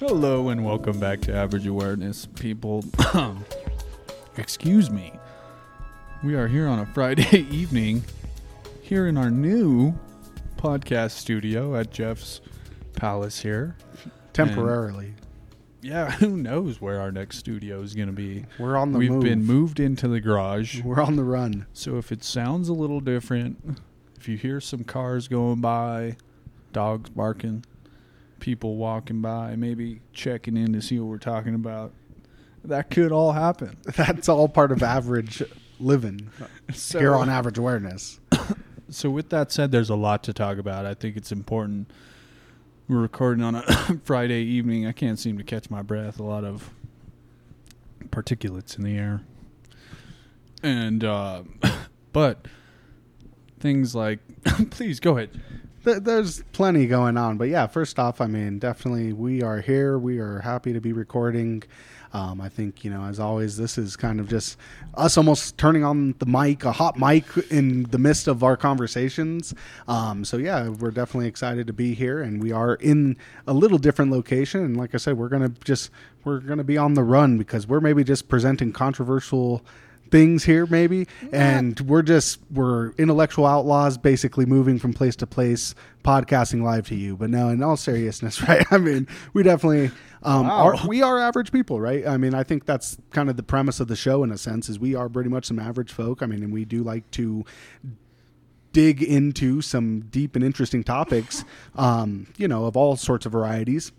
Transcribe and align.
Hello 0.00 0.48
and 0.48 0.64
welcome 0.64 0.98
back 0.98 1.20
to 1.20 1.34
Average 1.34 1.66
Awareness, 1.66 2.24
people. 2.24 2.82
Excuse 4.38 4.90
me. 4.90 5.12
We 6.24 6.36
are 6.36 6.48
here 6.48 6.66
on 6.66 6.78
a 6.78 6.86
Friday 6.86 7.40
evening, 7.50 8.04
here 8.80 9.06
in 9.06 9.18
our 9.18 9.30
new 9.30 9.92
podcast 10.56 11.10
studio 11.10 11.76
at 11.76 11.90
Jeff's 11.90 12.40
Palace 12.94 13.40
here. 13.40 13.76
temporarily. 14.32 15.12
Yeah, 15.82 16.10
who 16.12 16.38
knows 16.38 16.80
where 16.80 16.98
our 16.98 17.12
next 17.12 17.36
studio 17.36 17.82
is 17.82 17.94
going 17.94 18.08
to 18.08 18.14
be? 18.14 18.46
We're 18.58 18.78
on 18.78 18.92
the 18.92 18.98
We've 18.98 19.10
move. 19.10 19.22
been 19.22 19.44
moved 19.44 19.80
into 19.80 20.08
the 20.08 20.20
garage. 20.22 20.80
We're 20.80 21.02
on 21.02 21.16
the 21.16 21.24
run. 21.24 21.66
So 21.74 21.98
if 21.98 22.10
it 22.10 22.24
sounds 22.24 22.70
a 22.70 22.74
little 22.74 23.00
different, 23.00 23.78
if 24.18 24.28
you 24.28 24.38
hear 24.38 24.62
some 24.62 24.82
cars 24.82 25.28
going 25.28 25.60
by, 25.60 26.16
dogs 26.72 27.10
barking, 27.10 27.66
people 28.40 28.76
walking 28.76 29.20
by, 29.20 29.56
maybe 29.56 30.00
checking 30.12 30.56
in 30.56 30.72
to 30.72 30.82
see 30.82 30.98
what 30.98 31.08
we're 31.08 31.18
talking 31.18 31.54
about, 31.54 31.92
that 32.64 32.90
could 32.90 33.12
all 33.12 33.32
happen. 33.32 33.76
That's 33.96 34.28
all 34.28 34.48
part 34.48 34.72
of 34.72 34.82
average 34.82 35.42
living 35.78 36.30
So, 36.72 36.98
here 36.98 37.14
on 37.14 37.28
average 37.28 37.58
awareness. 37.58 38.20
so 38.90 39.10
with 39.10 39.30
that 39.30 39.52
said, 39.52 39.70
there's 39.70 39.90
a 39.90 39.94
lot 39.94 40.22
to 40.24 40.32
talk 40.32 40.58
about. 40.58 40.86
I 40.86 40.94
think 40.94 41.16
it's 41.16 41.32
important. 41.32 41.90
We're 42.88 42.98
recording 42.98 43.44
on 43.44 43.54
a 43.54 43.62
Friday 44.04 44.42
evening. 44.42 44.86
I 44.86 44.92
can't 44.92 45.18
seem 45.18 45.38
to 45.38 45.44
catch 45.44 45.70
my 45.70 45.82
breath. 45.82 46.18
A 46.18 46.24
lot 46.24 46.44
of 46.44 46.70
particulates 48.08 48.76
in 48.76 48.84
the 48.84 48.96
air. 48.96 49.22
And 50.62 51.04
uh, 51.04 51.44
but 52.12 52.46
things 53.60 53.94
like 53.94 54.18
please 54.70 55.00
go 55.00 55.16
ahead. 55.16 55.40
Th- 55.84 56.02
There's 56.02 56.42
plenty 56.52 56.86
going 56.86 57.16
on, 57.16 57.38
but 57.38 57.48
yeah. 57.48 57.66
First 57.66 57.98
off, 57.98 58.20
I 58.20 58.26
mean, 58.26 58.58
definitely 58.58 59.12
we 59.12 59.42
are 59.42 59.60
here. 59.60 59.98
We 59.98 60.18
are 60.18 60.40
happy 60.40 60.72
to 60.72 60.80
be 60.80 60.92
recording. 60.92 61.62
Um, 62.12 62.40
I 62.40 62.48
think 62.48 62.84
you 62.84 62.90
know, 62.90 63.04
as 63.04 63.20
always, 63.20 63.56
this 63.56 63.78
is 63.78 63.96
kind 63.96 64.20
of 64.20 64.28
just 64.28 64.58
us 64.94 65.16
almost 65.16 65.56
turning 65.56 65.84
on 65.84 66.14
the 66.18 66.26
mic, 66.26 66.64
a 66.64 66.72
hot 66.72 66.98
mic 66.98 67.24
in 67.50 67.84
the 67.84 67.98
midst 67.98 68.26
of 68.28 68.42
our 68.42 68.56
conversations. 68.56 69.54
Um, 69.88 70.24
so 70.24 70.36
yeah, 70.36 70.68
we're 70.68 70.90
definitely 70.90 71.28
excited 71.28 71.66
to 71.68 71.72
be 71.72 71.94
here, 71.94 72.20
and 72.20 72.42
we 72.42 72.52
are 72.52 72.74
in 72.74 73.16
a 73.46 73.54
little 73.54 73.78
different 73.78 74.10
location. 74.10 74.62
And 74.62 74.76
like 74.76 74.94
I 74.94 74.98
said, 74.98 75.16
we're 75.16 75.28
gonna 75.28 75.52
just 75.64 75.90
we're 76.24 76.40
gonna 76.40 76.64
be 76.64 76.76
on 76.76 76.94
the 76.94 77.04
run 77.04 77.38
because 77.38 77.66
we're 77.66 77.80
maybe 77.80 78.04
just 78.04 78.28
presenting 78.28 78.72
controversial 78.72 79.64
things 80.10 80.44
here 80.44 80.66
maybe. 80.66 81.06
And 81.32 81.78
we're 81.80 82.02
just 82.02 82.40
we're 82.50 82.90
intellectual 82.92 83.46
outlaws 83.46 83.96
basically 83.98 84.44
moving 84.46 84.78
from 84.78 84.92
place 84.92 85.16
to 85.16 85.26
place 85.26 85.74
podcasting 86.04 86.62
live 86.62 86.88
to 86.88 86.94
you. 86.96 87.16
But 87.16 87.30
no 87.30 87.48
in 87.48 87.62
all 87.62 87.76
seriousness 87.76 88.42
right? 88.48 88.64
I 88.70 88.78
mean 88.78 89.06
we 89.32 89.42
definitely 89.42 89.90
um 90.22 90.46
Wow. 90.48 90.66
are 90.76 90.86
we 90.88 91.02
are 91.02 91.18
average 91.18 91.52
people 91.52 91.80
right? 91.80 92.06
I 92.06 92.16
mean 92.16 92.34
i 92.34 92.42
think 92.42 92.66
that's 92.66 92.98
kind 93.10 93.30
of 93.30 93.36
the 93.36 93.42
premise 93.42 93.80
of 93.80 93.88
the 93.88 93.96
show 93.96 94.22
in 94.24 94.30
a 94.30 94.38
sense 94.38 94.68
is 94.68 94.78
we 94.78 94.94
are 94.94 95.08
pretty 95.08 95.30
much 95.30 95.46
some 95.46 95.58
average 95.58 95.92
folk. 95.92 96.22
I 96.22 96.26
mean 96.26 96.42
and 96.42 96.52
we 96.52 96.64
do 96.64 96.82
like 96.82 97.10
to 97.12 97.44
dig 98.72 99.02
into 99.02 99.60
some 99.62 100.00
deep 100.10 100.36
and 100.36 100.44
interesting 100.44 100.84
topics 100.84 101.44
um 101.74 102.26
you 102.36 102.46
know 102.46 102.66
of 102.66 102.76
all 102.76 102.96
sorts 102.96 103.26
of 103.26 103.32
varieties. 103.32 103.92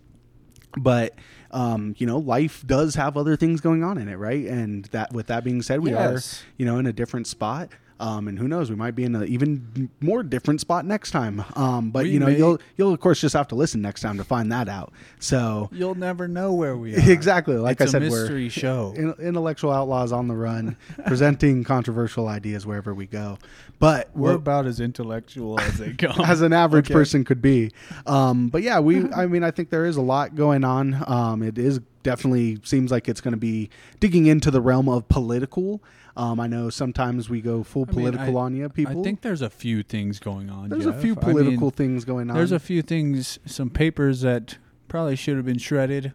But 0.78 1.14
um, 1.52 1.94
you 1.98 2.06
know, 2.06 2.18
life 2.18 2.64
does 2.66 2.94
have 2.94 3.16
other 3.16 3.36
things 3.36 3.60
going 3.60 3.84
on 3.84 3.98
in 3.98 4.08
it, 4.08 4.16
right? 4.16 4.46
And 4.46 4.84
that, 4.86 5.12
with 5.12 5.26
that 5.26 5.44
being 5.44 5.62
said, 5.62 5.80
we 5.80 5.90
Yes. 5.90 6.42
are, 6.42 6.46
you 6.56 6.64
know, 6.66 6.78
in 6.78 6.86
a 6.86 6.92
different 6.92 7.26
spot. 7.26 7.68
Um, 8.02 8.26
and 8.26 8.36
who 8.38 8.48
knows, 8.48 8.68
we 8.68 8.74
might 8.74 8.96
be 8.96 9.04
in 9.04 9.14
an 9.14 9.28
even 9.28 9.88
more 10.00 10.22
different 10.24 10.60
spot 10.60 10.84
next 10.84 11.12
time. 11.12 11.44
Um, 11.54 11.90
but 11.90 12.02
We 12.02 12.10
you 12.10 12.18
know, 12.20 12.26
may- 12.26 12.36
you'll 12.36 12.58
you'll 12.76 12.92
of 12.92 12.98
course 13.00 13.20
just 13.20 13.34
have 13.34 13.46
to 13.48 13.54
listen 13.54 13.80
next 13.80 14.00
time 14.00 14.18
to 14.18 14.24
find 14.24 14.50
that 14.50 14.68
out. 14.68 14.92
So 15.20 15.68
You'll 15.72 15.94
never 15.94 16.26
know 16.26 16.52
where 16.52 16.76
we 16.76 16.96
are. 16.96 17.10
exactly, 17.10 17.54
like 17.56 17.80
it's 17.80 17.90
I 17.94 17.98
said, 18.00 18.02
a 18.02 18.10
we're 18.10 18.20
mystery 18.22 18.48
show. 18.48 18.92
in- 18.96 19.14
intellectual 19.24 19.70
outlaws 19.70 20.10
on 20.12 20.26
the 20.26 20.34
run, 20.34 20.76
presenting 21.06 21.62
controversial 21.64 22.26
ideas 22.28 22.66
wherever 22.66 22.92
we 22.92 23.06
go. 23.06 23.38
But 23.78 24.10
We're 24.14 24.30
we're 24.30 24.34
about 24.36 24.66
as 24.66 24.80
intellectual 24.80 25.60
as 25.60 25.78
they 25.78 25.92
come. 25.92 26.20
as 26.24 26.40
an 26.42 26.52
average 26.52 26.86
Okay. 26.86 26.94
person 26.94 27.24
could 27.24 27.40
be. 27.42 27.70
Um, 28.06 28.48
but 28.48 28.62
yeah, 28.62 28.80
we. 28.80 29.10
I 29.12 29.26
mean, 29.26 29.44
I 29.44 29.50
think 29.52 29.70
there 29.70 29.84
is 29.86 29.96
a 29.96 30.02
lot 30.02 30.34
going 30.34 30.64
on. 30.64 31.02
Um, 31.06 31.42
it 31.42 31.56
is 31.58 31.80
definitely 32.02 32.58
seems 32.64 32.90
like 32.90 33.08
it's 33.08 33.20
going 33.20 33.32
to 33.32 33.38
be 33.38 33.70
digging 34.00 34.26
into 34.26 34.50
the 34.50 34.60
realm 34.60 34.88
of 34.88 35.06
political. 35.08 35.80
Um, 36.16 36.38
I 36.40 36.46
know 36.46 36.68
sometimes 36.68 37.30
we 37.30 37.40
go 37.40 37.62
full 37.62 37.84
I 37.88 37.92
mean, 37.92 37.94
political 38.12 38.38
I- 38.38 38.42
on 38.42 38.54
you, 38.56 38.68
people. 38.68 39.00
I 39.00 39.02
think 39.04 39.22
there's 39.22 39.40
a 39.42 39.48
few 39.50 39.82
things 39.82 40.18
going 40.18 40.50
on. 40.50 40.68
there's 40.68 40.86
a 40.86 40.92
Jeff. 40.92 41.00
few 41.00 41.12
I 41.20 41.26
mean, 41.26 41.34
political 41.34 41.70
things 41.70 42.04
going 42.04 42.28
on. 42.30 42.36
There's 42.36 42.52
a 42.52 42.58
few 42.60 42.82
things, 42.82 43.38
some 43.46 43.70
papers 43.70 44.20
that 44.20 44.58
probably 44.88 45.16
should 45.16 45.36
have 45.36 45.46
been 45.46 45.58
shredded, 45.58 46.12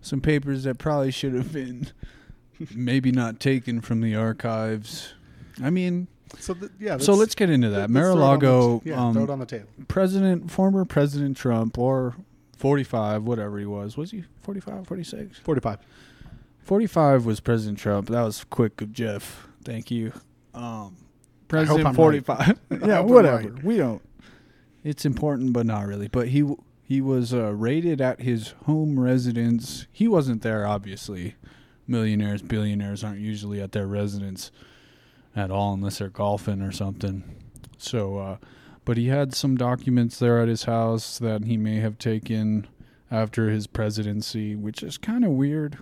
some 0.00 0.20
papers 0.22 0.64
that 0.64 0.78
probably 0.78 1.10
should 1.10 1.34
have 1.34 1.52
been 1.52 1.88
maybe 2.74 3.12
not 3.12 3.38
taken 3.40 3.80
from 3.82 4.00
the 4.00 4.14
archives. 4.14 5.12
I 5.62 5.68
mean, 5.70 6.08
so 6.38 6.54
th- 6.54 6.72
yeah. 6.80 6.96
so 6.98 7.12
let's 7.14 7.34
get 7.34 7.50
into 7.50 7.68
that. 7.70 7.90
Mar-a-Lago, 7.90 8.80
yeah, 8.84 9.12
throw 9.12 9.22
it 9.22 9.24
um, 9.26 9.30
on 9.30 9.38
the 9.40 9.46
table. 9.46 9.68
President, 9.88 10.50
former 10.50 10.84
President 10.84 11.36
Trump, 11.36 11.78
or 11.78 12.16
45, 12.56 13.24
whatever 13.24 13.58
he 13.58 13.66
was. 13.66 13.96
Was 13.96 14.10
he 14.10 14.24
45, 14.42 14.86
46? 14.86 15.38
Forty-five. 15.40 15.78
45 16.64 17.26
was 17.26 17.40
President 17.40 17.78
Trump. 17.78 18.08
That 18.08 18.22
was 18.22 18.44
quick 18.44 18.80
of 18.80 18.92
Jeff. 18.92 19.46
Thank 19.64 19.90
you. 19.90 20.12
Um, 20.54 20.96
President 21.48 21.86
I'm 21.86 21.94
45. 21.94 22.58
I 22.70 22.86
yeah, 22.86 23.00
whatever. 23.00 23.36
right. 23.36 23.62
We 23.62 23.76
don't. 23.76 24.02
It's 24.82 25.04
important, 25.04 25.52
but 25.52 25.66
not 25.66 25.86
really. 25.86 26.08
But 26.08 26.28
he 26.28 26.44
he 26.82 27.00
was 27.00 27.32
uh, 27.32 27.52
raided 27.54 28.00
at 28.00 28.20
his 28.20 28.54
home 28.64 28.98
residence. 28.98 29.86
He 29.92 30.08
wasn't 30.08 30.42
there, 30.42 30.66
obviously. 30.66 31.34
Millionaires, 31.86 32.40
billionaires 32.40 33.04
aren't 33.04 33.20
usually 33.20 33.60
at 33.60 33.72
their 33.72 33.86
residence 33.86 34.50
at 35.36 35.50
all 35.50 35.74
unless 35.74 35.98
they're 35.98 36.08
golfing 36.08 36.62
or 36.62 36.72
something. 36.72 37.24
So, 37.76 38.18
uh, 38.18 38.36
but 38.86 38.96
he 38.96 39.08
had 39.08 39.34
some 39.34 39.56
documents 39.56 40.18
there 40.18 40.40
at 40.40 40.48
his 40.48 40.64
house 40.64 41.18
that 41.18 41.44
he 41.44 41.56
may 41.58 41.76
have 41.80 41.98
taken 41.98 42.66
after 43.10 43.50
his 43.50 43.66
presidency, 43.66 44.54
which 44.54 44.82
is 44.82 44.96
kind 44.96 45.24
of 45.24 45.32
weird 45.32 45.78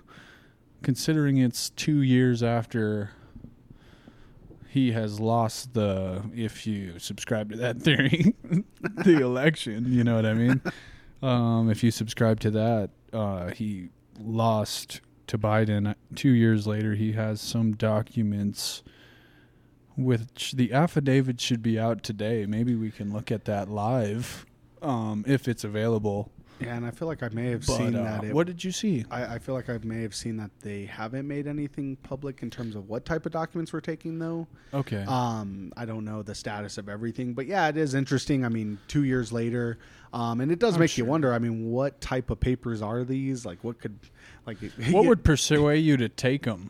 considering 0.83 1.37
it's 1.37 1.69
two 1.71 2.01
years 2.01 2.43
after 2.43 3.11
he 4.67 4.91
has 4.91 5.19
lost 5.19 5.73
the 5.73 6.23
if 6.35 6.67
you 6.67 6.99
subscribe 6.99 7.51
to 7.51 7.57
that 7.57 7.81
theory 7.81 8.35
the 9.03 9.17
election 9.21 9.91
you 9.91 10.03
know 10.03 10.15
what 10.15 10.25
i 10.25 10.33
mean? 10.33 10.61
Um, 11.21 11.69
if 11.69 11.83
you 11.83 11.91
subscribe 11.91 12.39
to 12.41 12.51
that 12.51 12.89
uh, 13.13 13.51
he 13.51 13.89
lost 14.19 15.01
to 15.27 15.37
biden. 15.37 15.95
Two 16.15 16.31
years 16.31 16.67
later 16.67 16.95
he 16.95 17.13
has 17.13 17.39
some 17.39 17.73
documents 17.73 18.83
which 19.95 20.53
the 20.53 20.73
affidavit 20.73 21.39
should 21.39 21.61
be 21.61 21.79
out 21.79 22.03
today. 22.03 22.45
Maybe 22.45 22.75
we 22.75 22.91
can 22.91 23.13
look 23.13 23.31
at 23.31 23.45
that 23.45 23.69
live 23.69 24.45
um, 24.81 25.23
if 25.27 25.47
it's 25.47 25.63
available 25.63 26.31
Yeah, 26.59 26.75
and 26.75 26.85
I 26.85 26.91
feel 26.91 27.07
like 27.07 27.23
I 27.23 27.29
may 27.29 27.49
have 27.49 27.65
but 27.65 27.77
seen 27.77 27.95
uh, 27.95 28.03
that. 28.03 28.23
It, 28.23 28.33
what 28.33 28.47
did 28.47 28.63
you 28.63 28.71
see 28.71 29.03
I, 29.11 29.35
I 29.35 29.39
feel 29.39 29.53
like 29.55 29.69
I 29.69 29.79
may 29.83 30.01
have 30.03 30.15
seen 30.15 30.37
that 30.37 30.51
they 30.61 30.85
haven't 30.85 31.27
made 31.27 31.47
anything 31.47 31.95
public 31.97 32.41
in 32.43 32.49
terms 32.49 32.75
of 32.75 32.87
what 32.87 33.05
type 33.05 33.25
of 33.25 33.31
documents 33.31 33.73
we're 33.73 33.81
taking, 33.81 34.19
though. 34.19 34.47
okay 34.73 35.03
Um, 35.07 35.73
I 35.75 35.85
don't 35.85 36.05
know 36.05 36.21
the 36.21 36.35
status 36.35 36.77
of 36.77 36.87
everything, 36.89 37.33
but 37.33 37.47
yeah, 37.47 37.67
it 37.67 37.77
is 37.77 37.93
interesting. 37.95 38.45
I 38.45 38.49
mean, 38.49 38.77
two 38.87 39.03
years 39.03 39.31
later, 39.33 39.77
um, 40.13 40.41
and 40.41 40.51
it 40.51 40.59
does 40.59 40.75
I'm 40.75 40.79
make 40.81 40.97
you 40.97 41.03
sure. 41.03 41.09
wonder. 41.09 41.33
I 41.33 41.39
mean, 41.39 41.69
what 41.71 41.99
type 41.99 42.29
of 42.29 42.39
papers 42.39 42.81
are 42.81 43.03
these? 43.03 43.45
Like, 43.45 43.63
what 43.63 43.79
could, 43.79 43.97
like, 44.45 44.57
What 44.91 45.05
would 45.05 45.23
persuade 45.23 45.79
you 45.79 45.97
to 45.97 46.07
take 46.07 46.43
them? 46.43 46.69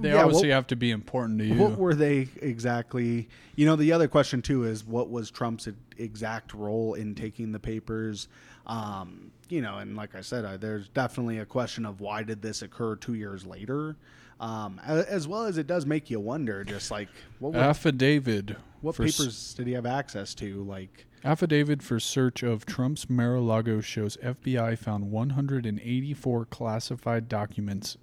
They 0.00 0.10
Yeah, 0.10 0.22
obviously 0.22 0.48
what- 0.48 0.54
have 0.54 0.66
to 0.68 0.76
be 0.76 0.90
important 0.90 1.38
to 1.40 1.46
you. 1.46 1.54
what 1.54 1.76
were 1.78 1.94
they 1.94 2.28
exactly? 2.40 3.28
You 3.56 3.66
know, 3.66 3.74
the 3.76 3.92
other 3.92 4.06
question 4.06 4.42
too 4.42 4.64
is 4.64 4.84
what 4.84 5.10
was 5.10 5.30
Trump's 5.30 5.66
e- 5.66 5.72
exact 5.96 6.52
role 6.54 6.94
in 6.94 7.14
taking 7.14 7.52
the 7.52 7.58
papers? 7.58 8.28
Um, 8.68 9.30
you 9.48 9.62
know, 9.62 9.78
and 9.78 9.96
like 9.96 10.14
I 10.14 10.20
said, 10.20 10.44
I, 10.44 10.56
there's 10.56 10.88
definitely 10.88 11.38
a 11.38 11.46
question 11.46 11.86
of 11.86 12.00
why 12.00 12.22
did 12.22 12.42
this 12.42 12.60
occur 12.62 12.96
two 12.96 13.14
years 13.14 13.46
later, 13.46 13.96
um, 14.40 14.78
as 14.86 15.26
well 15.26 15.44
as 15.44 15.56
it 15.58 15.66
does 15.66 15.86
make 15.86 16.10
you 16.10 16.20
wonder, 16.20 16.64
just 16.64 16.90
like 16.90 17.08
what 17.38 17.54
would, 17.54 17.62
affidavit. 17.62 18.56
what 18.82 18.94
for 18.94 19.04
s- 19.04 19.16
papers 19.16 19.54
did 19.54 19.66
he 19.66 19.72
have 19.72 19.86
access 19.86 20.34
to? 20.34 20.62
Like, 20.64 21.06
affidavit 21.24 21.82
for 21.82 21.98
search 21.98 22.42
of 22.42 22.66
Trump's 22.66 23.08
Mar-a-Lago 23.08 23.80
shows 23.80 24.18
FBI 24.18 24.76
found 24.78 25.10
184 25.10 26.44
classified 26.46 27.28
documents 27.28 27.96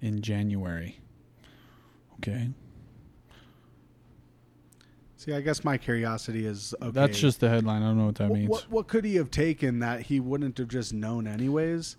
in 0.00 0.20
January. 0.22 1.00
Okay, 2.18 2.50
see, 5.24 5.32
I 5.32 5.40
guess 5.40 5.64
my 5.64 5.78
curiosity 5.78 6.46
is 6.46 6.74
okay. 6.82 6.90
that's 6.90 7.18
just 7.18 7.40
the 7.40 7.48
headline. 7.48 7.82
I 7.82 7.86
don't 7.86 7.98
know 7.98 8.06
what 8.06 8.14
that 8.16 8.28
What, 8.30 8.38
means. 8.38 8.48
what 8.50 8.70
what 8.70 8.88
could 8.88 9.04
he 9.04 9.16
have 9.16 9.30
taken 9.30 9.78
that 9.80 10.02
he 10.02 10.20
wouldn't 10.20 10.58
have 10.58 10.68
just 10.68 10.92
known 10.92 11.26
anyways? 11.26 11.96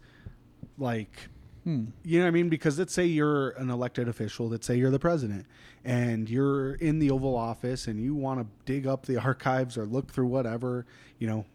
Like, 0.77 1.29
Hmm. 1.63 1.85
you 2.03 2.19
know 2.19 2.25
what 2.25 2.29
I 2.29 2.31
mean? 2.31 2.49
Because 2.49 2.77
let's 2.77 2.93
say 2.93 3.05
you're 3.05 3.51
an 3.51 3.69
elected 3.69 4.09
official, 4.09 4.49
let's 4.49 4.67
say 4.67 4.75
you're 4.75 4.91
the 4.91 4.99
president, 4.99 5.45
and 5.85 6.29
you're 6.29 6.73
in 6.75 6.99
the 6.99 7.09
Oval 7.09 7.35
Office 7.37 7.87
and 7.87 8.01
you 8.01 8.13
want 8.13 8.41
to 8.41 8.47
dig 8.65 8.85
up 8.85 9.05
the 9.05 9.17
archives 9.21 9.77
or 9.77 9.85
look 9.85 10.11
through 10.11 10.27
whatever, 10.27 10.85
you 11.19 11.27
know, 11.27 11.45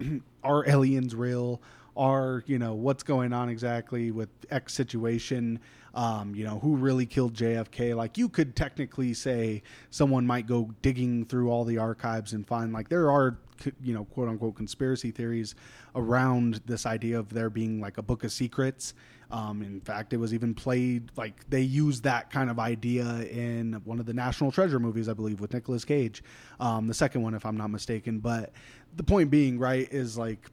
are 0.44 0.68
aliens 0.68 1.14
real? 1.14 1.60
are 1.96 2.44
you 2.46 2.60
know 2.60 2.74
what's 2.74 3.02
going 3.02 3.32
on 3.32 3.48
exactly 3.48 4.12
with 4.12 4.28
X 4.50 4.72
situation. 4.72 5.58
Um, 5.94 6.34
you 6.34 6.44
know 6.44 6.58
who 6.58 6.76
really 6.76 7.06
killed 7.06 7.34
JFK. 7.34 7.96
Like 7.96 8.18
you 8.18 8.28
could 8.28 8.54
technically 8.54 9.14
say 9.14 9.62
someone 9.90 10.26
might 10.26 10.46
go 10.46 10.70
digging 10.82 11.24
through 11.24 11.50
all 11.50 11.64
the 11.64 11.78
archives 11.78 12.32
and 12.32 12.46
find 12.46 12.72
like 12.72 12.88
there 12.88 13.10
are 13.10 13.38
you 13.82 13.94
know 13.94 14.04
quote 14.04 14.28
unquote 14.28 14.56
conspiracy 14.56 15.10
theories 15.10 15.54
around 15.94 16.60
this 16.66 16.86
idea 16.86 17.18
of 17.18 17.30
there 17.30 17.50
being 17.50 17.80
like 17.80 17.98
a 17.98 18.02
book 18.02 18.24
of 18.24 18.32
secrets. 18.32 18.94
Um, 19.30 19.62
in 19.62 19.80
fact, 19.80 20.14
it 20.14 20.16
was 20.16 20.32
even 20.32 20.54
played 20.54 21.10
like 21.16 21.48
they 21.50 21.60
used 21.60 22.02
that 22.04 22.30
kind 22.30 22.50
of 22.50 22.58
idea 22.58 23.04
in 23.24 23.74
one 23.84 24.00
of 24.00 24.06
the 24.06 24.14
National 24.14 24.50
Treasure 24.50 24.78
movies, 24.78 25.08
I 25.08 25.12
believe, 25.12 25.40
with 25.40 25.52
Nicolas 25.52 25.84
Cage, 25.84 26.22
um, 26.60 26.86
the 26.86 26.94
second 26.94 27.22
one, 27.22 27.34
if 27.34 27.44
I'm 27.44 27.56
not 27.56 27.68
mistaken. 27.68 28.20
But 28.20 28.52
the 28.96 29.02
point 29.02 29.30
being, 29.30 29.58
right, 29.58 29.86
is 29.92 30.16
like 30.16 30.50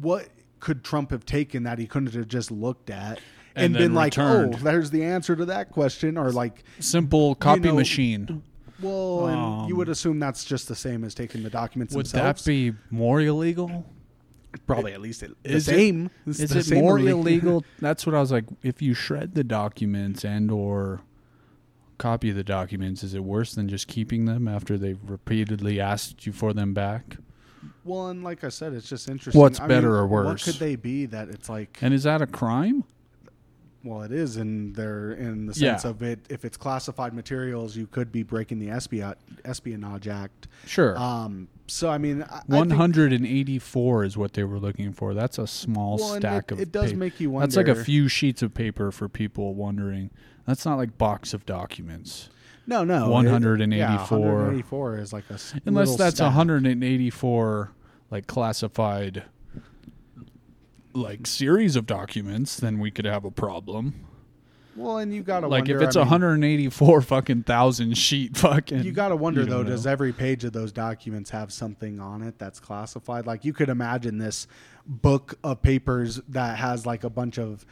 what 0.00 0.28
could 0.60 0.84
Trump 0.84 1.10
have 1.10 1.24
taken 1.24 1.64
that 1.64 1.78
he 1.78 1.86
couldn't 1.86 2.12
have 2.14 2.28
just 2.28 2.50
looked 2.50 2.90
at 2.90 3.20
and, 3.56 3.64
And 3.66 3.74
then 3.74 3.82
been 3.82 3.94
like, 3.94 4.12
returned. 4.12 4.54
oh, 4.56 4.58
there's 4.58 4.90
the 4.90 5.02
answer 5.02 5.34
to 5.34 5.44
that 5.46 5.70
question, 5.70 6.16
or 6.16 6.30
like, 6.30 6.62
Simple 6.78 7.34
copy 7.34 7.60
know, 7.62 7.74
machine. 7.74 8.42
well, 8.80 9.26
and 9.26 9.68
you 9.68 9.74
Um, 9.74 9.78
would 9.78 9.88
assume 9.88 10.18
that's 10.20 10.44
just 10.44 10.68
the 10.68 10.76
same 10.76 11.02
as 11.04 11.14
taking 11.14 11.42
the 11.42 11.50
documents 11.50 11.94
Would 11.94 12.06
themselves. 12.06 12.44
that 12.44 12.50
be 12.50 12.72
more 12.90 13.20
illegal? 13.20 13.84
probably 14.66 14.94
at 14.94 15.02
least 15.02 15.22
it, 15.22 15.32
the 15.42 15.50
Is 15.56 15.66
same? 15.66 16.08
It's 16.26 16.40
Is 16.40 16.50
the 16.50 16.58
it 16.60 16.64
same 16.64 16.78
more 16.82 16.98
illegal- 16.98 17.20
illegal? 17.20 17.64
That's 17.78 18.06
what 18.06 18.14
I 18.14 18.20
was 18.20 18.32
like. 18.32 18.44
If 18.62 18.80
you 18.80 18.94
shred 18.94 19.34
the 19.34 19.44
documents 19.44 20.24
and 20.24 20.50
or 20.50 21.02
copy 21.98 22.30
the 22.30 22.42
documents, 22.44 23.02
is 23.02 23.12
it 23.14 23.22
worse 23.22 23.54
than 23.54 23.68
just 23.68 23.86
keeping 23.86 24.24
them 24.24 24.48
after 24.48 24.78
they've 24.78 24.98
repeatedly 25.06 25.78
asked 25.78 26.24
you 26.26 26.32
for 26.32 26.54
them 26.54 26.72
back? 26.72 27.18
Well, 27.84 28.08
and 28.08 28.24
like 28.24 28.44
I 28.44 28.48
said, 28.48 28.72
it's 28.72 28.88
just 28.88 29.10
interesting. 29.10 29.38
What's 29.40 29.60
I 29.60 29.66
better 29.66 29.88
mean, 29.90 29.96
or 29.96 30.06
What 30.06 30.24
worse? 30.24 30.44
could 30.44 30.54
they 30.54 30.74
be 30.76 31.04
that 31.06 31.28
it's 31.28 31.48
like? 31.50 31.78
And 31.82 31.92
is 31.92 32.04
that 32.04 32.22
a 32.22 32.26
crime? 32.26 32.84
Well, 33.86 34.02
it 34.02 34.12
is 34.12 34.36
in 34.36 34.72
there 34.72 35.12
in 35.12 35.46
the 35.46 35.52
Yeah. 35.54 35.72
sense 35.76 35.84
of 35.84 36.02
it. 36.02 36.20
If 36.28 36.44
it's 36.44 36.56
classified 36.56 37.14
materials, 37.14 37.76
you 37.76 37.86
could 37.86 38.10
be 38.12 38.22
breaking 38.22 38.58
the 38.58 38.68
Espionage, 38.70 39.16
Espionage 39.44 40.08
Act. 40.08 40.48
Sure. 40.66 40.98
Um, 40.98 41.48
so 41.68 41.88
I 41.88 41.98
mean, 41.98 42.22
I- 42.22 42.26
I 42.26 42.28
think- 42.40 42.48
One 42.48 42.70
hundred 42.70 43.12
and 43.12 43.24
eighty-four 43.26 44.04
is 44.04 44.16
what 44.16 44.32
they 44.34 44.44
were 44.44 44.58
looking 44.58 44.92
for. 44.92 45.14
That's 45.14 45.38
a 45.38 45.46
small 45.46 45.98
Well, 45.98 46.16
stack 46.16 46.46
it, 46.50 46.52
of. 46.54 46.60
it 46.60 46.72
does 46.72 46.86
paper. 46.90 46.98
make 46.98 47.20
you 47.20 47.30
wonder. 47.30 47.46
That's 47.46 47.56
like 47.56 47.68
a 47.68 47.74
few 47.82 48.08
sheets 48.08 48.42
of 48.42 48.54
paper 48.54 48.90
for 48.90 49.08
people 49.08 49.54
wondering. 49.54 50.10
That's 50.46 50.64
not 50.64 50.76
like 50.76 50.98
box 50.98 51.32
of 51.34 51.46
documents. 51.46 52.28
No, 52.68 52.82
no, 52.84 53.06
it- 53.06 53.10
184. 53.10 53.78
Yeah, 53.78 53.96
184 53.96 54.98
is 54.98 55.12
like 55.12 55.24
a. 55.30 55.38
Unless 55.66 55.96
that's 55.96 56.16
stack. 56.16 56.26
184 56.26 57.70
like 58.10 58.26
classified 58.26 59.24
like 60.96 61.26
series 61.26 61.76
of 61.76 61.86
documents, 61.86 62.56
then 62.56 62.78
we 62.78 62.90
could 62.90 63.04
have 63.04 63.24
a 63.24 63.30
problem. 63.30 64.06
Well, 64.74 64.98
and 64.98 65.14
you 65.14 65.22
gotta 65.22 65.46
like 65.48 65.62
wonder, 65.62 65.76
if 65.76 65.82
it's 65.88 65.96
I 65.96 66.00
mean, 66.00 66.10
184 66.10 67.00
fucking 67.00 67.42
thousand 67.44 67.96
sheet 67.96 68.36
fucking 68.36 68.84
You 68.84 68.92
got 68.92 69.08
to 69.08 69.16
wonder 69.16 69.40
you 69.40 69.46
though, 69.46 69.62
don't 69.62 69.70
does 69.72 69.86
every 69.86 70.12
page 70.12 70.44
of 70.44 70.52
those 70.52 70.70
documents 70.70 71.30
have 71.30 71.50
something 71.50 71.98
on 71.98 72.22
it 72.22 72.38
that's 72.38 72.60
classified? 72.60 73.26
Like 73.26 73.44
you 73.44 73.54
could 73.54 73.70
imagine 73.70 74.18
this 74.18 74.46
book 74.86 75.38
of 75.42 75.62
papers 75.62 76.20
that 76.28 76.58
has 76.58 76.84
like 76.84 77.04
a 77.04 77.10
bunch 77.10 77.38
of 77.38 77.64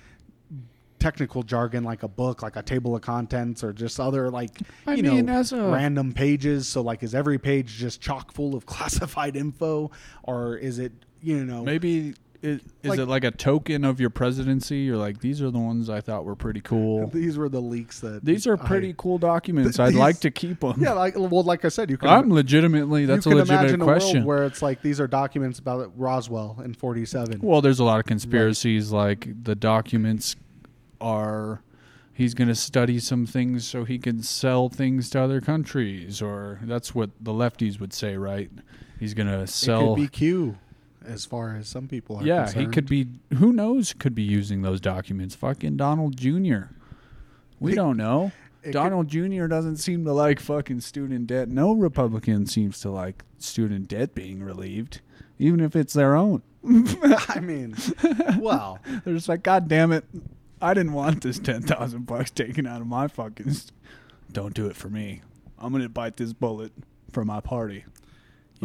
technical 0.98 1.42
jargon, 1.42 1.84
like 1.84 2.02
a 2.02 2.08
book, 2.08 2.42
like 2.42 2.56
a 2.56 2.62
table 2.62 2.96
of 2.96 3.02
contents, 3.02 3.62
or 3.62 3.74
just 3.74 4.00
other 4.00 4.30
like 4.30 4.58
I 4.86 4.94
you 4.94 5.02
mean, 5.02 5.26
know 5.26 5.42
a- 5.42 5.70
random 5.70 6.14
pages. 6.14 6.66
So 6.68 6.80
like, 6.80 7.02
is 7.02 7.14
every 7.14 7.38
page 7.38 7.74
just 7.74 8.00
chock 8.00 8.32
full 8.32 8.54
of 8.54 8.64
classified 8.74 9.36
info, 9.36 9.90
or 10.22 10.56
is 10.56 10.78
it 10.78 10.92
you 11.20 11.44
know 11.44 11.62
maybe 11.62 12.14
is, 12.44 12.60
is 12.82 12.90
Like- 12.90 12.98
it 12.98 13.06
like 13.06 13.24
a 13.24 13.30
token 13.30 13.84
of 13.84 13.98
your 14.00 14.10
presidency? 14.10 14.78
You're 14.80 14.96
like 14.98 15.20
these 15.20 15.40
are 15.40 15.50
the 15.50 15.58
ones 15.58 15.88
I 15.88 16.00
thought 16.00 16.24
were 16.24 16.36
pretty 16.36 16.60
cool. 16.60 17.06
these 17.12 17.38
were 17.38 17.48
the 17.48 17.60
leaks 17.62 18.00
that 18.00 18.24
These 18.24 18.46
are 18.46 18.54
I- 18.60 18.66
pretty 18.66 18.94
cool 18.98 19.18
documents. 19.18 19.76
Th- 19.78 19.86
I'd 19.88 19.92
these- 19.94 19.98
like 19.98 20.20
to 20.20 20.30
keep 20.30 20.60
them. 20.60 20.74
yeah, 20.78 20.92
like 20.92 21.14
well, 21.16 21.42
like 21.42 21.64
I 21.64 21.68
said, 21.68 21.90
you 21.90 21.96
can 21.96 22.08
I'm 22.10 22.30
legitimately 22.32 23.06
that's 23.06 23.26
a 23.26 23.30
legitimate 23.30 23.80
a 23.80 23.84
question. 23.84 24.24
world 24.24 24.26
where 24.26 24.44
it's 24.46 24.60
like 24.62 24.82
these 24.82 25.00
are 25.00 25.06
documents 25.06 25.58
about 25.58 25.90
Roswell 25.96 26.60
in 26.64 26.74
'47. 26.74 27.40
Well, 27.42 27.62
there's 27.62 27.78
a 27.80 27.84
lot 27.84 27.98
of 27.98 28.06
conspiracies. 28.06 28.92
Like 28.92 29.42
the 29.44 29.54
documents 29.54 30.36
are, 31.00 31.62
he's 32.12 32.34
going 32.34 32.48
to 32.48 32.54
study 32.54 32.98
some 32.98 33.26
things 33.26 33.66
so 33.66 33.84
he 33.84 33.98
can 33.98 34.22
sell 34.22 34.68
things 34.68 35.10
to 35.10 35.20
other 35.20 35.40
countries, 35.40 36.22
or 36.22 36.60
that's 36.64 36.94
what 36.94 37.10
the 37.20 37.32
lefties 37.32 37.80
would 37.80 37.92
say, 37.92 38.16
right? 38.16 38.50
He's 39.00 39.14
going 39.14 39.26
to 39.26 39.40
It 39.40 39.48
sell. 39.48 39.94
could 39.94 40.02
be 40.02 40.08
Q, 40.08 40.56
as 41.06 41.24
far 41.24 41.56
as 41.56 41.68
some 41.68 41.88
people 41.88 42.16
are. 42.16 42.24
yeah, 42.24 42.50
he 42.50 42.66
could 42.66 42.88
be. 42.88 43.06
Who 43.38 43.52
knows? 43.52 43.92
Could 43.92 44.14
be 44.14 44.22
using 44.22 44.62
those 44.62 44.80
documents. 44.80 45.34
Fucking 45.34 45.76
Donald 45.76 46.16
Jr. 46.16 46.68
We 47.60 47.72
It- 47.72 47.76
don't 47.76 47.96
know. 47.96 48.32
could- 48.62 48.72
Donald 48.72 49.08
Jr. 49.08 49.46
doesn't 49.46 49.76
seem 49.76 50.04
to 50.04 50.12
like 50.12 50.40
fucking 50.40 50.80
student 50.80 51.26
debt. 51.26 51.48
No 51.48 51.72
Republican 51.72 52.46
seems 52.46 52.80
to 52.80 52.90
like 52.90 53.24
student 53.38 53.88
debt 53.88 54.14
being 54.14 54.42
relieved, 54.42 55.00
even 55.38 55.60
if 55.60 55.76
it's 55.76 55.92
their 55.92 56.14
own. 56.16 56.42
I 57.28 57.40
mean, 57.40 57.76
well, 58.38 58.78
They're 59.04 59.14
just 59.14 59.28
like, 59.28 59.42
God 59.42 59.68
damn 59.68 59.92
it. 59.92 60.04
I 60.62 60.72
didn't 60.72 60.94
want 60.94 61.22
this 61.22 61.38
10,000 61.38 62.06
bucks 62.06 62.30
taken 62.30 62.66
out 62.66 62.80
of 62.80 62.86
my 62.86 63.06
fucking. 63.06 63.50
St- 63.50 63.72
Don't 64.32 64.54
do 64.54 64.66
it 64.66 64.74
for 64.76 64.88
me. 64.88 65.20
I'm 65.58 65.72
going 65.72 65.82
to 65.82 65.90
bite 65.90 66.16
this 66.16 66.32
bullet 66.32 66.72
for 67.12 67.22
my 67.22 67.40
party. 67.40 67.84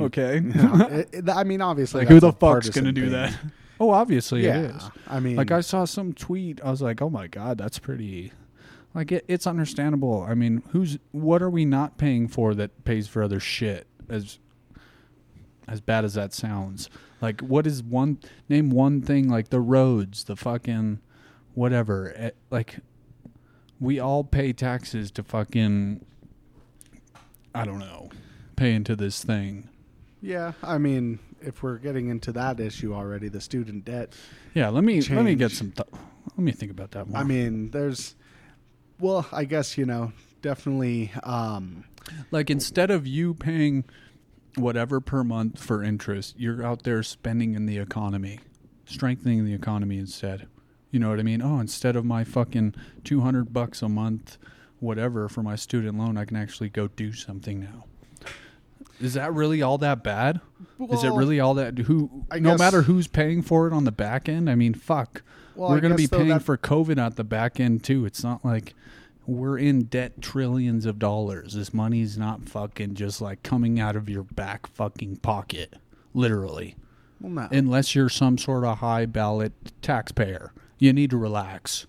Okay? 0.04 0.42
it- 0.46 1.10
it- 1.13 1.30
I 1.30 1.44
mean, 1.44 1.62
obviously, 1.62 2.01
like, 2.01 2.07
who 2.10 2.19
the 2.19 2.30
a 2.30 2.31
fuck's 2.31 2.69
going 2.69 2.86
to 2.86 2.92
do 2.92 3.04
thing. 3.04 3.12
that? 3.12 3.36
Oh, 3.80 3.92
obviously 3.92 4.44
Yeah, 4.46 4.60
it 4.60 4.75
is. 4.75 4.84
I 5.07 5.19
mean, 5.22 5.36
Like, 5.38 5.51
I 5.51 5.62
saw 5.62 5.86
some 5.86 6.13
tweet. 6.13 6.60
I 6.63 6.69
was 6.69 6.81
like, 6.81 7.01
oh 7.01 7.10
my 7.10 7.28
God, 7.28 7.57
that's 7.57 7.80
pretty. 7.80 8.34
Like, 8.94 9.12
it, 9.12 9.24
it's 9.28 9.48
understandable. 9.48 10.25
I 10.28 10.34
mean, 10.34 10.63
who's. 10.72 10.98
What 11.12 11.42
are 11.42 11.50
we 11.50 11.63
not 11.63 11.98
paying 11.98 12.28
for 12.28 12.54
that 12.56 12.84
pays 12.84 13.07
for 13.07 13.24
other 13.24 13.40
shit? 13.40 13.88
As. 14.10 14.40
As 15.68 15.80
bad 15.81 16.04
as 16.04 16.16
that 16.16 16.34
sounds. 16.34 16.90
Like, 17.22 17.42
what 17.42 17.68
is 17.68 17.84
one. 17.84 18.18
Name 18.50 18.69
one 18.72 19.02
thing, 19.02 19.30
like 19.30 19.50
the 19.50 19.60
roads, 19.62 20.24
the 20.25 20.36
fucking. 20.36 21.00
Whatever. 21.54 22.13
Eh, 22.18 22.31
Like, 22.50 22.78
we 23.80 24.00
all 24.00 24.24
pay 24.24 24.52
taxes 24.52 25.12
to 25.12 25.24
fucking. 25.24 26.04
I 27.56 27.64
don't 27.66 27.80
know. 27.80 28.09
Pay 28.56 28.74
into 28.74 28.95
this 28.95 29.24
thing. 29.24 29.69
Yeah, 30.21 30.54
I 30.64 30.78
mean, 30.78 31.19
if 31.42 31.64
we're 31.64 31.78
getting 31.78 32.09
into 32.09 32.31
that 32.33 32.59
issue 32.59 32.94
already, 32.94 33.30
the 33.30 33.42
student 33.42 33.85
debt. 33.85 34.14
Yeah, 34.54 34.69
let 34.69 34.83
me 34.83 35.02
let 35.02 35.23
me 35.23 35.35
get 35.35 35.52
some. 35.52 35.71
Th- 35.71 35.88
let 36.38 36.40
me 36.40 36.52
think 36.52 36.71
about 36.71 36.92
that 36.92 37.07
more. 37.07 37.19
I 37.19 37.23
mean, 37.23 37.71
there's, 37.71 38.16
well, 38.99 39.28
I 39.31 39.45
guess 39.45 39.78
you 39.78 39.85
know, 39.85 40.14
definitely. 40.42 41.11
Um, 41.23 41.85
Like 42.31 42.49
instead 42.49 42.92
of 42.92 43.06
you 43.07 43.33
paying 43.33 43.85
whatever 44.56 44.99
per 44.99 45.23
month 45.23 45.61
for 45.64 45.83
interest, 45.83 46.35
you're 46.38 46.64
out 46.64 46.83
there 46.83 47.04
spending 47.04 47.54
in 47.54 47.66
the 47.66 47.78
economy, 47.78 48.40
strengthening 48.85 49.45
the 49.45 49.54
economy 49.54 49.97
instead. 49.97 50.47
You 50.92 50.99
know 50.99 51.09
what 51.09 51.19
I 51.19 51.23
mean? 51.23 51.42
Oh, 51.42 51.59
instead 51.59 51.95
of 51.95 52.04
my 52.04 52.23
fucking 52.23 52.73
200 53.04 53.54
bucks 53.54 53.81
a 53.81 53.90
month 53.90 54.38
whatever 54.80 55.28
for 55.30 55.44
my 55.44 55.56
student 55.56 55.97
loan, 55.97 56.18
I 56.18 56.26
can 56.26 56.38
actually 56.38 56.69
go 56.69 56.88
do 56.88 57.14
something 57.14 57.59
now. 57.59 57.85
Is 59.00 59.14
that 59.14 59.34
really 59.34 59.62
all 59.62 59.78
that 59.80 60.04
bad? 60.04 60.42
Is 60.92 61.04
it 61.04 61.12
really 61.12 61.40
all 61.40 61.54
that 61.56 61.78
who 61.78 62.26
I 62.32 62.40
no 62.40 62.52
guess- 62.52 62.60
matter 62.60 62.82
who's 62.84 63.08
paying 63.08 63.42
for 63.42 63.68
it 63.68 63.74
on 63.74 63.84
the 63.86 63.92
back 63.92 64.28
end? 64.30 64.50
I 64.50 64.56
mean, 64.56 64.74
fuck. 64.74 65.22
Well, 65.56 65.70
we're 65.70 65.80
going 65.82 65.92
to 65.92 65.98
be 65.98 66.08
paying 66.08 66.30
that- 66.30 66.44
for 66.44 66.58
COVID 66.58 66.98
at 66.98 67.16
the 67.16 67.24
back 67.24 67.60
end 67.60 67.84
too. 67.84 68.06
It's 68.06 68.24
not 68.24 68.44
like 68.46 68.74
we're 69.28 69.58
in 69.58 69.84
debt 69.84 70.22
trillions 70.22 70.86
of 70.86 70.98
dollars. 71.00 71.54
This 71.54 71.74
money's 71.74 72.18
not 72.18 72.48
fucking 72.50 72.96
just 72.96 73.22
like 73.22 73.44
coming 73.44 73.80
out 73.80 73.96
of 73.96 74.10
your 74.10 74.24
back 74.24 74.68
fucking 74.68 75.18
pocket, 75.18 75.76
literally. 76.14 76.76
well, 77.22 77.32
no. 77.32 77.48
Unless 77.52 77.94
you're 77.96 78.10
some 78.10 78.38
sort 78.38 78.64
of 78.64 78.80
high 78.80 79.06
ballot 79.06 79.54
taxpayer. 79.82 80.52
You 80.78 80.94
need 80.94 81.10
to 81.12 81.18
relax. 81.18 81.86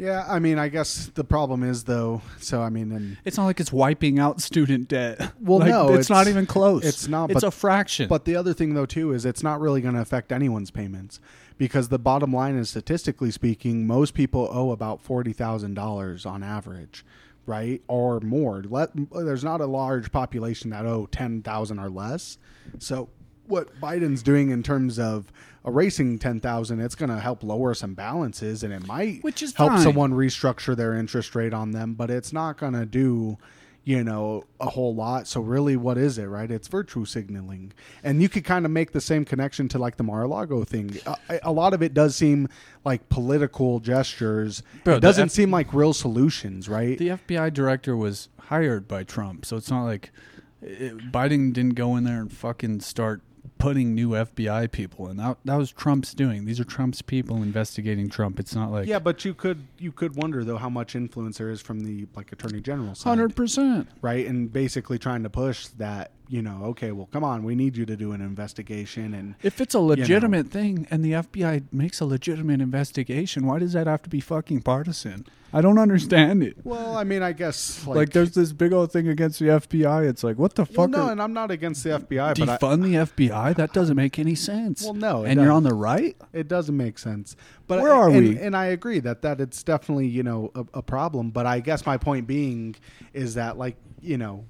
Yeah, 0.00 0.24
I 0.26 0.38
mean, 0.38 0.58
I 0.58 0.68
guess 0.68 1.10
the 1.14 1.24
problem 1.24 1.62
is 1.62 1.84
though. 1.84 2.22
So 2.38 2.62
I 2.62 2.70
mean, 2.70 2.90
and 2.92 3.16
It's 3.24 3.36
not 3.36 3.44
like 3.44 3.60
it's 3.60 3.72
wiping 3.72 4.18
out 4.18 4.40
student 4.40 4.88
debt. 4.88 5.32
Well, 5.40 5.58
Like, 5.60 5.68
no, 5.68 5.94
it's, 5.94 6.08
not 6.10 6.26
even 6.28 6.46
close. 6.46 6.84
it's 6.84 7.06
not, 7.08 7.30
It's 7.30 7.42
but- 7.42 7.48
a 7.48 7.50
fraction. 7.50 8.08
But 8.08 8.24
the 8.24 8.36
other 8.36 8.54
thing, 8.54 8.74
though, 8.74 8.86
too, 8.86 9.12
is 9.12 9.24
it's 9.24 9.42
not 9.42 9.60
really 9.60 9.80
going 9.80 9.94
to 9.94 10.00
affect 10.00 10.32
anyone's 10.32 10.70
payments 10.70 11.20
because 11.58 11.88
the 11.88 11.98
bottom 11.98 12.32
line 12.32 12.56
is, 12.56 12.70
statistically 12.70 13.30
speaking, 13.30 13.86
most 13.86 14.14
people 14.14 14.48
owe 14.50 14.70
about 14.70 15.00
forty 15.02 15.32
thousand 15.34 15.74
dollars 15.74 16.24
on 16.24 16.42
average, 16.42 17.04
right, 17.46 17.82
or 17.86 18.20
more. 18.20 18.62
Let, 18.66 18.90
there's 19.12 19.44
not 19.44 19.60
a 19.60 19.66
large 19.66 20.10
population 20.10 20.70
that 20.70 20.86
owe 20.86 21.06
ten 21.06 21.42
thousand 21.42 21.78
or 21.78 21.90
less. 21.90 22.38
So, 22.78 23.08
what 23.50 23.80
Biden's 23.80 24.22
doing 24.22 24.50
in 24.50 24.62
terms 24.62 24.98
of 24.98 25.32
erasing 25.66 26.18
ten 26.18 26.40
thousand, 26.40 26.80
it's 26.80 26.94
going 26.94 27.10
to 27.10 27.20
help 27.20 27.42
lower 27.42 27.74
some 27.74 27.94
balances, 27.94 28.62
and 28.62 28.72
it 28.72 28.86
might 28.86 29.22
Which 29.22 29.42
is 29.42 29.54
help 29.54 29.72
fine. 29.72 29.82
someone 29.82 30.12
restructure 30.12 30.74
their 30.76 30.94
interest 30.94 31.34
rate 31.34 31.52
on 31.52 31.72
them, 31.72 31.94
but 31.94 32.10
it's 32.10 32.32
not 32.32 32.56
going 32.56 32.72
to 32.74 32.86
do. 32.86 33.36
you 33.82 34.04
know, 34.04 34.44
a 34.60 34.66
whole 34.68 34.94
lot. 34.94 35.26
So 35.26 35.40
really, 35.40 35.74
what 35.74 35.96
is 35.96 36.18
it, 36.18 36.26
right? 36.26 36.50
It's 36.50 36.68
virtue 36.68 37.06
signaling, 37.06 37.72
and 38.04 38.20
you 38.20 38.28
could 38.28 38.44
kind 38.44 38.66
of 38.66 38.70
make 38.70 38.92
the 38.92 39.00
same 39.00 39.24
connection 39.24 39.68
to 39.68 39.78
like 39.78 39.96
the 39.96 40.02
Mar-a-Lago 40.02 40.64
thing. 40.64 40.98
A, 41.30 41.40
a 41.44 41.50
lot 41.52 41.72
of 41.72 41.82
it 41.82 41.94
does 41.94 42.14
seem 42.14 42.46
like 42.84 43.08
political 43.08 43.80
gestures. 43.80 44.62
Bro, 44.84 44.96
it 44.96 45.00
doesn't 45.00 45.24
F- 45.26 45.30
seem 45.32 45.50
like 45.50 45.72
real 45.72 45.94
solutions, 45.94 46.68
right? 46.68 46.98
The 46.98 47.08
FBI 47.08 47.52
director 47.54 47.96
was 47.96 48.28
hired 48.38 48.86
by 48.86 49.02
Trump, 49.02 49.46
so 49.46 49.56
it's 49.56 49.70
not 49.70 49.84
like 49.84 50.12
it, 50.60 51.10
Biden 51.10 51.52
didn't 51.54 51.74
go 51.74 51.96
in 51.96 52.04
there 52.04 52.20
and 52.20 52.30
fucking 52.30 52.80
start 52.80 53.22
putting 53.58 53.94
new 53.94 54.10
FBI 54.10 54.70
people 54.72 55.08
in. 55.08 55.16
That 55.16 55.36
that 55.44 55.56
was 55.56 55.70
Trump's 55.72 56.14
doing. 56.14 56.44
These 56.44 56.60
are 56.60 56.64
Trump's 56.64 57.02
people 57.02 57.42
investigating 57.42 58.08
Trump. 58.08 58.40
It's 58.40 58.54
not 58.54 58.70
like 58.70 58.86
yeah, 58.86 58.98
but 58.98 59.24
you 59.24 59.34
could 59.34 59.66
you 59.78 59.92
could 59.92 60.16
wonder 60.16 60.44
though 60.44 60.56
how 60.56 60.68
much 60.68 60.94
influence 60.94 61.38
there 61.38 61.50
is 61.50 61.60
from 61.60 61.80
the 61.80 62.06
like 62.16 62.32
attorney 62.32 62.60
general 62.60 62.94
side. 62.94 63.10
hundred 63.10 63.36
percent. 63.36 63.88
right? 64.02 64.26
And 64.26 64.52
basically 64.52 64.98
trying 64.98 65.22
to 65.22 65.30
push 65.30 65.66
that, 65.78 66.12
you 66.28 66.42
know, 66.42 66.64
okay, 66.66 66.92
well, 66.92 67.08
come 67.12 67.24
on, 67.24 67.42
we 67.42 67.54
need 67.54 67.76
you 67.76 67.86
to 67.86 67.96
do 67.96 68.12
an 68.12 68.20
investigation. 68.20 69.14
And 69.14 69.34
If 69.42 69.60
it's 69.60 69.74
a 69.74 69.80
legitimate 69.80 70.48
thing 70.48 70.86
and 70.90 71.04
the 71.04 71.12
FBI 71.12 71.64
makes 71.72 72.00
a 72.00 72.04
legitimate 72.06 72.60
investigation, 72.60 73.46
why 73.46 73.58
does 73.58 73.72
that 73.74 73.86
have 73.86 74.02
to 74.02 74.10
be 74.10 74.20
fucking 74.20 74.62
partisan? 74.62 75.26
I 75.52 75.60
don't 75.60 75.78
understand 75.78 76.42
it. 76.42 76.56
well, 76.64 76.96
I 76.96 77.04
mean, 77.04 77.22
I 77.22 77.32
guess 77.32 77.86
Like, 77.86 77.96
like, 77.96 78.10
there's 78.10 78.32
this 78.32 78.52
big 78.52 78.72
old 78.72 78.92
thing 78.92 79.08
against 79.08 79.38
the 79.40 79.46
FBI. 79.46 80.08
It's 80.08 80.22
like, 80.22 80.38
what 80.38 80.54
the 80.54 80.62
well, 80.62 80.86
fuck? 80.86 80.90
no, 80.90 81.02
are- 81.06 81.12
and 81.12 81.20
I'm 81.20 81.32
not 81.32 81.50
against 81.50 81.82
the 81.84 81.90
FBI, 81.90 82.38
but 82.38 82.48
I, 82.48 82.56
defund 82.56 82.82
the 82.82 82.94
FBI? 82.94 83.56
That 83.56 83.72
doesn't 83.72 83.96
make 83.96 84.18
any 84.18 84.34
sense. 84.34 84.84
Well, 84.84 84.94
no, 84.94 85.24
it 85.24 85.30
and 85.30 85.40
you're 85.40 85.48
doesn't. 85.48 85.56
on 85.56 85.62
the 85.64 85.74
right. 85.74 86.16
it 86.32 86.46
doesn't 86.48 86.76
make 86.76 86.98
sense. 86.98 87.36
But 87.66 87.82
Where 87.82 87.92
are 87.92 88.08
and, 88.10 88.28
we? 88.28 88.38
And 88.38 88.56
I 88.56 88.66
agree 88.66 89.00
that 89.00 89.22
that 89.22 89.40
it's 89.40 89.62
definitely 89.62 90.06
you 90.06 90.22
know 90.22 90.50
a, 90.54 90.64
a 90.78 90.82
problem. 90.82 91.30
But 91.30 91.46
I 91.46 91.60
guess 91.60 91.84
my 91.86 91.96
point 91.96 92.26
being 92.26 92.76
is 93.12 93.34
that 93.34 93.58
like 93.58 93.76
you 94.00 94.18
know 94.18 94.44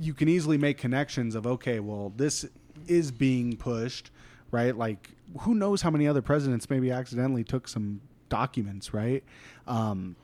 you 0.00 0.14
can 0.14 0.28
easily 0.28 0.58
make 0.58 0.78
connections 0.78 1.34
of 1.34 1.46
okay, 1.46 1.78
well, 1.80 2.12
this 2.16 2.46
is 2.88 3.10
being 3.12 3.56
pushed, 3.56 4.10
right? 4.50 4.76
Like 4.76 5.10
who 5.40 5.54
knows 5.54 5.82
how 5.82 5.90
many 5.90 6.06
other 6.06 6.22
presidents 6.22 6.68
maybe 6.68 6.90
accidentally 6.90 7.44
took 7.44 7.68
some 7.68 8.00
documents, 8.28 8.92
right? 8.94 9.22
Um, 9.66 10.16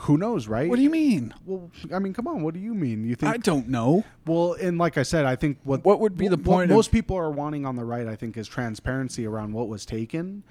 who 0.00 0.16
knows, 0.18 0.46
right? 0.48 0.68
What 0.68 0.76
do 0.76 0.82
you 0.82 0.90
mean? 0.90 1.32
Well, 1.44 1.70
I 1.92 1.98
mean, 1.98 2.12
come 2.12 2.26
on. 2.26 2.42
What 2.42 2.54
do 2.54 2.60
you 2.60 2.74
mean? 2.74 3.04
You 3.04 3.14
think? 3.14 3.32
I 3.32 3.36
don't 3.38 3.68
know. 3.68 4.04
well, 4.26 4.54
and 4.54 4.78
like 4.78 4.98
I 4.98 5.02
said, 5.02 5.24
I 5.24 5.36
think 5.36 5.58
what 5.64 5.84
What 5.84 6.00
would 6.00 6.16
be 6.16 6.28
the 6.28 6.38
point 6.38 6.70
of- 6.70 6.76
most 6.76 6.90
people 6.92 7.16
are 7.16 7.30
wanting 7.30 7.64
on 7.66 7.76
the 7.76 7.84
right, 7.84 8.06
I 8.06 8.16
think, 8.16 8.36
is 8.36 8.46
transparency 8.48 9.26
around 9.26 9.52
what 9.52 9.68
was 9.68 9.86
taken, 9.86 10.42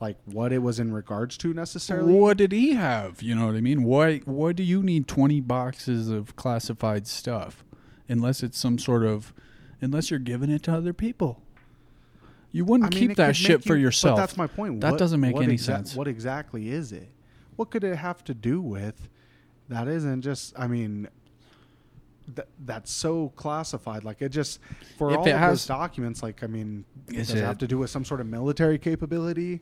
like 0.00 0.16
what 0.26 0.52
it 0.52 0.58
was 0.58 0.78
in 0.80 0.92
regards 0.92 1.36
to 1.38 1.52
necessarily. 1.54 2.12
What 2.14 2.36
did 2.36 2.52
he 2.52 2.74
have? 2.74 3.22
You 3.22 3.34
know 3.34 3.46
what 3.46 3.54
I 3.56 3.60
mean? 3.60 3.82
Why 3.84 4.18
why 4.24 4.52
do 4.52 4.62
you 4.62 4.82
need 4.82 5.06
20 5.08 5.40
boxes 5.40 6.08
of 6.08 6.36
classified 6.36 7.06
stuff 7.06 7.64
unless 8.08 8.42
it's 8.42 8.58
some 8.58 8.78
sort 8.78 9.04
of 9.04 9.32
unless 9.80 10.10
you're 10.10 10.18
giving 10.20 10.50
it 10.50 10.62
to 10.64 10.72
other 10.74 10.92
people? 10.92 11.42
You 12.50 12.64
wouldn't 12.64 12.94
mean, 12.94 12.98
keep 13.00 13.10
it 13.12 13.16
that 13.18 13.26
could 13.28 13.36
shit 13.36 13.58
make 13.60 13.66
for 13.66 13.76
you- 13.76 13.82
yourself. 13.82 14.16
But 14.16 14.20
that's 14.22 14.36
my 14.36 14.46
point. 14.46 14.80
That 14.80 14.98
doesn't 14.98 15.20
make 15.20 15.36
any 15.36 15.58
sense. 15.58 15.94
What 15.94 16.08
exactly 16.08 16.70
is 16.70 16.92
it? 16.92 17.08
What 17.58 17.70
could 17.70 17.82
it 17.82 17.96
have 17.96 18.22
to 18.24 18.34
do 18.34 18.62
with? 18.62 19.08
That 19.68 19.88
isn't 19.88 20.22
just. 20.22 20.58
I 20.58 20.68
mean. 20.68 21.08
Th- 22.36 22.46
that's 22.66 22.90
so 22.92 23.30
classified. 23.36 24.04
Like 24.04 24.20
it 24.20 24.28
just 24.28 24.60
for 24.98 25.10
If 25.10 25.18
all 25.18 25.26
of 25.28 25.32
has- 25.32 25.50
those 25.52 25.66
documents. 25.66 26.22
Like 26.22 26.44
I 26.44 26.46
mean, 26.46 26.84
does 27.08 27.30
it 27.30 27.42
have 27.42 27.58
to 27.58 27.66
do 27.66 27.78
with 27.78 27.88
some 27.90 28.04
sort 28.04 28.20
of 28.20 28.26
military 28.26 28.78
capability? 28.78 29.60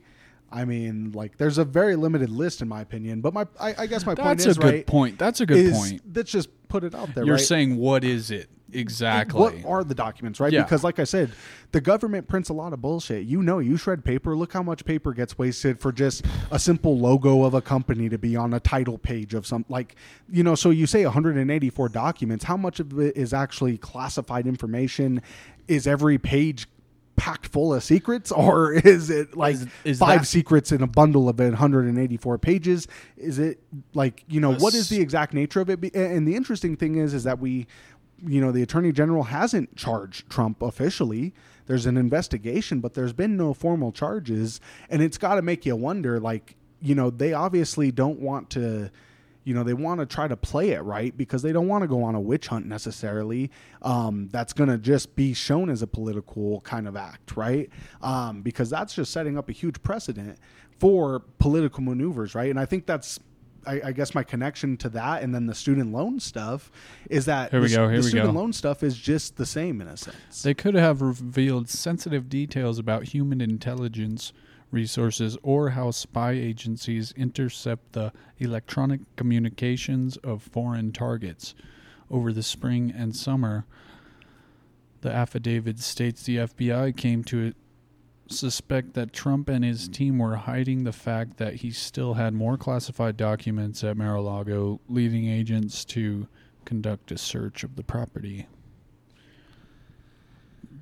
I 0.51 0.65
mean, 0.65 1.11
like 1.13 1.37
there's 1.37 1.57
a 1.57 1.65
very 1.65 1.95
limited 1.95 2.29
list 2.29 2.61
in 2.61 2.67
my 2.67 2.81
opinion. 2.81 3.21
But 3.21 3.33
my, 3.33 3.47
I, 3.59 3.73
I 3.79 3.87
guess 3.87 4.05
my 4.05 4.15
point 4.15 4.39
is 4.39 4.45
That's 4.45 4.57
a 4.57 4.61
good 4.61 4.73
right. 4.73 4.85
point. 4.87 5.17
That's 5.17 5.39
a 5.41 5.45
good 5.45 5.73
point. 5.73 6.01
Let's 6.13 6.29
just 6.31 6.49
put 6.67 6.83
it 6.83 6.93
out 6.93 7.15
there. 7.15 7.25
You're 7.25 7.35
right? 7.35 7.43
saying 7.43 7.77
what 7.77 8.03
is 8.03 8.31
it 8.31 8.49
exactly? 8.71 9.39
What 9.39 9.55
are 9.65 9.83
the 9.83 9.95
documents, 9.95 10.39
right? 10.39 10.51
Yeah. 10.51 10.63
Because, 10.63 10.83
like 10.83 10.99
I 10.99 11.03
said, 11.03 11.31
the 11.71 11.81
government 11.81 12.27
prints 12.27 12.49
a 12.49 12.53
lot 12.53 12.73
of 12.73 12.81
bullshit. 12.81 13.25
You 13.25 13.41
know, 13.43 13.59
you 13.59 13.77
shred 13.77 14.03
paper. 14.05 14.35
Look 14.35 14.53
how 14.53 14.63
much 14.63 14.85
paper 14.85 15.13
gets 15.13 15.37
wasted 15.37 15.79
for 15.79 15.91
just 15.91 16.25
a 16.51 16.59
simple 16.59 16.97
logo 16.97 17.43
of 17.43 17.53
a 17.53 17.61
company 17.61 18.09
to 18.09 18.17
be 18.17 18.35
on 18.35 18.53
a 18.53 18.59
title 18.59 18.97
page 18.97 19.33
of 19.33 19.45
some, 19.47 19.65
like, 19.69 19.95
you 20.29 20.43
know. 20.43 20.55
So 20.55 20.69
you 20.69 20.87
say 20.87 21.03
184 21.05 21.89
documents. 21.89 22.43
How 22.45 22.57
much 22.57 22.79
of 22.79 22.97
it 22.99 23.15
is 23.17 23.33
actually 23.33 23.77
classified 23.77 24.47
information? 24.47 25.21
Is 25.67 25.87
every 25.87 26.17
page 26.17 26.67
packed 27.17 27.47
full 27.47 27.73
of 27.73 27.83
secrets, 27.83 28.31
or 28.31 28.73
is 28.73 29.09
it 29.09 29.35
like 29.35 29.55
Is- 29.55 29.67
is 29.83 29.97
five 29.99 30.21
that- 30.21 30.25
secrets 30.27 30.71
in 30.71 30.83
a 30.83 30.87
bundle 30.87 31.27
of 31.27 31.39
184 31.39 32.37
pages? 32.37 32.87
Is 33.17 33.39
it 33.39 33.59
like 33.95 34.23
you 34.29 34.39
know 34.39 34.53
what 34.53 34.75
is 34.75 34.89
the 34.89 35.01
exact 35.01 35.33
nature 35.33 35.59
of 35.59 35.69
it? 35.71 35.95
And 35.95 36.27
the 36.27 36.35
interesting 36.35 36.77
thing 36.77 36.95
is, 36.95 37.13
is 37.15 37.23
that 37.23 37.39
we, 37.39 37.65
you 38.25 38.41
know, 38.41 38.51
the 38.51 38.63
attorney 38.63 38.91
general 38.91 39.23
hasn't 39.23 39.75
charged 39.75 40.29
Trump 40.29 40.61
officially. 40.61 41.33
There's 41.67 41.85
an 41.85 41.97
investigation, 41.97 42.79
but 42.79 42.93
there's 42.93 43.13
been 43.13 43.37
no 43.37 43.53
formal 43.53 43.91
charges, 43.91 44.59
and 44.89 45.01
it's 45.01 45.17
got 45.17 45.35
to 45.35 45.41
make 45.41 45.65
you 45.65 45.75
wonder. 45.75 46.19
Like, 46.19 46.55
you 46.81 46.95
know, 46.95 47.09
they 47.09 47.33
obviously 47.33 47.91
don't 47.91 48.19
want 48.19 48.49
to. 48.51 48.89
You 49.43 49.53
know, 49.53 49.63
they 49.63 49.73
want 49.73 50.01
to 50.01 50.05
try 50.05 50.27
to 50.27 50.35
play 50.35 50.71
it 50.71 50.81
right 50.81 51.15
because 51.15 51.41
they 51.41 51.53
don't 51.53 51.69
want 51.69 51.81
to 51.81 51.87
go 51.87 52.03
on 52.03 52.15
a 52.15 52.19
witch 52.19 52.47
hunt 52.47 52.65
necessarily. 52.65 53.49
Um, 53.81 54.27
that's 54.29 54.51
going 54.51 54.69
to 54.69 54.77
just 54.77 55.15
be 55.15 55.33
shown 55.33 55.69
as 55.69 55.81
a 55.81 55.87
political 55.87 56.59
kind 56.61 56.85
of 56.85 56.97
act, 56.97 57.37
right? 57.37 57.69
Um, 58.01 58.41
because 58.41 58.69
that's 58.69 58.93
just 58.93 59.13
setting 59.13 59.37
up 59.37 59.47
a 59.47 59.53
huge 59.53 59.81
precedent 59.83 60.37
for 60.79 61.21
political 61.39 61.81
maneuvers, 61.81 62.35
right? 62.35 62.49
And 62.49 62.59
I 62.59 62.65
think 62.65 62.87
that's 62.87 63.21
I, 63.65 63.81
I 63.85 63.91
guess 63.91 64.13
my 64.13 64.23
connection 64.23 64.77
to 64.77 64.89
that 64.89 65.23
and 65.23 65.33
then 65.33 65.45
the 65.47 65.55
student 65.55 65.91
loan 65.91 66.19
stuff 66.19 66.71
is 67.09 67.25
that 67.25 67.51
Here 67.51 67.61
we 67.61 67.67
the, 67.69 67.75
go, 67.75 67.87
here 67.89 67.97
the 67.97 68.03
we 68.03 68.09
student 68.09 68.33
go. 68.33 68.39
loan 68.39 68.53
stuff 68.53 68.83
is 68.83 68.97
just 68.97 69.37
the 69.37 69.45
same 69.45 69.81
in 69.81 69.87
a 69.87 69.97
sense. 69.97 70.43
They 70.43 70.53
could 70.53 70.75
have 70.75 71.01
revealed 71.01 71.69
sensitive 71.69 72.29
details 72.29 72.79
about 72.79 73.03
human 73.05 73.41
intelligence 73.41 74.33
resources 74.71 75.37
or 75.43 75.69
how 75.71 75.91
spy 75.91 76.31
agencies 76.31 77.13
intercept 77.15 77.93
the 77.93 78.11
electronic 78.37 79.01
communications 79.15 80.17
of 80.17 80.43
foreign 80.43 80.91
targets. 80.91 81.55
Over 82.09 82.31
the 82.31 82.43
spring 82.43 82.93
and 82.95 83.15
summer, 83.15 83.65
the 85.01 85.11
affidavit 85.11 85.79
states 85.79 86.23
the 86.23 86.37
FBI 86.37 86.95
came 86.95 87.23
to 87.25 87.53
suspect 88.31 88.93
that 88.93 89.13
Trump 89.13 89.49
and 89.49 89.63
his 89.63 89.87
team 89.87 90.19
were 90.19 90.35
hiding 90.35 90.83
the 90.83 90.91
fact 90.91 91.37
that 91.37 91.55
he 91.55 91.71
still 91.71 92.15
had 92.15 92.33
more 92.33 92.57
classified 92.57 93.17
documents 93.17 93.83
at 93.83 93.97
Mar-a-Lago, 93.97 94.79
leading 94.87 95.27
agents 95.27 95.85
to 95.85 96.27
conduct 96.65 97.11
a 97.11 97.17
search 97.17 97.63
of 97.63 97.75
the 97.75 97.83
property. 97.83 98.47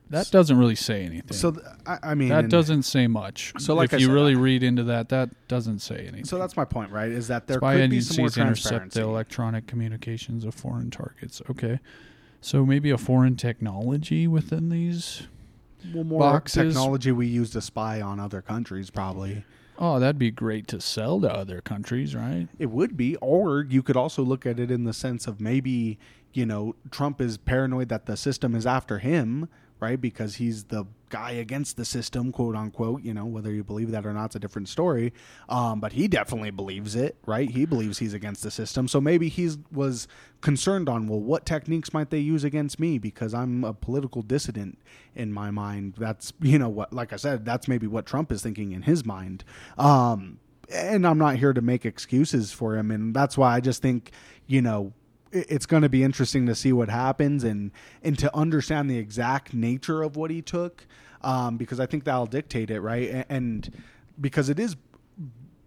That 0.09 0.29
doesn't 0.29 0.57
really 0.57 0.75
say 0.75 1.03
anything. 1.03 1.35
so 1.35 1.51
th- 1.51 1.65
I, 1.85 1.97
I 2.03 2.15
mean, 2.15 2.29
that 2.29 2.49
doesn't 2.49 2.83
say 2.83 3.07
much. 3.07 3.53
So 3.57 3.73
like 3.73 3.89
if 3.89 3.95
I 3.95 3.97
you 3.97 4.05
said, 4.07 4.13
really 4.13 4.35
read 4.35 4.61
into 4.61 4.83
that, 4.83 5.09
that 5.09 5.29
doesn't 5.47 5.79
say 5.79 6.01
anything. 6.01 6.25
So 6.25 6.37
that's 6.37 6.55
my 6.55 6.65
point, 6.65 6.91
right? 6.91 7.09
Is 7.11 7.27
that 7.29 7.47
there 7.47 7.57
Spy 7.57 7.77
could 7.77 7.89
be 7.89 8.01
some 8.01 8.23
more 8.23 8.47
intercept 8.47 8.93
the 8.93 9.01
electronic 9.01 9.65
communications 9.65 10.45
of 10.45 10.53
foreign 10.53 10.91
targets. 10.91 11.41
Okay, 11.49 11.79
so 12.39 12.65
maybe 12.65 12.91
a 12.91 12.97
foreign 12.97 13.35
technology 13.35 14.27
within 14.27 14.69
these. 14.69 15.23
Well, 15.93 16.03
more 16.03 16.19
boxes. 16.19 16.73
technology 16.73 17.11
we 17.11 17.27
use 17.27 17.51
to 17.51 17.61
spy 17.61 18.01
on 18.01 18.19
other 18.19 18.41
countries, 18.41 18.89
probably. 18.89 19.43
Oh, 19.77 19.99
that'd 19.99 20.17
be 20.17 20.31
great 20.31 20.67
to 20.69 20.79
sell 20.79 21.19
to 21.21 21.31
other 21.31 21.61
countries, 21.61 22.15
right? 22.15 22.47
It 22.57 22.67
would 22.67 22.95
be, 22.95 23.17
or 23.17 23.63
you 23.63 23.83
could 23.83 23.97
also 23.97 24.23
look 24.23 24.45
at 24.45 24.59
it 24.59 24.71
in 24.71 24.85
the 24.85 24.93
sense 24.93 25.27
of 25.27 25.41
maybe 25.41 25.97
you 26.33 26.45
know 26.45 26.75
Trump 26.91 27.19
is 27.19 27.37
paranoid 27.37 27.89
that 27.89 28.05
the 28.05 28.15
system 28.15 28.55
is 28.55 28.65
after 28.65 28.99
him, 28.99 29.49
right? 29.79 29.99
Because 29.99 30.35
he's 30.35 30.65
the 30.65 30.85
guy 31.09 31.31
against 31.31 31.77
the 31.77 31.85
system, 31.85 32.31
quote 32.31 32.55
unquote. 32.55 33.03
You 33.03 33.13
know, 33.13 33.25
whether 33.25 33.51
you 33.51 33.63
believe 33.63 33.91
that 33.91 34.05
or 34.05 34.13
not, 34.13 34.25
it's 34.25 34.35
a 34.35 34.39
different 34.39 34.69
story. 34.69 35.13
Um, 35.49 35.79
but 35.79 35.93
he 35.93 36.07
definitely 36.07 36.51
believes 36.51 36.95
it, 36.95 37.17
right? 37.25 37.49
He 37.49 37.65
believes 37.65 37.99
he's 37.99 38.13
against 38.13 38.43
the 38.43 38.51
system. 38.51 38.87
So 38.87 38.99
maybe 38.99 39.29
he 39.29 39.51
was 39.71 40.07
concerned 40.41 40.89
on 40.89 41.07
well, 41.07 41.19
what 41.19 41.45
techniques 41.45 41.93
might 41.93 42.09
they 42.09 42.19
use 42.19 42.43
against 42.43 42.79
me 42.79 42.97
because 42.97 43.33
I'm 43.33 43.63
a 43.63 43.73
political 43.73 44.21
dissident 44.21 44.77
in 45.15 45.31
my 45.31 45.51
mind. 45.51 45.95
That's 45.97 46.33
you 46.41 46.59
know 46.59 46.69
what, 46.69 46.93
like 46.93 47.13
I 47.13 47.17
said, 47.17 47.45
that's 47.45 47.67
maybe 47.67 47.87
what 47.87 48.05
Trump 48.05 48.31
is 48.31 48.41
thinking 48.41 48.71
in 48.71 48.83
his 48.83 49.05
mind. 49.05 49.43
Um, 49.77 50.39
and 50.71 51.05
I'm 51.05 51.19
not 51.19 51.35
here 51.37 51.53
to 51.53 51.61
make 51.61 51.85
excuses 51.85 52.51
for 52.51 52.75
him, 52.75 52.91
and 52.91 53.15
that's 53.15 53.37
why 53.37 53.55
I 53.55 53.59
just 53.59 53.81
think 53.81 54.11
you 54.47 54.61
know 54.61 54.93
it's 55.35 55.65
going 55.65 55.83
to 55.83 55.89
be 55.89 56.03
interesting 56.03 56.45
to 56.45 56.55
see 56.55 56.71
what 56.73 56.89
happens 56.89 57.43
and 57.43 57.71
and 58.03 58.17
to 58.19 58.35
understand 58.35 58.89
the 58.89 58.97
exact 58.97 59.53
nature 59.53 60.01
of 60.01 60.15
what 60.15 60.31
he 60.31 60.41
took 60.41 60.85
um, 61.21 61.57
because 61.57 61.79
I 61.79 61.85
think 61.85 62.03
that'll 62.05 62.25
dictate 62.25 62.71
it 62.71 62.79
right 62.81 63.25
and 63.29 63.71
because 64.19 64.49
it 64.49 64.59
is 64.59 64.75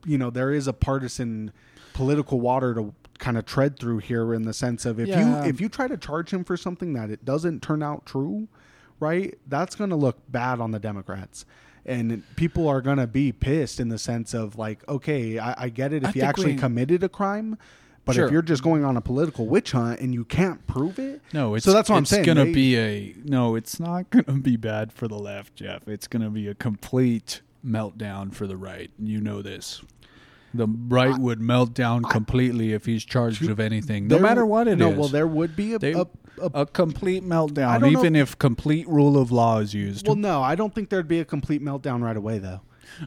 you 0.06 0.16
know 0.18 0.30
there 0.30 0.52
is 0.52 0.66
a 0.66 0.72
partisan 0.72 1.52
political 1.92 2.40
water 2.40 2.74
to 2.74 2.94
kind 3.18 3.36
of 3.36 3.44
tread 3.44 3.78
through 3.78 3.98
here 3.98 4.32
in 4.32 4.42
the 4.42 4.52
sense 4.52 4.86
of 4.86 4.98
if 5.00 5.08
Yeah. 5.08 5.42
you 5.44 5.48
if 5.50 5.60
you 5.60 5.68
try 5.68 5.88
to 5.88 5.96
charge 5.96 6.32
him 6.32 6.44
for 6.44 6.56
something 6.56 6.92
that 6.94 7.10
it 7.10 7.24
doesn't 7.24 7.62
turn 7.62 7.82
out 7.82 8.06
true 8.06 8.48
right 9.00 9.36
that's 9.48 9.74
going 9.74 9.90
to 9.90 9.96
look 9.96 10.18
bad 10.30 10.60
on 10.60 10.70
the 10.70 10.78
democrats 10.78 11.44
and 11.84 12.22
people 12.36 12.68
are 12.68 12.80
going 12.80 12.98
to 12.98 13.06
be 13.06 13.32
pissed 13.32 13.80
in 13.80 13.88
the 13.88 13.98
sense 13.98 14.34
of 14.34 14.56
like 14.56 14.88
okay 14.88 15.38
i, 15.38 15.64
I 15.64 15.68
get 15.68 15.92
it 15.92 16.04
I 16.04 16.08
if 16.10 16.14
he 16.14 16.20
think 16.20 16.28
actually 16.30 16.52
we- 16.52 16.58
committed 16.58 17.02
a 17.02 17.08
crime 17.08 17.58
But 18.08 18.14
Sure. 18.16 18.26
if 18.26 18.32
you're 18.32 18.42
just 18.42 18.62
going 18.62 18.84
on 18.84 18.96
a 18.96 19.00
political 19.00 19.46
witch 19.46 19.72
hunt 19.72 20.00
and 20.00 20.12
you 20.14 20.24
can't 20.24 20.66
prove 20.66 20.98
it, 20.98 21.20
No, 21.32 21.54
it's 21.54 21.64
so 21.64 21.72
that's 21.72 21.88
what 21.90 21.96
I'm 21.96 22.02
it's 22.02 22.10
saying. 22.10 22.24
gonna 22.24 22.46
be 22.46 22.76
a 22.76 23.14
no. 23.24 23.54
It's 23.54 23.78
not 23.78 24.08
gonna 24.10 24.38
be 24.40 24.56
bad 24.56 24.92
for 24.92 25.06
the 25.08 25.18
left, 25.18 25.54
Jeff. 25.56 25.86
It's 25.86 26.06
gonna 26.06 26.30
be 26.30 26.48
a 26.48 26.54
complete 26.54 27.42
meltdown 27.64 28.32
for 28.34 28.46
the 28.46 28.56
right. 28.56 28.90
You 28.98 29.20
know 29.20 29.42
this. 29.42 29.82
The 30.54 30.66
right 30.66 31.18
would 31.18 31.40
melt 31.40 31.74
down 31.74 32.02
completely 32.02 32.72
if 32.72 32.86
he's 32.86 33.04
charged 33.04 33.46
of 33.50 33.60
anything, 33.60 34.08
no 34.08 34.18
matter 34.18 34.46
what 34.46 34.66
it 34.66 34.72
is. 34.72 34.78
no, 34.78 34.88
well, 34.88 35.08
there 35.08 35.26
would 35.26 35.54
be 35.54 35.74
a, 35.74 35.78
They- 35.78 35.92
a, 35.92 36.06
a 36.40 36.50
a 36.54 36.66
complete 36.66 37.22
meltdown, 37.22 37.80
don't 37.80 37.92
know 37.92 38.00
even 38.00 38.16
if 38.16 38.38
complete 38.38 38.88
rule 38.88 39.18
of 39.18 39.30
law 39.30 39.58
is 39.58 39.74
used. 39.74 40.06
well, 40.06 40.16
no, 40.16 40.40
I 40.42 40.54
don't 40.54 40.74
think 40.74 40.88
there'd 40.88 41.06
be 41.08 41.20
a 41.20 41.24
complete 41.26 41.62
meltdown 41.62 42.00
right 42.02 42.16
away, 42.16 42.38
though. 42.38 42.60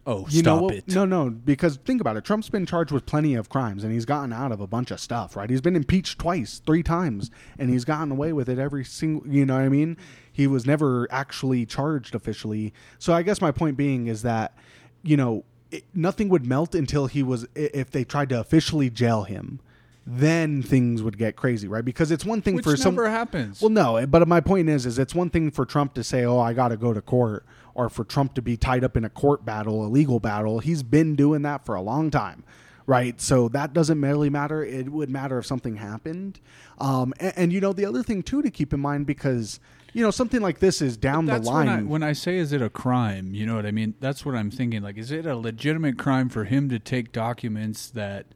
Oh, 0.06 0.26
You 0.30 0.40
stop 0.40 0.62
know, 0.62 0.70
it! 0.70 0.88
no, 0.88 1.06
no, 1.06 1.30
because 1.30 1.78
think 1.78 2.02
about 2.02 2.18
it. 2.18 2.24
Trump's 2.24 2.50
been 2.50 2.66
charged 2.66 2.92
with 2.92 3.06
plenty 3.06 3.36
of 3.36 3.50
crimes, 3.50 3.84
and 3.84 3.92
he's 3.94 4.06
gotten 4.06 4.32
out 4.34 4.52
of 4.52 4.62
a 4.62 4.68
bunch 4.68 4.92
of 4.92 5.00
stuff. 5.00 5.36
Right? 5.36 5.50
He's 5.50 5.62
been 5.62 5.76
impeached 5.76 6.20
twice, 6.20 6.62
three 6.66 6.84
times, 6.84 7.32
and 7.60 7.70
he's 7.70 7.86
gotten 7.86 8.12
away 8.12 8.34
with 8.34 8.50
it 8.50 8.60
every 8.60 8.84
single. 8.86 9.28
You 9.28 9.46
know 9.46 9.56
what 9.56 9.64
I 9.64 9.70
mean? 9.70 9.98
He 10.32 10.48
was 10.48 10.66
never 10.66 11.08
actually 11.12 11.66
charged 11.66 12.16
officially. 12.16 12.74
So 13.00 13.14
I 13.14 13.22
guess 13.24 13.42
my 13.42 13.52
point 13.52 13.78
being 13.78 14.08
is 14.08 14.22
that, 14.22 14.56
you 15.04 15.18
know, 15.18 15.44
it, 15.72 15.84
nothing 15.94 16.30
would 16.30 16.46
melt 16.46 16.74
until 16.76 17.08
he 17.08 17.24
was. 17.24 17.48
If 17.56 17.92
they 17.92 18.04
tried 18.04 18.30
to 18.30 18.40
officially 18.40 18.90
jail 18.90 19.24
him, 19.24 19.60
then 20.06 20.64
things 20.64 21.04
would 21.04 21.18
get 21.18 21.36
crazy, 21.36 21.68
right? 21.68 21.86
Because 21.86 22.12
it's 22.12 22.26
one 22.26 22.42
thing 22.42 22.56
Which 22.56 22.64
for 22.66 22.76
some. 22.76 22.96
never 22.96 23.10
happens. 23.10 23.62
Well, 23.62 23.70
no, 23.70 24.06
but 24.08 24.28
my 24.28 24.42
point 24.42 24.68
is, 24.70 24.86
is 24.86 24.98
it's 24.98 25.14
one 25.14 25.30
thing 25.30 25.52
for 25.52 25.66
Trump 25.66 25.94
to 25.94 26.04
say, 26.04 26.26
"Oh, 26.26 26.40
I 26.40 26.54
got 26.54 26.70
to 26.70 26.78
go 26.78 26.94
to 26.94 27.02
court," 27.02 27.46
or 27.74 27.90
for 27.90 28.04
Trump 28.04 28.34
to 28.36 28.42
be 28.42 28.58
tied 28.58 28.84
up 28.84 28.98
in 28.98 29.04
a 29.04 29.10
court 29.10 29.46
battle, 29.46 29.86
a 29.86 29.88
legal 29.88 30.20
battle. 30.20 30.60
He's 30.60 30.84
been 30.84 31.16
doing 31.16 31.42
that 31.44 31.66
for 31.66 31.76
a 31.76 31.82
long 31.82 32.12
time, 32.12 32.44
right? 32.86 33.20
So 33.20 33.48
that 33.50 33.74
doesn't 33.74 34.00
really 34.02 34.30
matter. 34.30 34.64
It 34.64 34.90
would 34.90 35.10
matter 35.10 35.38
if 35.40 35.46
something 35.46 35.78
happened. 35.78 36.40
Um, 36.80 37.14
and, 37.20 37.34
and 37.36 37.54
you 37.54 37.62
know, 37.62 37.74
the 37.74 37.86
other 37.86 38.04
thing 38.04 38.24
too 38.24 38.42
to 38.42 38.52
keep 38.52 38.74
in 38.74 38.80
mind 38.80 39.06
because 39.06 39.60
you 39.94 40.02
know 40.02 40.12
something 40.12 40.42
like 40.42 40.60
this 40.60 40.82
is 40.82 40.96
down 40.96 41.26
the 41.26 41.40
line. 41.40 41.68
when 41.68 41.70
I, 41.70 41.82
when 41.84 42.04
I 42.04 42.14
say 42.14 42.38
is 42.38 42.54
it 42.54 42.62
a 42.62 42.70
crime, 42.70 43.34
you 43.34 43.46
know 43.46 43.56
what 43.56 43.66
I 43.66 43.72
mean? 43.72 43.96
That's 44.00 44.26
what 44.26 44.36
I'm 44.36 44.50
thinking. 44.50 44.82
Like, 44.82 44.98
is 44.98 45.12
it 45.12 45.26
a 45.26 45.36
legitimate 45.36 45.98
crime 45.98 46.30
for 46.30 46.46
him 46.46 46.70
to 46.70 46.80
take 46.80 47.12
documents 47.12 47.90
that 47.90 48.28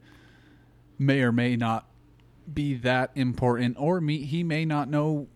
may 1.00 1.22
or 1.22 1.32
may 1.32 1.56
not 1.56 1.88
be 2.52 2.76
that 2.76 3.12
important, 3.16 3.76
or 3.80 4.02
me, 4.02 4.24
he 4.24 4.44
may 4.44 4.66
not 4.66 4.90
know 4.90 5.28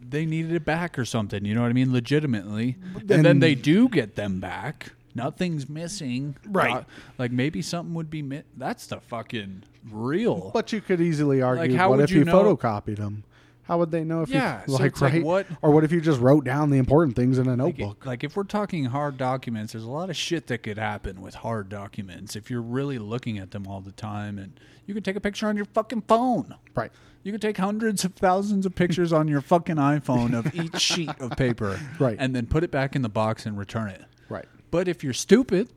they 0.00 0.24
needed 0.26 0.52
it 0.52 0.64
back 0.64 0.98
or 0.98 1.04
something? 1.04 1.44
You 1.44 1.54
know 1.54 1.62
what 1.62 1.70
I 1.70 1.74
mean? 1.74 1.92
Legitimately, 1.92 2.76
and 2.98 3.08
then 3.08 3.22
then- 3.22 3.38
they 3.40 3.54
do 3.54 3.88
get 3.88 4.16
them 4.16 4.40
back. 4.40 4.92
Nothing's 5.14 5.68
missing, 5.68 6.36
Right. 6.46 6.76
Uh, 6.76 6.82
like 7.18 7.32
maybe 7.32 7.60
something 7.60 7.92
would 7.94 8.08
be. 8.10 8.22
Mi- 8.22 8.42
that's 8.56 8.86
the 8.86 9.00
fucking 9.00 9.64
real. 9.90 10.50
but 10.54 10.72
you 10.72 10.80
could 10.80 11.00
easily 11.00 11.42
argue, 11.42 11.70
Like, 11.72 11.76
how 11.76 11.88
what 11.90 12.00
if 12.00 12.10
you 12.10 12.18
you 12.20 12.24
know- 12.24 12.54
photocopied 12.56 12.96
them? 12.98 13.24
How 13.62 13.78
would 13.78 13.90
they 13.90 14.02
know 14.04 14.22
if 14.22 14.30
Yeah, 14.30 14.62
you 14.66 14.76
so 14.76 14.82
like 14.82 14.92
it's 14.92 15.02
like, 15.02 15.12
right? 15.14 15.22
what- 15.24 15.46
Or 15.60 15.72
what 15.72 15.84
if 15.84 15.92
you 15.92 16.00
just 16.00 16.20
wrote 16.20 16.44
down 16.44 16.70
the 16.70 16.78
important 16.78 17.16
things 17.16 17.36
in 17.38 17.46
a 17.46 17.50
Like, 17.50 17.58
notebook? 17.58 18.06
like 18.06 18.24
if 18.24 18.34
we're 18.36 18.44
talking 18.44 18.84
hard 18.86 19.18
documents, 19.18 19.72
there's 19.72 19.84
a 19.84 19.90
lot 19.90 20.08
of 20.08 20.16
shit 20.16 20.46
that 20.46 20.62
could 20.62 20.78
happen 20.78 21.20
with 21.20 21.34
hard 21.34 21.68
documents 21.68 22.34
if 22.36 22.50
you're 22.50 22.62
really 22.62 22.98
looking 22.98 23.38
at 23.38 23.50
them 23.50 23.66
all 23.66 23.80
the 23.82 23.92
time. 23.92 24.38
And 24.38 24.58
you 24.86 24.94
can 24.94 25.02
take 25.02 25.16
a 25.16 25.20
picture 25.20 25.48
on 25.48 25.56
your 25.56 25.66
fucking 25.66 26.02
phone. 26.02 26.54
right. 26.74 26.92
You 27.22 27.32
can 27.32 27.40
take 27.40 27.56
hundreds 27.58 28.04
of 28.04 28.14
thousands 28.14 28.64
of 28.64 28.74
pictures 28.74 29.12
on 29.12 29.28
your 29.28 29.40
fucking 29.40 29.76
iPhone 29.76 30.38
of 30.38 30.54
each 30.54 30.80
sheet 30.80 31.10
of 31.20 31.32
paper, 31.36 31.78
Right. 31.98 32.16
And 32.18 32.34
then 32.34 32.46
put 32.46 32.64
it 32.64 32.70
back 32.70 32.94
in 32.96 33.02
the 33.02 33.08
box 33.08 33.44
and 33.44 33.58
return 33.58 33.90
it. 33.90 34.02
Right. 34.28 34.46
But 34.70 34.88
if 34.88 35.02
you're 35.04 35.12
stupid, 35.12 35.68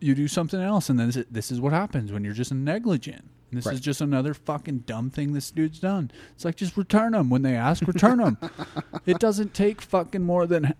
you 0.00 0.14
do 0.14 0.26
something 0.28 0.60
else, 0.60 0.88
and 0.88 0.98
then 0.98 1.10
this, 1.10 1.24
this 1.30 1.52
is 1.52 1.60
what 1.60 1.72
happens 1.72 2.10
when 2.10 2.24
you're 2.24 2.32
just 2.34 2.52
negligent. 2.52 3.28
This 3.52 3.66
Right. 3.66 3.74
is 3.74 3.80
just 3.80 4.00
another 4.00 4.32
fucking 4.32 4.80
dumb 4.80 5.10
thing 5.10 5.32
this 5.32 5.50
dude's 5.50 5.80
done. 5.80 6.10
It's 6.34 6.44
like 6.44 6.54
just 6.56 6.76
return 6.76 7.12
them 7.12 7.30
when 7.30 7.42
they 7.42 7.54
ask. 7.56 7.86
Return 7.86 8.18
them. 8.18 8.38
it 9.06 9.18
doesn't 9.18 9.54
take 9.54 9.80
fucking 9.82 10.22
more 10.22 10.46
than 10.46 10.72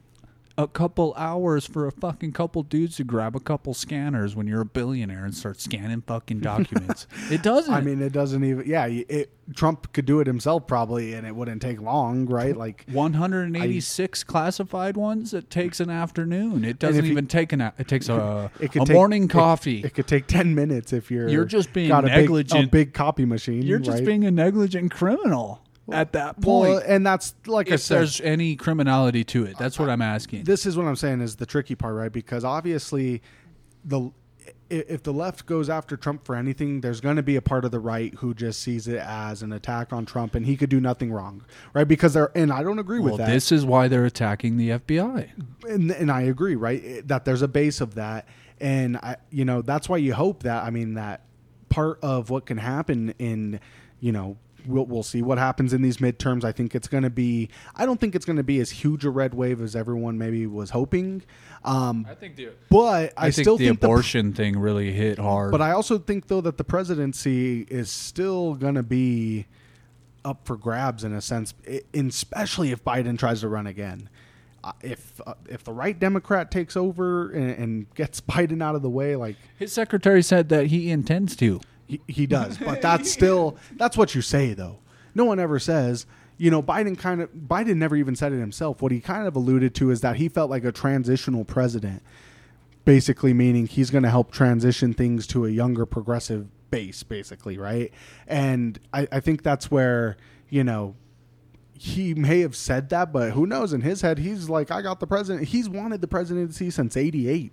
a 0.59 0.69
couple 0.69 1.15
hours 1.17 1.65
for 1.67 1.87
a 1.87 1.93
fucking 1.93 2.33
couple 2.33 2.63
dudes 2.63 2.97
to 2.97 3.05
grab 3.05 3.35
a 3.35 3.41
couple 3.41 3.73
scanners 3.73 4.37
when 4.37 4.47
you're 4.47 4.61
a 4.61 4.65
billionaire 4.67 5.25
and 5.25 5.35
start 5.35 5.61
scanning 5.61 6.03
fucking 6.03 6.41
documents. 6.41 7.07
it 7.31 7.43
doesn't. 7.43 7.73
I 7.73 7.81
mean, 7.81 8.03
it 8.03 8.13
doesn't 8.13 8.45
even. 8.45 8.67
Yeah, 8.67 8.87
it, 8.87 9.31
Trump 9.55 9.93
could 9.93 10.05
do 10.07 10.21
it 10.21 10.27
himself 10.27 10.67
probably, 10.67 11.15
and 11.15 11.27
it 11.27 11.35
wouldn't 11.35 11.63
take 11.63 11.81
long, 11.81 12.27
right? 12.27 12.57
Like, 12.57 12.85
186 12.93 14.23
classified 14.25 14.97
ones. 14.97 15.35
It 15.35 15.51
takes 15.51 15.81
an 15.81 15.91
afternoon. 15.91 16.65
It 16.65 16.79
doesn't 16.79 17.01
if 17.01 17.07
you- 17.07 17.13
even 17.13 17.27
take 17.27 17.53
an. 17.53 17.61
a- 17.61 17.73
It 17.79 17.89
takes 17.89 18.09
a, 18.11 18.51
it 18.61 18.73
could 18.73 18.83
a 18.83 18.85
take, 18.87 18.95
morning 18.95 19.29
coffee. 19.29 19.81
It, 19.83 19.95
could 19.95 20.07
take 20.07 20.27
ten 20.27 20.55
minutes 20.55 20.93
if 20.93 21.11
you're. 21.11 21.29
You're 21.29 21.45
just 21.45 21.73
being 21.73 21.89
got 21.89 22.05
a 22.05 22.09
big, 22.09 22.53
a 22.53 22.67
big 22.67 22.93
copy 22.95 23.25
machine. 23.25 23.63
You're 23.63 23.79
just 23.79 23.99
right? 23.99 24.07
being 24.07 24.25
a 24.25 24.31
negligent 24.31 24.91
criminal 24.93 25.63
at 25.93 26.13
that 26.13 26.41
point. 26.41 26.71
Well, 26.71 26.83
and 26.87 27.07
that's 27.07 27.35
like 27.47 27.71
I 27.71 27.75
if 27.75 27.81
said. 27.81 27.99
there's 27.99 28.21
any 28.21 28.57
criminality 28.57 29.25
to 29.25 29.45
it, 29.45 29.57
that's 29.59 29.79
what 29.79 29.89
I'm 29.89 30.03
asking. 30.03 30.45
This 30.45 30.67
is 30.67 30.77
what 30.77 30.87
I'm 30.87 30.97
saying 30.97 31.21
is 31.21 31.37
the 31.37 31.47
tricky 31.47 31.75
part, 31.75 31.95
right? 31.95 32.13
Because 32.13 32.45
obviously, 32.45 33.23
the 33.85 34.11
if 34.71 35.03
the 35.03 35.13
left 35.13 35.47
goes 35.47 35.69
after 35.69 35.97
Trump 35.97 36.25
for 36.25 36.37
anything, 36.37 36.81
there's 36.81 37.01
going 37.01 37.17
to 37.17 37.23
be 37.23 37.37
a 37.37 37.43
part 37.43 37.65
of 37.65 37.73
the 37.73 37.81
right 37.81 38.15
who 38.15 38.33
just 38.33 38.61
sees 38.61 38.87
it 38.87 38.99
as 38.99 39.43
an 39.43 39.53
attack 39.53 39.93
on 39.93 40.07
Trump, 40.07 40.35
and 40.35 40.47
he 40.47 40.57
could 40.57 40.71
do 40.71 40.81
nothing 40.81 41.13
wrong, 41.13 41.45
right? 41.75 41.89
Because 41.89 42.15
they're, 42.15 42.31
and 42.37 42.53
I 42.53 42.63
don't 42.63 42.79
agree 42.79 43.01
well, 43.01 43.13
with 43.13 43.19
that. 43.19 43.29
this 43.29 43.51
is 43.51 43.65
why 43.65 43.89
they're 43.89 44.05
attacking 44.05 44.57
the 44.57 44.71
FBI. 44.71 45.31
and, 45.69 45.91
and 45.91 46.11
I 46.11 46.23
agree, 46.23 46.55
right? 46.55 47.07
That 47.07 47.25
there's 47.25 47.43
a 47.43 47.49
base 47.49 47.81
of 47.81 47.97
that, 47.97 48.29
and 48.61 48.97
I, 48.99 49.17
you 49.31 49.45
know, 49.45 49.61
that's 49.63 49.89
why 49.89 49.97
you 49.97 50.15
hope 50.15 50.45
that. 50.45 50.65
I 50.65 50.71
mean, 50.71 50.95
that 50.95 51.23
part 51.69 51.99
of 52.03 52.31
what 52.31 52.47
can 52.47 52.59
happen 52.59 53.15
in, 53.19 53.61
you 53.99 54.13
know, 54.13 54.37
we'll 54.67 54.87
we'll 54.87 55.03
see 55.03 55.23
what 55.23 55.39
happens 55.39 55.73
in 55.73 55.83
these 55.83 55.99
midterms. 55.99 56.45
I 56.45 56.53
think 56.53 56.75
it's 56.75 56.89
going 56.89 57.03
to 57.03 57.11
be. 57.11 57.49
I 57.77 57.87
don't 57.87 58.01
think 58.01 58.15
it's 58.15 58.25
going 58.25 58.37
to 58.37 58.43
be 58.43 58.61
as 58.61 58.71
huge 58.71 59.05
a 59.05 59.11
red 59.11 59.35
wave 59.35 59.61
as 59.61 59.75
everyone 59.77 60.19
maybe 60.19 60.47
was 60.47 60.71
hoping. 60.71 61.23
Um, 61.65 62.07
I 62.09 62.15
think 62.15 62.37
the 62.37 62.51
but 62.71 63.13
I, 63.17 63.27
I, 63.27 63.31
think 63.31 63.45
still 63.45 63.57
the 63.57 63.67
think 63.67 63.81
the 63.81 63.87
abortion 63.87 64.33
thing 64.33 64.59
really 64.59 64.93
hit 64.93 65.19
hard. 65.19 65.53
but 65.53 65.61
I 65.61 65.73
also 65.73 65.99
think 65.99 66.29
though 66.29 66.41
that 66.41 66.57
the 66.57 66.65
presidency 66.65 67.63
is 67.69 67.91
still 67.91 68.55
going 68.55 68.77
to 68.77 68.83
be 68.83 69.47
up 70.25 70.47
for 70.47 70.57
grabs 70.57 71.05
in 71.05 71.13
a 71.13 71.21
sense, 71.21 71.55
i- 71.69 71.83
especially 71.95 72.73
if 72.73 72.85
Biden 72.85 73.19
tries 73.19 73.41
to 73.41 73.49
run 73.49 73.67
again. 73.67 74.09
Uh, 74.63 74.73
if 74.83 75.21
uh, 75.27 75.33
if 75.49 75.65
the 75.65 75.73
right 75.73 75.99
Democrat 75.99 76.51
takes 76.51 76.77
over 76.77 77.31
and, 77.31 77.51
and 77.51 77.95
gets 77.95 78.21
Biden 78.31 78.63
out 78.63 78.75
of 78.75 78.83
the 78.83 78.91
way, 78.91 79.17
like 79.17 79.37
His 79.59 79.73
secretary 79.73 80.23
said 80.23 80.51
that 80.51 80.67
he 80.67 80.91
intends 80.91 81.35
to. 81.37 81.61
He, 81.91 82.01
he 82.07 82.27
does, 82.27 82.57
but 82.59 82.81
that's 82.83 83.11
still 83.11 83.57
that's 83.73 83.97
what 83.97 84.15
you 84.15 84.23
say 84.23 84.55
though. 84.55 84.79
No 85.15 85.25
one 85.25 85.41
ever 85.41 85.59
says. 85.59 86.07
You 86.37 86.51
know, 86.51 86.63
Biden 86.63 86.99
kind 86.99 87.21
of 87.21 87.31
Biden 87.33 87.77
never 87.77 87.97
even 87.97 88.17
said 88.17 88.33
it 88.33 88.39
himself. 88.39 88.81
What 88.81 88.93
he 88.93 89.01
kind 89.01 89.27
of 89.27 89.37
alluded 89.37 89.75
to 89.77 89.91
is 89.91 90.01
that 90.01 90.17
he 90.17 90.29
felt 90.29 90.51
like 90.51 90.65
a 90.65 90.73
transitional 90.73 91.45
president, 91.45 92.03
basically 92.85 93.35
meaning 93.35 93.67
he's 93.67 93.91
going 93.91 94.05
to 94.05 94.11
help 94.11 94.31
transition 94.31 94.95
things 94.95 95.27
to 95.29 95.45
a 95.45 95.51
younger 95.51 95.85
progressive 95.85 96.49
base, 96.71 97.03
basically, 97.03 97.59
right? 97.59 97.93
And 98.27 98.79
I, 98.95 99.09
I 99.13 99.21
think 99.21 99.43
that's 99.43 99.71
where 99.71 100.17
you 100.49 100.65
know 100.65 100.95
he 101.75 102.15
may 102.15 102.41
have 102.41 102.55
said 102.55 102.91
that, 102.91 103.13
but 103.13 103.33
who 103.33 103.47
knows? 103.47 103.73
In 103.73 103.81
his 103.81 104.01
head, 104.03 104.19
he's 104.19 104.49
like, 104.49 104.71
I 104.71 104.81
got 104.81 105.01
the 105.01 105.07
president. 105.07 105.49
He's 105.49 105.69
wanted 105.69 106.01
the 106.01 106.09
presidency 106.09 106.71
since 106.71 106.97
'88, 106.97 107.53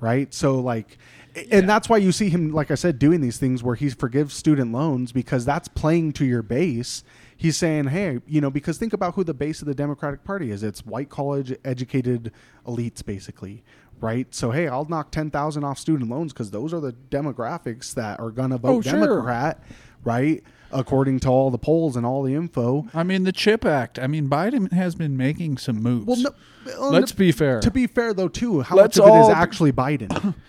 right? 0.00 0.32
So 0.32 0.60
like, 0.60 0.98
and 1.50 1.68
that's 1.68 1.88
why 1.88 1.96
you 1.96 2.12
see 2.12 2.28
him, 2.28 2.52
like 2.52 2.70
I 2.70 2.74
said, 2.74 2.98
doing 2.98 3.20
these 3.20 3.38
things 3.38 3.62
where 3.62 3.74
he 3.74 3.90
forgives 3.90 4.34
student 4.34 4.72
loans 4.72 5.12
because 5.12 5.44
that's 5.44 5.68
playing 5.68 6.12
to 6.14 6.24
your 6.24 6.42
base. 6.42 7.02
He's 7.36 7.56
saying, 7.56 7.86
hey, 7.88 8.20
you 8.26 8.40
know, 8.40 8.50
because 8.50 8.78
think 8.78 8.92
about 8.92 9.14
who 9.14 9.24
the 9.24 9.34
base 9.34 9.60
of 9.60 9.66
the 9.66 9.74
Democratic 9.74 10.22
Party 10.24 10.50
is. 10.50 10.62
It's 10.62 10.86
white 10.86 11.10
college 11.10 11.54
educated 11.64 12.32
elites, 12.66 13.04
basically, 13.04 13.64
right? 14.00 14.32
So 14.34 14.52
hey, 14.52 14.68
I'll 14.68 14.84
knock 14.84 15.10
ten 15.10 15.30
thousand 15.30 15.64
off 15.64 15.78
student 15.78 16.08
loans 16.10 16.32
because 16.32 16.50
those 16.52 16.72
are 16.72 16.80
the 16.80 16.92
demographics 17.10 17.92
that 17.94 18.20
are 18.20 18.30
gonna 18.30 18.58
vote 18.58 18.68
Oh, 18.76 18.80
sure. 18.82 19.00
Democrat, 19.00 19.62
right? 20.04 20.42
According 20.70 21.20
to 21.20 21.28
all 21.28 21.50
the 21.50 21.58
polls 21.58 21.96
and 21.96 22.06
all 22.06 22.22
the 22.22 22.34
info. 22.34 22.86
I 22.94 23.02
mean, 23.02 23.24
the 23.24 23.32
Chip 23.32 23.64
Act. 23.64 23.98
I 23.98 24.06
mean, 24.06 24.28
Biden 24.28 24.72
has 24.72 24.94
been 24.94 25.16
making 25.16 25.58
some 25.58 25.82
moves. 25.82 26.06
Well, 26.06 26.34
no, 26.66 26.88
Let's 26.88 27.12
be 27.12 27.30
fair. 27.30 27.60
To 27.60 27.70
be 27.70 27.86
fair, 27.86 28.12
though, 28.14 28.28
too, 28.28 28.62
how 28.62 28.74
Let's 28.76 28.98
much 28.98 29.06
of 29.06 29.14
it 29.14 29.20
is 29.20 29.28
actually 29.28 29.72
Biden? 29.72 30.34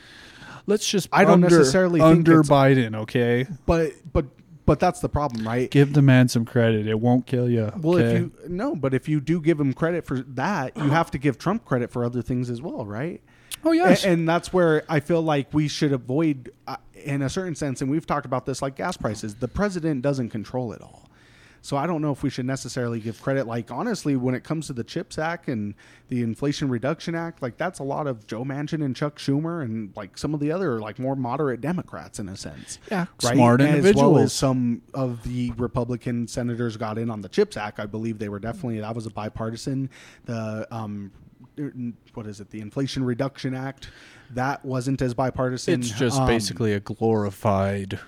Let's 0.67 0.87
just. 0.87 1.09
I 1.11 1.23
don't 1.23 1.43
under, 1.43 1.49
necessarily 1.49 2.01
under 2.01 2.43
Biden. 2.43 2.95
Okay, 2.95 3.45
but 3.65 3.93
but 4.11 4.25
but 4.65 4.79
that's 4.79 4.99
the 4.99 5.09
problem, 5.09 5.47
right? 5.47 5.69
give 5.69 5.93
the 5.93 6.01
man 6.01 6.27
some 6.27 6.45
credit. 6.45 6.87
It 6.87 6.99
won't 6.99 7.25
kill 7.25 7.49
you. 7.49 7.71
Well, 7.77 7.97
okay? 7.97 8.15
if 8.15 8.19
you 8.19 8.31
no, 8.47 8.75
but 8.75 8.93
if 8.93 9.07
you 9.07 9.19
do 9.21 9.39
give 9.39 9.59
him 9.59 9.73
credit 9.73 10.05
for 10.05 10.21
that, 10.21 10.75
you 10.75 10.89
have 10.89 11.11
to 11.11 11.17
give 11.17 11.37
Trump 11.37 11.65
credit 11.65 11.91
for 11.91 12.03
other 12.03 12.21
things 12.21 12.49
as 12.49 12.61
well, 12.61 12.85
right? 12.85 13.21
oh 13.63 13.71
yes, 13.71 14.03
A- 14.05 14.09
And, 14.09 14.27
that's 14.27 14.53
where 14.53 14.83
I 14.87 14.99
feel 14.99 15.21
like 15.21 15.53
we 15.53 15.67
should 15.67 15.91
avoid, 15.91 16.51
uh, 16.67 16.77
in 16.93 17.21
a 17.21 17.29
certain 17.29 17.55
sense, 17.55 17.81
and 17.81 17.89
we've 17.89 18.05
talked 18.05 18.25
about 18.25 18.45
this, 18.45 18.61
like 18.61 18.75
gas 18.75 18.95
prices. 18.97 19.35
The 19.35 19.47
president 19.47 20.01
doesn't 20.01 20.29
control 20.29 20.71
it 20.73 20.81
all. 20.81 21.09
So 21.65 21.77
I 21.77 21.87
don't 21.87 21.99
know 21.99 22.11
if 22.11 22.21
we 22.21 22.29
should 22.29 22.45
necessarily 22.45 22.99
give 22.99 23.19
credit. 23.23 23.47
Like 23.47 23.71
honestly, 23.71 24.15
when 24.15 24.35
it 24.35 24.43
comes 24.43 24.67
to 24.67 24.73
the 24.73 24.83
CHIPS 24.83 25.17
Act 25.17 25.47
and 25.47 25.73
the 26.09 26.21
Inflation 26.21 26.69
Reduction 26.69 27.15
Act, 27.15 27.41
like 27.41 27.57
that's 27.57 27.79
a 27.79 27.83
lot 27.83 28.05
of 28.05 28.27
Joe 28.27 28.43
Manchin 28.43 28.85
and 28.85 28.95
Chuck 28.95 29.17
Schumer 29.17 29.63
and 29.63 29.91
like 29.95 30.15
some 30.15 30.35
of 30.35 30.39
the 30.39 30.51
other 30.51 30.79
like 30.79 30.99
more 30.99 31.15
moderate 31.15 31.61
Democrats 31.61 32.19
in 32.19 32.29
a 32.29 32.37
sense. 32.37 32.77
Yeah, 32.91 33.07
smart 33.17 33.61
As 33.61 33.65
well 33.67 33.75
individuals. 33.77 34.21
as 34.21 34.33
some 34.33 34.83
of 34.93 35.23
the 35.23 35.53
Republican 35.57 36.27
senators 36.27 36.77
got 36.77 36.99
in 36.99 37.09
on 37.09 37.21
the 37.21 37.29
CHIPS 37.29 37.57
Act. 37.57 37.79
I 37.79 37.87
believe 37.87 38.19
they 38.19 38.29
were 38.29 38.37
definitely 38.39 38.79
that 38.81 38.93
was 38.93 39.07
a 39.07 39.09
bipartisan. 39.09 39.89
The 40.25 40.67
um, 40.69 41.11
what 42.13 42.27
is 42.27 42.41
it? 42.41 42.51
The 42.51 42.61
Inflation 42.61 43.03
Reduction 43.03 43.55
Act 43.55 43.89
that 44.35 44.63
wasn't 44.63 45.01
as 45.01 45.15
bipartisan. 45.15 45.79
It's 45.79 45.89
just 45.89 46.19
Um, 46.19 46.27
basically 46.27 46.73
a 46.73 46.79
glorified. 46.79 47.99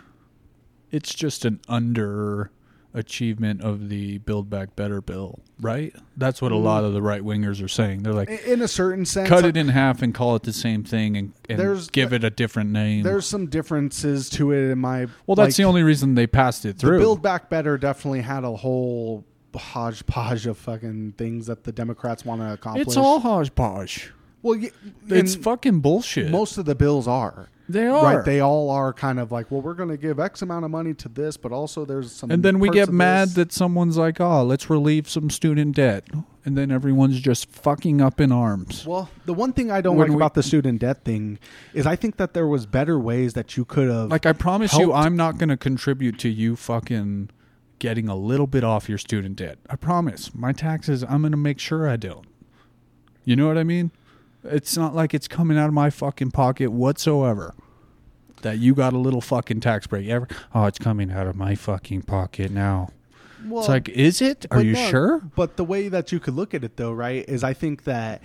It's 0.91 1.15
just 1.15 1.43
an 1.43 1.59
under 1.67 2.51
achievement 2.97 3.61
of 3.61 3.89
the 3.89 4.17
Build 4.19 4.49
Back 4.49 4.75
Better 4.75 5.01
bill, 5.01 5.39
right? 5.61 5.93
That's 6.17 6.41
what 6.41 6.51
a 6.51 6.55
mm-hmm. 6.55 6.65
lot 6.65 6.83
of 6.83 6.93
the 6.93 7.01
right 7.01 7.21
wingers 7.21 7.63
are 7.63 7.67
saying. 7.67 8.03
They're 8.03 8.13
like, 8.13 8.29
in 8.29 8.61
a 8.61 8.67
certain 8.67 9.05
sense. 9.05 9.29
cut 9.29 9.45
it 9.45 9.55
in 9.55 9.69
half 9.69 10.01
and 10.01 10.13
call 10.13 10.35
it 10.35 10.43
the 10.43 10.53
same 10.53 10.83
thing 10.83 11.15
and, 11.15 11.33
and 11.47 11.59
There's- 11.59 11.89
give 11.89 12.13
it 12.13 12.23
a 12.23 12.29
different 12.29 12.71
name. 12.71 13.03
There's 13.03 13.25
some 13.25 13.47
differences 13.47 14.29
to 14.31 14.51
it 14.51 14.71
in 14.71 14.79
my. 14.79 15.07
well, 15.25 15.35
that's 15.35 15.49
like, 15.49 15.55
the 15.55 15.63
only 15.63 15.83
reason 15.83 16.15
they 16.15 16.27
passed 16.27 16.65
it 16.65 16.77
The 16.77 16.87
through. 16.87 16.99
Build 16.99 17.21
Back 17.21 17.49
Better 17.49 17.77
definitely 17.77 18.21
had 18.21 18.43
a 18.43 18.55
whole 18.55 19.23
hodgepodge 19.55 20.45
of 20.47 20.57
fucking 20.57 21.13
things 21.17 21.47
that 21.47 21.63
the 21.63 21.71
Democrats 21.71 22.25
want 22.25 22.41
to 22.41 22.53
accomplish. 22.53 22.87
it's 22.87 22.97
all 22.97 23.19
hodgepodge. 23.19 24.11
well, 24.41 24.59
It's 25.07 25.35
fucking 25.35 25.79
bullshit. 25.79 26.31
most 26.31 26.57
of 26.57 26.65
the 26.65 26.75
bills 26.75 27.07
are. 27.07 27.49
They 27.69 27.85
are. 27.87 28.03
Right, 28.17 28.25
they 28.25 28.39
all 28.39 28.69
are 28.69 28.93
kind 28.93 29.19
of 29.19 29.31
like, 29.31 29.51
well, 29.51 29.61
we're 29.61 29.73
going 29.73 29.89
to 29.89 29.97
give 29.97 30.19
X 30.19 30.41
amount 30.41 30.65
of 30.65 30.71
money 30.71 30.93
to 30.95 31.09
this, 31.09 31.35
but 31.37 31.51
also 31.51 31.85
there's 31.85 32.11
some. 32.11 32.31
and 32.31 32.41
then 32.43 32.59
we 32.59 32.69
get 32.69 32.89
mad 32.89 33.29
this- 33.29 33.35
that 33.35 33.51
someone's 33.51 33.97
like, 33.97 34.19
"Oh, 34.21 34.43
let's 34.43 34.69
relieve 34.69 35.09
some 35.09 35.29
student 35.29 35.75
debt," 35.75 36.05
and 36.45 36.57
then 36.57 36.71
everyone's 36.71 37.19
just 37.19 37.49
fucking 37.49 37.99
up 38.01 38.21
in 38.21 38.31
arms. 38.31 38.85
Well, 38.85 39.09
the 39.25 39.33
one 39.33 39.51
thing 39.53 39.69
I 39.71 39.81
don't 39.81 39.97
When 39.97 40.07
like 40.07 40.15
we- 40.15 40.21
about 40.21 40.33
the 40.33 40.43
student 40.43 40.79
debt 40.79 41.03
thing 41.03 41.39
is 41.73 41.85
I 41.85 41.95
think 41.95 42.17
that 42.17 42.33
there 42.33 42.47
was 42.47 42.65
better 42.65 42.97
ways 42.99 43.33
that 43.33 43.57
you 43.57 43.65
could 43.65 43.89
have. 43.89 44.09
Like 44.09 44.25
I 44.25 44.33
promise 44.33 44.77
you, 44.77 44.93
I'm 44.93 45.15
not 45.15 45.37
going 45.37 45.49
to 45.49 45.57
contribute 45.57 46.17
to 46.19 46.29
you 46.29 46.55
fucking 46.55 47.29
getting 47.79 48.07
a 48.07 48.15
little 48.15 48.47
bit 48.47 48.63
off 48.63 48.89
your 48.89 48.97
student 48.97 49.35
debt. 49.35 49.59
I 49.69 49.75
promise. 49.75 50.33
My 50.33 50.51
taxes, 50.51 51.03
I'm 51.03 51.21
going 51.21 51.31
to 51.31 51.37
make 51.37 51.59
sure 51.59 51.87
I 51.87 51.95
don't. 51.95 52.25
You 53.23 53.35
know 53.35 53.45
what 53.47 53.57
I 53.57 53.63
mean? 53.63 53.91
It's 54.49 54.77
not 54.77 54.95
like 54.95 55.13
it's 55.13 55.27
coming 55.27 55.57
out 55.57 55.67
of 55.67 55.73
my 55.73 55.89
fucking 55.89 56.31
pocket 56.31 56.71
whatsoever. 56.71 57.53
That 58.41 58.59
you 58.59 58.75
got 58.75 58.93
a 58.93 58.97
little 58.97 59.21
fucking 59.21 59.61
tax 59.61 59.87
break. 59.87 60.07
Ever? 60.07 60.27
Oh, 60.53 60.65
it's 60.65 60.77
coming 60.77 61.11
out 61.11 61.27
of 61.27 61.35
my 61.35 61.55
fucking 61.55 62.03
pocket 62.03 62.51
now. 62.51 62.89
well, 63.45 63.61
it's 63.61 63.69
like, 63.69 63.89
is 63.89 64.21
it? 64.21 64.45
Are 64.51 64.61
you 64.61 64.73
no, 64.73 64.89
sure? 64.89 65.21
But 65.35 65.57
the 65.57 65.63
way 65.63 65.87
that 65.87 66.11
you 66.11 66.19
could 66.19 66.35
look 66.35 66.53
at 66.53 66.63
it, 66.63 66.77
though, 66.77 66.91
right, 66.91 67.27
is 67.27 67.43
I 67.43 67.53
think 67.53 67.83
that 67.85 68.21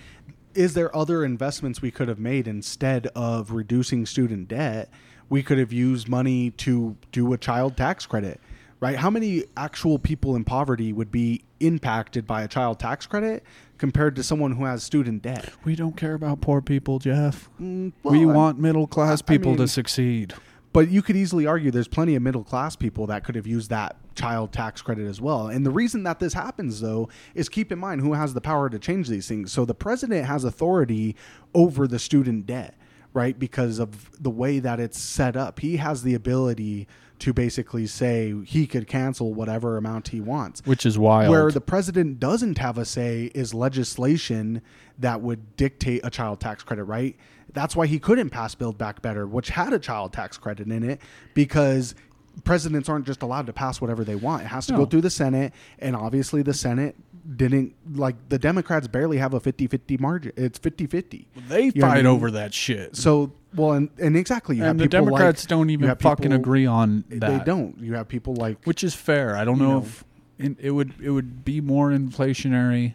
is 0.55 0.75
there 0.75 0.95
other 0.95 1.25
investments 1.25 1.81
we 1.81 1.91
could 1.91 2.09
have 2.09 2.19
made 2.19 2.47
instead 2.47 3.07
of 3.15 3.53
reducing 3.53 4.05
student 4.05 4.49
debt? 4.49 4.91
We 5.29 5.43
could 5.43 5.59
have 5.59 5.73
used 5.73 6.09
money 6.09 6.51
to 6.51 6.97
do 7.11 7.33
a 7.33 7.39
child 7.39 7.77
tax 7.77 8.05
credit, 8.05 8.39
right? 8.81 8.97
How 8.97 9.09
many 9.09 9.45
actual 9.57 9.99
people 9.99 10.37
in 10.37 10.45
poverty 10.45 10.93
would 10.93 11.11
be 11.11 11.43
impacted 11.61 12.27
by 12.27 12.43
a 12.43 12.49
child 12.49 12.79
tax 12.79 13.07
credit 13.07 13.43
compared 13.83 14.15
to 14.15 14.23
someone 14.23 14.53
who 14.53 14.65
has 14.65 14.81
student 14.81 15.23
debt? 15.23 15.49
We 15.65 15.75
don't 15.75 15.97
care 15.97 16.15
about 16.15 16.41
poor 16.41 16.63
people, 16.63 17.01
Jeff. 17.01 17.51
Mm, 17.61 17.93
we 18.05 18.25
well, 18.25 18.31
I- 18.31 18.33
want 18.37 18.61
middle 18.61 18.87
class 18.87 19.21
I 19.21 19.25
people 19.25 19.57
to 19.57 19.67
succeed. 19.67 20.35
But 20.73 20.89
you 20.89 21.03
could 21.03 21.17
easily 21.17 21.47
argue 21.47 21.73
there's 21.73 21.89
plenty 21.89 22.15
of 22.15 22.23
middle 22.23 22.45
class 22.45 22.77
people 22.77 23.09
that 23.09 23.25
could 23.25 23.35
have 23.35 23.45
used 23.45 23.71
that 23.71 23.97
child 24.15 24.53
tax 24.53 24.83
credit 24.83 25.09
as 25.09 25.21
well. 25.21 25.49
And 25.49 25.67
the 25.67 25.73
reason 25.73 26.05
that 26.05 26.21
this 26.21 26.33
happens, 26.33 26.81
though, 26.81 27.09
is 27.35 27.49
keep 27.49 27.73
in 27.73 27.79
mind 27.81 28.03
who 28.03 28.13
has 28.13 28.35
the 28.35 28.41
power 28.41 28.71
to 28.71 28.79
change 28.79 29.09
these 29.09 29.27
things. 29.27 29.51
So 29.51 29.65
the 29.65 29.75
president 29.75 30.27
has 30.27 30.45
authority 30.45 31.17
over 31.53 31.89
the 31.89 31.99
student 31.99 32.47
debt, 32.47 32.77
right? 33.13 33.37
Because 33.37 33.81
of 33.81 34.13
the 34.23 34.31
way 34.31 34.61
that 34.61 34.79
it's 34.79 34.97
set 34.97 35.37
up. 35.37 35.59
He 35.59 35.79
has 35.79 36.05
the 36.05 36.15
ability 36.15 36.87
to 37.23 37.33
basically 37.33 37.87
say 37.87 38.35
he 38.45 38.67
could 38.67 38.89
cancel 38.89 39.33
whatever 39.33 39.77
amount 39.77 40.09
he 40.09 40.21
wants. 40.21 40.61
Which 40.65 40.85
is 40.85 40.99
wild. 40.99 41.31
Where 41.31 41.53
the 41.53 41.61
president 41.61 42.19
doesn't 42.19 42.59
have 42.59 42.79
a 42.79 42.85
say 42.85 43.31
is 43.33 43.55
legislation 43.55 44.61
that 44.99 45.21
would 45.23 45.57
dictate 45.57 46.01
a 46.05 46.11
child 46.11 46.41
tax 46.41 46.65
credit, 46.65 46.85
right? 46.85 47.17
That's 47.53 47.77
why 47.77 47.87
he 47.87 48.01
couldn't 48.01 48.31
pass 48.31 48.57
Build 48.57 48.77
Back 48.77 49.03
Better, 49.03 49.25
which 49.27 49.51
had 49.51 49.73
a 49.73 49.79
child 49.79 50.13
tax 50.13 50.37
credit 50.37 50.67
in 50.67 50.83
it, 50.83 51.01
because 51.33 51.95
presidents 52.43 52.89
aren't 52.89 53.07
just 53.07 53.23
allowed 53.23 53.47
to 53.47 53.53
pass 53.53 53.81
whatever 53.81 54.03
they 54.03 54.17
want. 54.17 54.43
It 54.43 54.47
has 54.47 54.67
to 54.67 54.73
No. 54.73 54.79
go 54.81 54.87
through 54.87 55.03
the 55.03 55.11
Senate, 55.11 55.53
and 55.79 55.95
obviously 55.95 56.43
the 56.43 56.55
Senate 56.55 56.97
didn't 57.37 57.75
like 57.97 58.17
the 58.29 58.39
Democrats 58.39 58.89
barely 58.89 59.19
have 59.19 59.33
a 59.35 59.41
50-50 59.41 60.01
margin. 60.01 60.33
It's 60.37 60.59
50-50. 60.59 61.27
they 61.49 61.65
You 61.67 61.73
know 61.77 61.87
I 61.87 61.91
fight 61.91 61.97
mean? 61.99 62.07
over 62.07 62.31
that 62.33 62.53
shit. 62.53 62.97
So, 62.97 63.33
well, 63.55 63.73
and, 63.73 63.91
and 63.99 64.17
exactly, 64.17 64.57
you 64.57 64.63
have 64.63 64.73
and 64.73 64.81
the 64.81 64.89
Democrats 64.89 65.45
like- 65.45 65.49
don't 65.49 65.71
even 65.71 65.95
fucking 65.97 66.23
people- 66.25 66.37
agree 66.37 66.67
on 66.67 67.05
that. 67.11 67.21
They 67.21 67.45
don't. 67.45 67.79
You 67.79 67.95
have 67.95 68.09
people 68.09 68.35
like 68.35 68.65
which 68.67 68.83
is 68.83 68.95
fair. 68.95 69.37
I 69.37 69.45
don't 69.45 69.59
know, 69.59 69.73
know. 69.73 69.79
if 69.79 70.05
it, 70.39 70.57
it 70.59 70.71
would 70.73 70.95
it 71.01 71.11
would 71.11 71.45
be 71.45 71.61
more 71.61 71.91
inflationary. 71.91 72.95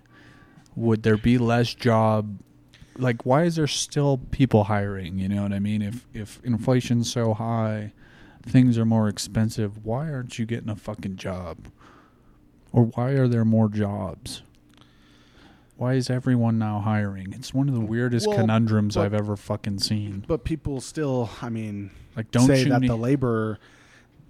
Would 0.75 1.03
there 1.03 1.17
be 1.17 1.37
less 1.37 1.73
job? 1.73 2.39
Like, 2.97 3.25
why 3.25 3.43
is 3.43 3.55
there 3.55 3.67
still 3.67 4.17
people 4.31 4.65
hiring? 4.65 5.19
You 5.19 5.29
know 5.29 5.43
what 5.43 5.53
I 5.53 5.59
mean? 5.59 5.81
If 5.81 6.05
if 6.13 6.39
inflation's 6.43 7.11
so 7.11 7.33
high, 7.33 7.93
things 8.43 8.77
are 8.77 8.85
more 8.85 9.07
expensive. 9.07 9.85
Why 9.85 10.11
aren't 10.11 10.37
you 10.37 10.45
getting 10.45 10.69
a 10.69 10.75
fucking 10.75 11.15
job? 11.15 11.57
Or 12.71 12.86
why 12.86 13.12
are 13.12 13.27
there 13.27 13.45
more 13.45 13.69
jobs? 13.69 14.43
Why 15.77 15.93
is 15.93 16.10
everyone 16.10 16.58
now 16.58 16.80
hiring? 16.80 17.34
It's 17.34 17.53
one 17.53 17.69
of 17.69 17.75
the 17.75 17.82
weirdest 17.82 18.27
Well, 18.27 18.38
conundrums 18.38 18.95
but- 18.95 19.06
I've 19.06 19.13
ever 19.13 19.36
fucking 19.36 19.80
seen. 19.80 20.23
but 20.27 20.43
people 20.43 20.82
still, 20.82 21.30
I 21.41 21.49
mean, 21.49 21.91
Like, 22.15 22.32
don't 22.32 22.47
say 22.47 22.63
that 22.65 22.82
need- 22.82 22.89
the 22.89 22.95
labor 22.97 23.60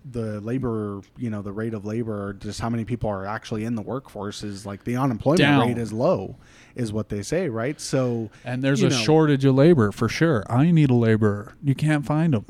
the 0.10 0.40
labor 0.40 1.02
you 1.18 1.30
know 1.30 1.42
the 1.42 1.52
rate 1.52 1.74
of 1.74 1.84
labor 1.84 2.32
just 2.40 2.62
how 2.62 2.70
many 2.70 2.86
people 2.86 3.10
are 3.10 3.26
actually 3.26 3.66
in 3.66 3.76
the 3.76 3.82
workforce 3.82 4.42
is 4.42 4.66
like 4.66 4.86
the 4.86 4.96
unemployment 4.96 5.40
Down. 5.40 5.68
rate 5.68 5.78
is 5.78 5.92
low 5.92 6.38
is 6.76 6.94
what 6.94 7.10
they 7.10 7.22
say 7.22 7.50
right 7.50 7.82
so 7.82 8.30
And 8.46 8.64
there's 8.64 8.82
a 8.84 8.88
know, 8.88 8.96
shortage 8.96 9.44
of 9.44 9.56
labor 9.56 9.92
for 9.92 10.08
sure. 10.08 10.46
I 10.50 10.72
need 10.72 10.92
a 10.92 10.94
laborer. 10.96 11.56
You 11.62 11.76
can't 11.76 12.06
find 12.06 12.34
them. 12.34 12.46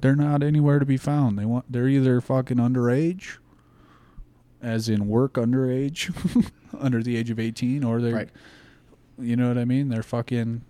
They're 0.00 0.16
not 0.16 0.42
anywhere 0.42 0.78
to 0.78 0.86
be 0.86 0.96
found. 0.96 1.38
They 1.38 1.44
want. 1.44 1.70
They're 1.70 1.88
either 1.88 2.22
fucking 2.22 2.56
underage, 2.56 3.36
as 4.64 4.88
in 4.88 5.06
work 5.08 5.34
underage, 5.34 6.10
under 6.80 7.02
the 7.02 7.16
age 7.16 7.30
of 7.30 7.38
eighteen, 7.38 7.84
or 7.84 8.00
they're, 8.00 8.14
Right. 8.14 8.28
you 9.18 9.36
know 9.36 9.48
what 9.48 9.58
I 9.58 9.64
mean. 9.64 9.90
They're 9.90 10.02
fucking 10.02 10.62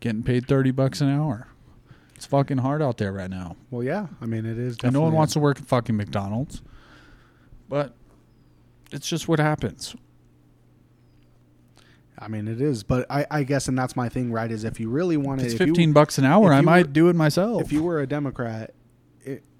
getting 0.00 0.22
paid 0.22 0.46
thirty 0.48 0.70
bucks 0.70 1.00
an 1.00 1.08
hour. 1.10 1.48
It's 2.14 2.24
fucking 2.26 2.58
hard 2.58 2.80
out 2.80 2.96
there 2.96 3.12
right 3.12 3.28
now, 3.28 3.56
well 3.70 3.82
yeah 3.82 4.06
i 4.22 4.26
mean 4.26 4.46
it 4.46 4.56
is 4.58 4.78
and 4.82 4.94
no 4.94 5.02
one 5.02 5.12
wants 5.12 5.34
to 5.34 5.38
work 5.40 5.58
at 5.60 5.66
fucking 5.66 5.94
McDonald's. 5.98 6.62
But 7.68 7.94
it's 8.90 9.06
just 9.06 9.28
what 9.28 9.38
happens. 9.38 9.94
i 12.18 12.26
mean 12.28 12.48
it 12.48 12.58
is 12.60 12.82
but 12.82 13.04
i 13.10 13.26
i 13.30 13.42
guess 13.42 13.68
and 13.68 13.76
that's 13.78 13.94
my 13.96 14.08
thing 14.08 14.32
right 14.32 14.50
is 14.50 14.64
if 14.64 14.80
you 14.80 14.88
really 14.88 15.18
wanted 15.18 15.44
It's 15.44 15.54
if 15.54 15.60
you- 15.60 15.66
fifteen 15.66 15.92
bucks 15.92 16.16
an 16.16 16.24
hour. 16.24 16.54
I 16.54 16.62
might 16.62 16.86
were- 16.86 16.92
do 16.92 17.08
it 17.10 17.16
myself. 17.16 17.60
if 17.62 17.70
you 17.72 17.82
were 17.82 18.00
a 18.00 18.06
Democrat 18.06 18.72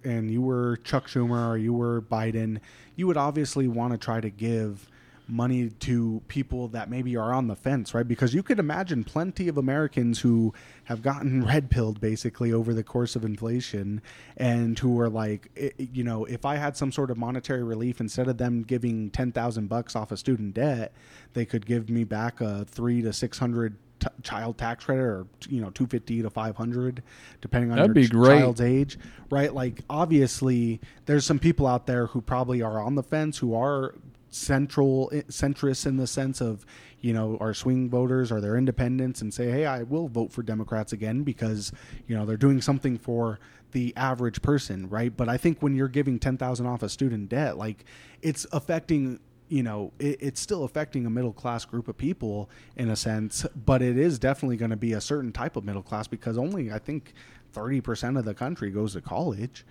and 0.06 0.30
you 0.30 0.40
were 0.40 0.78
Chuck 0.78 1.08
Schumer 1.08 1.48
or 1.48 1.56
you 1.56 1.72
were 1.72 2.00
Biden, 2.00 2.60
you 2.94 3.06
would 3.06 3.16
obviously 3.16 3.68
want 3.68 3.92
to 3.92 3.98
try 3.98 4.20
to 4.20 4.30
give 4.30 4.88
money 5.28 5.70
to 5.70 6.22
people 6.28 6.68
that 6.68 6.88
maybe 6.88 7.16
are 7.16 7.32
on 7.32 7.48
the 7.48 7.56
fence, 7.56 7.94
right? 7.94 8.06
Because 8.06 8.32
you 8.32 8.42
could 8.42 8.58
imagine 8.58 9.02
plenty 9.02 9.48
of 9.48 9.58
Americans 9.58 10.20
who 10.20 10.54
have 10.84 11.02
gotten 11.02 11.44
red 11.46 11.68
pilled 11.68 12.00
basically 12.00 12.52
over 12.52 12.72
the 12.72 12.84
course 12.84 13.16
of 13.16 13.24
inflation 13.24 14.00
and 14.36 14.78
who 14.78 15.00
are 15.00 15.08
like, 15.08 15.76
you 15.78 16.04
know, 16.04 16.24
if 16.26 16.44
I 16.44 16.56
had 16.56 16.76
some 16.76 16.92
sort 16.92 17.10
of 17.10 17.16
monetary 17.16 17.64
relief 17.64 18.00
instead 18.00 18.28
of 18.28 18.38
them 18.38 18.62
giving 18.62 19.10
10,000 19.10 19.68
bucks 19.68 19.96
off 19.96 20.12
a 20.12 20.16
student 20.16 20.54
debt, 20.54 20.92
they 21.32 21.44
could 21.44 21.66
give 21.66 21.90
me 21.90 22.04
back 22.04 22.40
a 22.40 22.64
3 22.64 23.02
to 23.02 23.12
600 23.12 23.76
t- 24.00 24.08
child 24.22 24.58
tax 24.58 24.84
credit 24.84 25.02
or 25.02 25.26
you 25.48 25.60
know 25.60 25.70
250 25.70 26.22
to 26.22 26.30
500 26.30 27.02
depending 27.40 27.70
on 27.70 27.76
That'd 27.76 27.96
your 27.96 28.04
be 28.04 28.08
great. 28.08 28.38
child's 28.40 28.60
age 28.60 28.98
right 29.30 29.54
like 29.54 29.80
obviously 29.88 30.80
there's 31.06 31.24
some 31.24 31.38
people 31.38 31.66
out 31.66 31.86
there 31.86 32.06
who 32.06 32.20
probably 32.20 32.62
are 32.62 32.80
on 32.80 32.94
the 32.94 33.02
fence 33.02 33.38
who 33.38 33.54
are 33.54 33.94
central 34.28 35.10
eh, 35.12 35.22
centrists 35.28 35.86
in 35.86 35.96
the 35.96 36.06
sense 36.06 36.40
of 36.40 36.66
you 37.00 37.12
know 37.12 37.36
are 37.40 37.54
swing 37.54 37.88
voters 37.88 38.30
or 38.30 38.40
they're 38.40 38.56
independents 38.56 39.20
and 39.22 39.32
say 39.32 39.50
hey 39.50 39.66
I 39.66 39.82
will 39.82 40.08
vote 40.08 40.32
for 40.32 40.42
Democrats 40.42 40.92
again 40.92 41.22
because 41.22 41.72
you 42.06 42.16
know 42.16 42.26
they're 42.26 42.36
doing 42.36 42.60
something 42.60 42.98
for 42.98 43.38
the 43.72 43.94
average 43.96 44.42
person 44.42 44.88
right 44.88 45.16
but 45.16 45.28
I 45.28 45.36
think 45.36 45.60
when 45.60 45.74
you're 45.74 45.88
giving 45.88 46.18
10,000 46.18 46.66
off 46.66 46.82
a 46.82 46.88
student 46.88 47.28
debt 47.28 47.56
like 47.56 47.84
it's 48.22 48.46
affecting 48.52 49.20
you 49.48 49.62
know 49.62 49.92
it, 49.98 50.16
it's 50.20 50.40
still 50.40 50.64
affecting 50.64 51.06
a 51.06 51.10
middle 51.10 51.32
class 51.32 51.64
group 51.64 51.88
of 51.88 51.96
people 51.96 52.50
in 52.76 52.90
a 52.90 52.96
sense 52.96 53.46
but 53.54 53.82
it 53.82 53.96
is 53.96 54.18
definitely 54.18 54.56
going 54.56 54.70
to 54.70 54.76
be 54.76 54.92
a 54.92 55.00
certain 55.00 55.32
type 55.32 55.56
of 55.56 55.64
middle 55.64 55.82
class 55.82 56.06
because 56.06 56.36
only 56.38 56.72
i 56.72 56.78
think 56.78 57.12
30% 57.54 58.18
of 58.18 58.26
the 58.26 58.34
country 58.34 58.70
goes 58.70 58.92
to 58.92 59.00
college 59.00 59.64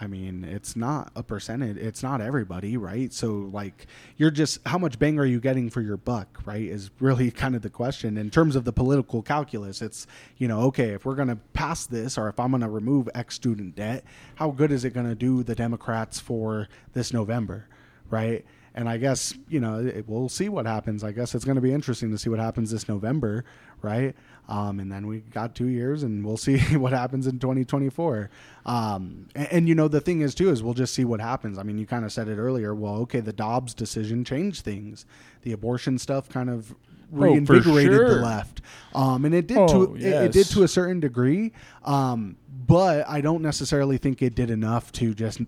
I 0.00 0.06
mean, 0.06 0.44
it's 0.44 0.76
not 0.76 1.10
a 1.16 1.24
percentage. 1.24 1.76
It's 1.76 2.02
not 2.02 2.20
everybody, 2.20 2.76
right? 2.76 3.12
So, 3.12 3.50
like, 3.52 3.86
you're 4.16 4.30
just 4.30 4.60
how 4.64 4.78
much 4.78 4.98
bang 4.98 5.18
are 5.18 5.24
you 5.24 5.40
getting 5.40 5.70
for 5.70 5.80
your 5.80 5.96
buck, 5.96 6.40
right? 6.44 6.62
Is 6.62 6.90
really 7.00 7.30
kind 7.32 7.56
of 7.56 7.62
the 7.62 7.70
question 7.70 8.16
in 8.16 8.30
terms 8.30 8.54
of 8.54 8.64
the 8.64 8.72
political 8.72 9.22
calculus. 9.22 9.82
It's 9.82 10.06
you 10.36 10.46
know, 10.46 10.60
okay, 10.62 10.90
if 10.90 11.04
we're 11.04 11.16
going 11.16 11.28
to 11.28 11.38
pass 11.52 11.86
this, 11.86 12.16
or 12.16 12.28
if 12.28 12.38
I'm 12.38 12.50
going 12.50 12.60
to 12.60 12.68
remove 12.68 13.08
X 13.14 13.34
student 13.34 13.74
debt, 13.74 14.04
how 14.36 14.52
good 14.52 14.70
is 14.70 14.84
it 14.84 14.90
going 14.90 15.08
to 15.08 15.16
do 15.16 15.42
the 15.42 15.56
Democrats 15.56 16.20
for 16.20 16.68
this 16.92 17.12
November, 17.12 17.66
right? 18.08 18.44
And 18.78 18.88
I 18.88 18.96
guess 18.96 19.34
you 19.48 19.58
know 19.58 19.84
it, 19.84 20.08
we'll 20.08 20.28
see 20.28 20.48
what 20.48 20.64
happens. 20.64 21.02
I 21.02 21.10
guess 21.10 21.34
it's 21.34 21.44
going 21.44 21.56
to 21.56 21.60
be 21.60 21.72
interesting 21.72 22.12
to 22.12 22.18
see 22.18 22.30
what 22.30 22.38
happens 22.38 22.70
this 22.70 22.88
November, 22.88 23.44
right? 23.82 24.14
Um, 24.48 24.78
and 24.78 24.90
then 24.90 25.08
we 25.08 25.18
got 25.18 25.56
two 25.56 25.66
years, 25.66 26.04
and 26.04 26.24
we'll 26.24 26.36
see 26.48 26.58
what 26.76 26.92
happens 26.92 27.26
in 27.26 27.40
2024. 27.40 28.30
Um, 28.66 29.26
and, 29.34 29.48
and, 29.50 29.68
you 29.68 29.74
know, 29.74 29.88
the 29.88 30.00
thing 30.00 30.20
is 30.20 30.32
too 30.32 30.50
is 30.50 30.62
we'll 30.62 30.74
just 30.74 30.94
see 30.94 31.04
what 31.04 31.20
happens. 31.20 31.58
I 31.58 31.64
mean, 31.64 31.76
you 31.76 31.86
kind 31.86 32.04
of 32.04 32.12
said 32.12 32.28
it 32.28 32.36
earlier. 32.36 32.72
Well, 32.72 32.94
okay, 32.98 33.18
the 33.18 33.32
Dobbs 33.32 33.74
decision 33.74 34.24
changed 34.24 34.64
things. 34.64 35.06
The 35.42 35.50
abortion 35.50 35.98
stuff 35.98 36.28
kind 36.28 36.48
of 36.48 36.72
reinvigorated 37.10 37.94
oh, 37.94 37.96
sure. 37.96 38.14
the 38.14 38.22
left, 38.22 38.60
um, 38.94 39.24
and 39.24 39.34
it 39.34 39.48
did 39.48 39.58
oh, 39.58 39.86
to 39.86 39.96
yes. 39.98 40.04
it, 40.04 40.24
it, 40.26 40.32
did 40.32 40.46
to 40.50 40.62
a 40.62 40.68
certain 40.68 41.00
degree. 41.00 41.50
Um, 41.84 42.36
but 42.64 43.08
I 43.08 43.22
don't 43.22 43.42
necessarily 43.42 43.98
think 43.98 44.22
it 44.22 44.36
did 44.36 44.50
enough 44.50 44.92
to 44.92 45.14
just 45.14 45.40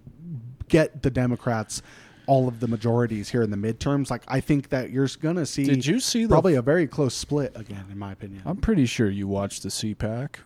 get 0.67 1.03
the 1.03 1.11
Democrats 1.11 1.83
all 2.31 2.47
of 2.47 2.61
the 2.61 2.69
majorities 2.69 3.29
here 3.29 3.43
in 3.43 3.51
the 3.51 3.57
midterms. 3.57 4.09
Like 4.09 4.23
I 4.29 4.39
think 4.39 4.69
that 4.69 4.91
you're 4.91 5.09
going 5.21 5.35
to 5.35 5.45
see. 5.45 5.65
Did 5.65 5.85
you 5.85 5.99
see 5.99 6.29
probably 6.29 6.55
a 6.55 6.63
very 6.63 6.87
close 6.87 7.13
split 7.13 7.51
again, 7.57 7.87
in 7.91 7.99
my 7.99 8.13
opinion. 8.13 8.43
I'm 8.47 8.59
pretty 8.59 8.87
sure 8.87 9.11
you 9.11 9.27
watched 9.27 9.65
the 9.65 9.69
CPAC. 9.69 10.37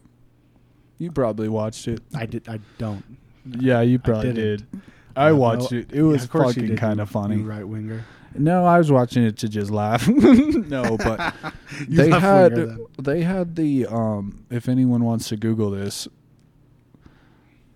You 0.96 1.12
probably 1.12 1.50
watched 1.50 1.86
it. 1.86 2.02
I 2.14 2.24
did. 2.24 2.48
I 2.48 2.60
don't. 2.78 3.04
Yeah, 3.44 3.82
you 3.82 3.98
probably 3.98 4.30
I 4.30 4.32
did. 4.32 4.66
I 5.14 5.32
watched 5.32 5.72
it. 5.72 5.92
It 5.92 6.02
was 6.02 6.22
yeah, 6.22 6.42
fucking 6.42 6.76
kind 6.76 7.00
of 7.00 7.10
funny. 7.10 7.36
Right 7.42 7.68
winger. 7.68 8.06
No, 8.34 8.64
I 8.64 8.78
was 8.78 8.90
watching 8.90 9.22
it 9.22 9.36
to 9.38 9.48
just 9.50 9.70
laugh. 9.70 10.08
no, 10.08 10.96
but 10.96 11.34
they 11.86 12.08
had 12.08 12.54
winger, 12.54 12.76
they 12.98 13.22
had 13.22 13.56
the 13.56 13.86
um. 13.86 14.46
If 14.48 14.70
anyone 14.70 15.04
wants 15.04 15.28
to 15.28 15.36
Google 15.36 15.70
this, 15.70 16.08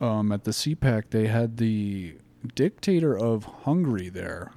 um, 0.01 0.33
at 0.33 0.45
the 0.45 0.53
CPAC 0.53 1.11
they 1.11 1.27
had 1.27 1.59
the 1.59 2.17
dictator 2.55 3.17
of 3.17 3.45
Hungary 3.45 4.09
there. 4.09 4.53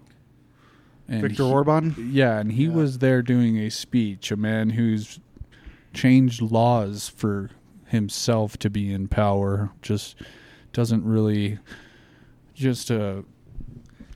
And 1.08 1.22
Viktor 1.22 1.44
he, 1.44 1.52
Orban? 1.52 2.10
Yeah, 2.12 2.40
and 2.40 2.52
he 2.54 2.66
yeah. 2.66 2.74
was 2.74 3.00
there 3.00 3.22
doing 3.22 3.58
a 3.58 3.70
speech, 3.70 4.32
a 4.32 4.38
man 4.38 4.72
who's 4.72 5.20
changed 5.94 6.42
laws 6.42 7.10
for 7.10 7.50
himself 7.88 8.58
to 8.58 8.70
be 8.70 8.94
in 8.94 9.08
power, 9.08 9.72
just 9.82 10.16
doesn't 10.72 11.04
really 11.04 11.60
just 12.54 12.92
uh 12.92 13.22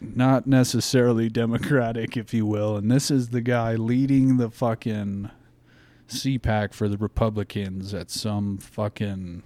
not 0.02 0.46
necessarily 0.46 1.30
democratic 1.30 2.16
if 2.16 2.34
you 2.34 2.46
will 2.46 2.78
and 2.78 2.92
this 2.92 3.10
is 3.10 3.30
the 3.30 3.42
guy 3.42 3.76
leading 3.76 4.38
the 4.38 4.50
fucking 4.50 5.30
CPAC 6.08 6.74
for 6.74 6.88
the 6.88 6.98
Republicans 6.98 7.94
at 7.94 8.12
some 8.12 8.58
fucking 8.58 9.44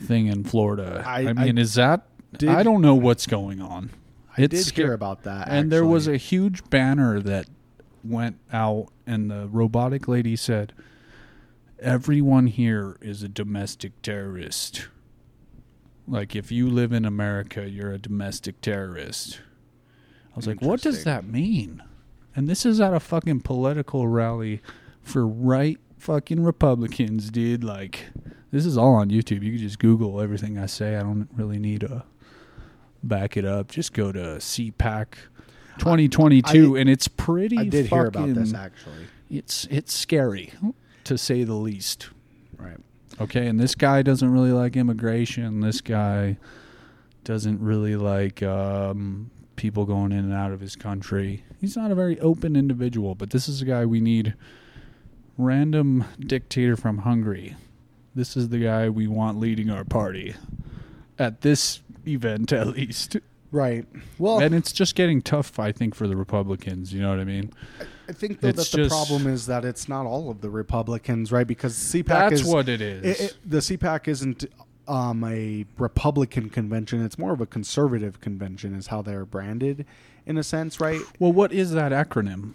thing 0.00 0.26
in 0.26 0.44
Florida. 0.44 1.02
I, 1.06 1.28
I 1.28 1.32
mean, 1.32 1.58
I, 1.58 1.60
is 1.60 1.74
that 1.74 2.06
did, 2.36 2.48
I 2.48 2.62
don't 2.62 2.82
know 2.82 2.94
what's 2.94 3.26
going 3.26 3.60
on. 3.60 3.90
I 4.36 4.42
it's 4.42 4.54
did 4.54 4.64
scary. 4.64 4.88
hear 4.88 4.94
about 4.94 5.24
that. 5.24 5.48
And 5.48 5.56
actually. 5.56 5.70
there 5.70 5.84
was 5.84 6.06
a 6.06 6.16
huge 6.16 6.68
banner 6.70 7.20
that 7.20 7.46
went 8.04 8.38
out, 8.52 8.88
and 9.06 9.30
the 9.30 9.48
robotic 9.48 10.08
lady 10.08 10.36
said, 10.36 10.72
Everyone 11.80 12.46
here 12.46 12.98
is 13.00 13.22
a 13.22 13.28
domestic 13.28 14.02
terrorist. 14.02 14.88
Like, 16.06 16.36
if 16.36 16.52
you 16.52 16.68
live 16.68 16.92
in 16.92 17.04
America, 17.04 17.68
you're 17.68 17.92
a 17.92 17.98
domestic 17.98 18.60
terrorist. 18.60 19.40
I 20.32 20.36
was 20.36 20.46
like, 20.46 20.60
what 20.60 20.80
does 20.80 21.04
that 21.04 21.24
mean? 21.24 21.82
And 22.36 22.48
this 22.48 22.66
is 22.66 22.80
at 22.80 22.94
a 22.94 23.00
fucking 23.00 23.40
political 23.40 24.08
rally 24.08 24.60
for 25.02 25.26
right 25.26 25.78
fucking 25.98 26.42
Republicans, 26.42 27.30
dude. 27.30 27.64
Like, 27.64 28.06
this 28.50 28.66
is 28.66 28.76
all 28.76 28.94
on 28.94 29.10
YouTube. 29.10 29.42
You 29.42 29.52
can 29.52 29.58
just 29.58 29.78
Google 29.78 30.20
everything 30.20 30.58
I 30.58 30.66
say. 30.66 30.96
I 30.96 31.02
don't 31.02 31.28
really 31.34 31.58
need 31.58 31.82
a 31.82 32.04
back 33.02 33.36
it 33.36 33.44
up. 33.44 33.68
Just 33.68 33.92
go 33.92 34.12
to 34.12 34.18
CPAC 34.18 35.06
2022, 35.78 36.76
I, 36.76 36.80
and 36.80 36.90
it's 36.90 37.08
pretty. 37.08 37.58
I 37.58 37.64
did 37.64 37.88
fucking, 37.88 37.98
hear 37.98 38.06
about 38.06 38.34
this 38.34 38.54
actually. 38.54 39.06
It's 39.30 39.66
it's 39.70 39.92
scary 39.92 40.52
to 41.04 41.16
say 41.16 41.44
the 41.44 41.54
least. 41.54 42.10
Right. 42.56 42.78
Okay, 43.20 43.46
and 43.46 43.58
this 43.58 43.74
guy 43.74 44.02
doesn't 44.02 44.30
really 44.30 44.52
like 44.52 44.76
immigration. 44.76 45.60
This 45.60 45.80
guy 45.80 46.38
doesn't 47.24 47.60
really 47.60 47.96
like 47.96 48.42
um, 48.42 49.30
people 49.56 49.84
going 49.84 50.12
in 50.12 50.20
and 50.20 50.32
out 50.32 50.52
of 50.52 50.60
his 50.60 50.76
country. 50.76 51.44
He's 51.60 51.76
not 51.76 51.90
a 51.90 51.94
very 51.94 52.18
open 52.20 52.56
individual, 52.56 53.14
but 53.14 53.30
this 53.30 53.48
is 53.48 53.60
a 53.60 53.64
guy 53.64 53.84
we 53.84 54.00
need. 54.00 54.34
Random 55.36 56.04
dictator 56.18 56.76
from 56.76 56.98
Hungary. 56.98 57.56
This 58.14 58.36
is 58.36 58.50
the 58.50 58.58
guy 58.58 58.90
we 58.90 59.06
want 59.06 59.38
leading 59.38 59.70
our 59.70 59.84
party 59.84 60.34
at 61.18 61.42
this 61.42 61.80
event 62.10 62.52
at 62.52 62.68
least. 62.68 63.16
Right. 63.52 63.84
Well, 64.18 64.38
and 64.38 64.54
it's 64.54 64.72
just 64.72 64.94
getting 64.94 65.22
tough, 65.22 65.58
I 65.58 65.72
think, 65.72 65.94
for 65.94 66.06
the 66.06 66.16
Republicans. 66.16 66.94
You 66.94 67.02
know 67.02 67.10
what 67.10 67.18
I 67.18 67.24
mean? 67.24 67.52
I 68.08 68.12
think 68.12 68.40
though 68.40 68.52
that 68.52 68.70
the 68.70 68.88
problem 68.88 69.26
is 69.26 69.46
that 69.46 69.64
it's 69.64 69.88
not 69.88 70.06
all 70.06 70.30
of 70.30 70.40
the 70.40 70.50
Republicans, 70.50 71.32
right? 71.32 71.46
Because 71.46 71.74
CPAC 71.76 72.06
that's 72.06 72.40
is 72.42 72.44
what 72.44 72.68
it 72.68 72.80
is. 72.80 73.04
It, 73.04 73.24
it, 73.24 73.36
the 73.44 73.58
CPAC 73.58 74.08
isn't 74.08 74.44
um, 74.86 75.24
a 75.24 75.66
Republican 75.78 76.48
convention; 76.48 77.04
it's 77.04 77.18
more 77.18 77.32
of 77.32 77.40
a 77.40 77.46
conservative 77.46 78.20
convention, 78.20 78.74
is 78.74 78.88
how 78.88 79.02
they're 79.02 79.24
branded, 79.24 79.84
in 80.26 80.38
a 80.38 80.44
sense, 80.44 80.80
right? 80.80 81.00
Well, 81.18 81.32
what 81.32 81.52
is 81.52 81.72
that 81.72 81.90
acronym? 81.90 82.54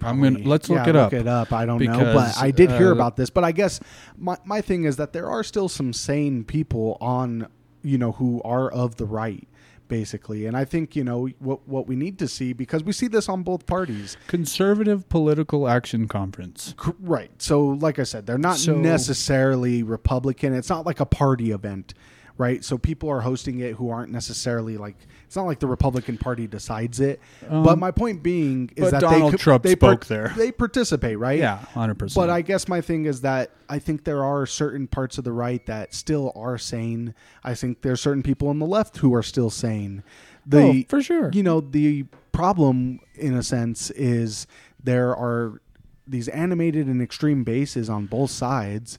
I'm 0.00 0.22
gonna 0.22 0.38
let's 0.40 0.70
look 0.70 0.86
yeah, 0.86 0.90
it 0.90 0.96
up. 0.96 1.12
Look 1.12 1.20
it 1.20 1.26
up. 1.26 1.52
I 1.52 1.66
don't 1.66 1.78
because, 1.78 1.98
know, 1.98 2.14
but 2.14 2.38
I 2.38 2.50
did 2.50 2.70
hear 2.70 2.88
uh, 2.88 2.92
about 2.92 3.16
this. 3.16 3.30
But 3.30 3.44
I 3.44 3.52
guess 3.52 3.80
my 4.16 4.38
my 4.44 4.60
thing 4.60 4.84
is 4.84 4.96
that 4.96 5.12
there 5.12 5.28
are 5.28 5.42
still 5.42 5.68
some 5.68 5.92
sane 5.92 6.44
people 6.44 6.96
on 7.00 7.48
you 7.88 7.98
know, 7.98 8.12
who 8.12 8.40
are 8.44 8.70
of 8.70 8.96
the 8.96 9.06
right 9.06 9.48
basically. 9.88 10.46
And 10.46 10.56
I 10.56 10.64
think, 10.64 10.94
you 10.94 11.02
know, 11.02 11.28
what 11.38 11.66
what 11.66 11.86
we 11.86 11.96
need 11.96 12.18
to 12.20 12.28
see 12.28 12.52
because 12.52 12.84
we 12.84 12.92
see 12.92 13.08
this 13.08 13.28
on 13.28 13.42
both 13.42 13.66
parties. 13.66 14.16
Conservative 14.26 15.08
Political 15.08 15.66
Action 15.68 16.06
Conference. 16.06 16.74
Right. 17.00 17.30
So 17.40 17.66
like 17.66 17.98
I 17.98 18.04
said, 18.04 18.26
they're 18.26 18.38
not 18.38 18.58
so, 18.58 18.76
necessarily 18.76 19.82
Republican. 19.82 20.54
It's 20.54 20.68
not 20.68 20.86
like 20.86 21.00
a 21.00 21.06
party 21.06 21.50
event, 21.50 21.94
right? 22.38 22.64
So 22.64 22.78
people 22.78 23.10
are 23.10 23.20
hosting 23.20 23.58
it 23.58 23.74
who 23.74 23.90
aren't 23.90 24.12
necessarily 24.12 24.76
like 24.76 24.96
it's 25.26 25.36
not 25.36 25.42
like 25.42 25.58
the 25.58 25.66
Republican 25.66 26.16
Party 26.16 26.46
decides 26.46 27.00
it. 27.00 27.20
Um, 27.48 27.64
but 27.64 27.78
my 27.78 27.90
point 27.90 28.22
being 28.22 28.70
is 28.76 28.92
that 28.92 29.00
Donald 29.00 29.34
they, 29.34 29.36
Trump 29.36 29.64
they 29.64 29.72
spoke 29.72 30.06
there. 30.06 30.32
They 30.36 30.52
participate, 30.52 31.18
right? 31.18 31.38
Yeah, 31.38 31.58
hundred 31.58 31.98
percent. 31.98 32.22
But 32.22 32.30
I 32.30 32.40
guess 32.40 32.68
my 32.68 32.80
thing 32.80 33.04
is 33.04 33.20
that 33.22 33.50
I 33.68 33.78
think 33.78 34.04
there 34.04 34.24
are 34.24 34.46
certain 34.46 34.86
parts 34.86 35.18
of 35.18 35.24
the 35.24 35.32
right 35.32 35.64
that 35.66 35.92
still 35.92 36.32
are 36.34 36.56
sane. 36.56 37.14
I 37.44 37.54
think 37.54 37.82
there's 37.82 38.00
certain 38.00 38.22
people 38.22 38.48
on 38.48 38.60
the 38.60 38.66
left 38.66 38.98
who 38.98 39.12
are 39.14 39.22
still 39.22 39.50
sane. 39.50 40.02
The, 40.46 40.58
oh, 40.58 40.82
for 40.88 41.02
sure. 41.02 41.30
You 41.34 41.42
know, 41.42 41.60
the 41.60 42.04
problem 42.32 43.00
in 43.16 43.34
a 43.34 43.42
sense 43.42 43.90
is 43.90 44.46
there 44.82 45.14
are 45.14 45.60
these 46.06 46.28
animated 46.28 46.86
and 46.86 47.02
extreme 47.02 47.44
bases 47.44 47.90
on 47.90 48.06
both 48.06 48.30
sides 48.30 48.98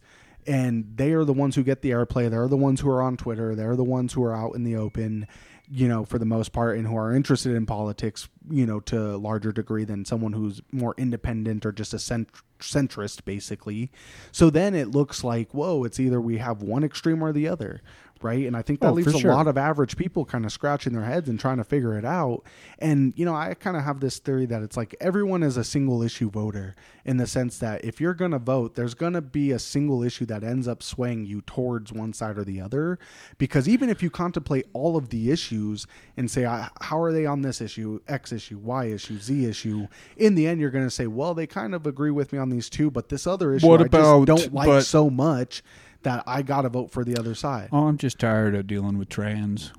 and 0.49 0.85
they 0.95 1.11
are 1.11 1.23
the 1.23 1.33
ones 1.33 1.55
who 1.55 1.63
get 1.63 1.83
the 1.83 1.91
airplay. 1.91 2.29
They're 2.29 2.47
the 2.47 2.57
ones 2.57 2.81
who 2.81 2.89
are 2.89 3.03
on 3.03 3.17
Twitter. 3.17 3.53
They're 3.53 3.75
the 3.75 3.83
ones 3.83 4.13
who 4.13 4.23
are 4.23 4.35
out 4.35 4.55
in 4.55 4.63
the 4.63 4.75
open 4.75 5.27
you 5.71 5.87
know, 5.87 6.03
for 6.03 6.17
the 6.17 6.25
most 6.25 6.51
part, 6.51 6.77
and 6.77 6.87
who 6.87 6.97
are 6.97 7.13
interested 7.13 7.55
in 7.55 7.65
politics, 7.65 8.27
you 8.49 8.65
know, 8.65 8.79
to 8.79 9.15
a 9.15 9.17
larger 9.17 9.51
degree 9.51 9.83
than 9.83 10.03
someone 10.03 10.33
who's 10.33 10.61
more 10.71 10.95
independent 10.97 11.63
or 11.63 11.71
just 11.71 11.93
a 11.93 11.99
cent- 11.99 12.29
centrist, 12.59 13.23
basically. 13.23 13.91
So 14.31 14.49
then 14.49 14.73
it 14.73 14.89
looks 14.89 15.23
like, 15.23 15.53
whoa, 15.53 15.83
it's 15.83 15.99
either 15.99 16.19
we 16.19 16.37
have 16.37 16.63
one 16.63 16.83
extreme 16.83 17.21
or 17.21 17.31
the 17.31 17.47
other, 17.47 17.81
right? 18.23 18.45
And 18.45 18.55
I 18.55 18.61
think 18.61 18.79
that 18.81 18.89
oh, 18.89 18.93
leaves 18.93 19.13
a 19.13 19.19
sure. 19.19 19.33
lot 19.33 19.47
of 19.47 19.57
average 19.57 19.97
people 19.97 20.25
kind 20.25 20.45
of 20.45 20.51
scratching 20.51 20.93
their 20.93 21.03
heads 21.03 21.29
and 21.29 21.39
trying 21.39 21.57
to 21.57 21.63
figure 21.63 21.97
it 21.97 22.05
out. 22.05 22.43
And 22.79 23.13
you 23.15 23.25
know, 23.25 23.35
I 23.35 23.53
kind 23.53 23.77
of 23.77 23.83
have 23.83 23.99
this 23.99 24.19
theory 24.19 24.45
that 24.47 24.61
it's 24.61 24.77
like 24.77 24.95
everyone 24.99 25.43
is 25.43 25.57
a 25.57 25.63
single 25.63 26.01
issue 26.01 26.29
voter 26.29 26.75
in 27.05 27.17
the 27.17 27.27
sense 27.27 27.57
that 27.59 27.83
if 27.83 27.99
you're 27.99 28.13
going 28.13 28.31
to 28.31 28.39
vote, 28.39 28.75
there's 28.75 28.93
going 28.93 29.13
to 29.13 29.21
be 29.21 29.51
a 29.51 29.59
single 29.59 30.03
issue 30.03 30.25
that 30.27 30.43
ends 30.43 30.67
up 30.67 30.83
swaying 30.83 31.25
you 31.25 31.41
towards 31.41 31.91
one 31.91 32.13
side 32.13 32.37
or 32.37 32.43
the 32.43 32.61
other 32.61 32.99
because 33.37 33.67
even 33.67 33.89
if 33.89 34.03
you 34.03 34.09
contemplate 34.09 34.67
all 34.73 34.97
of 34.97 35.09
the 35.09 35.31
issues 35.31 35.87
and 36.17 36.29
say 36.29 36.43
how 36.43 37.01
are 37.01 37.11
they 37.11 37.25
on 37.25 37.41
this 37.41 37.61
issue, 37.61 37.99
X 38.07 38.31
issue, 38.31 38.57
Y 38.57 38.85
issue, 38.85 39.19
Z 39.19 39.45
issue, 39.45 39.87
in 40.17 40.35
the 40.35 40.47
end 40.47 40.59
you're 40.59 40.69
going 40.69 40.85
to 40.85 40.91
say, 40.91 41.07
well, 41.07 41.33
they 41.33 41.47
kind 41.47 41.73
of 41.73 41.87
agree 41.87 42.11
with 42.11 42.33
me 42.33 42.39
on 42.39 42.49
these 42.49 42.69
two, 42.69 42.91
but 42.91 43.09
this 43.09 43.25
other 43.25 43.53
issue 43.53 43.67
what 43.67 43.81
I 43.81 43.85
about, 43.85 44.25
don't 44.25 44.53
like 44.53 44.83
so 44.83 45.09
much 45.09 45.63
that 46.03 46.23
I 46.25 46.41
got 46.41 46.61
to 46.61 46.69
vote 46.69 46.91
for 46.91 47.03
the 47.03 47.17
other 47.17 47.35
side. 47.35 47.69
Oh, 47.71 47.87
I'm 47.87 47.97
just 47.97 48.19
tired 48.19 48.55
of 48.55 48.67
dealing 48.67 48.97
with 48.97 49.09
trans. 49.09 49.71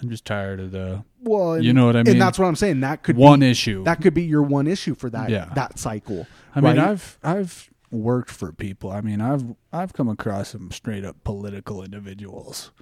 I'm 0.00 0.10
just 0.10 0.24
tired 0.24 0.60
of 0.60 0.72
the. 0.72 1.04
Well, 1.20 1.54
and, 1.54 1.64
you 1.64 1.72
know 1.72 1.86
what 1.86 1.96
I 1.96 2.02
mean. 2.02 2.12
And 2.12 2.20
that's 2.20 2.38
what 2.38 2.46
I'm 2.46 2.56
saying. 2.56 2.80
That 2.80 3.02
could 3.02 3.16
one 3.16 3.40
be, 3.40 3.50
issue. 3.50 3.84
That 3.84 4.00
could 4.00 4.14
be 4.14 4.24
your 4.24 4.42
one 4.42 4.66
issue 4.66 4.94
for 4.94 5.08
that 5.10 5.30
yeah. 5.30 5.50
that 5.54 5.78
cycle. 5.78 6.26
I 6.54 6.60
right? 6.60 6.76
mean, 6.76 6.84
I've 6.84 7.18
I've 7.22 7.70
worked 7.90 8.30
for 8.30 8.52
people. 8.52 8.90
I 8.90 9.00
mean, 9.00 9.20
I've 9.20 9.44
I've 9.72 9.92
come 9.92 10.08
across 10.08 10.50
some 10.50 10.70
straight 10.70 11.04
up 11.04 11.24
political 11.24 11.82
individuals, 11.82 12.72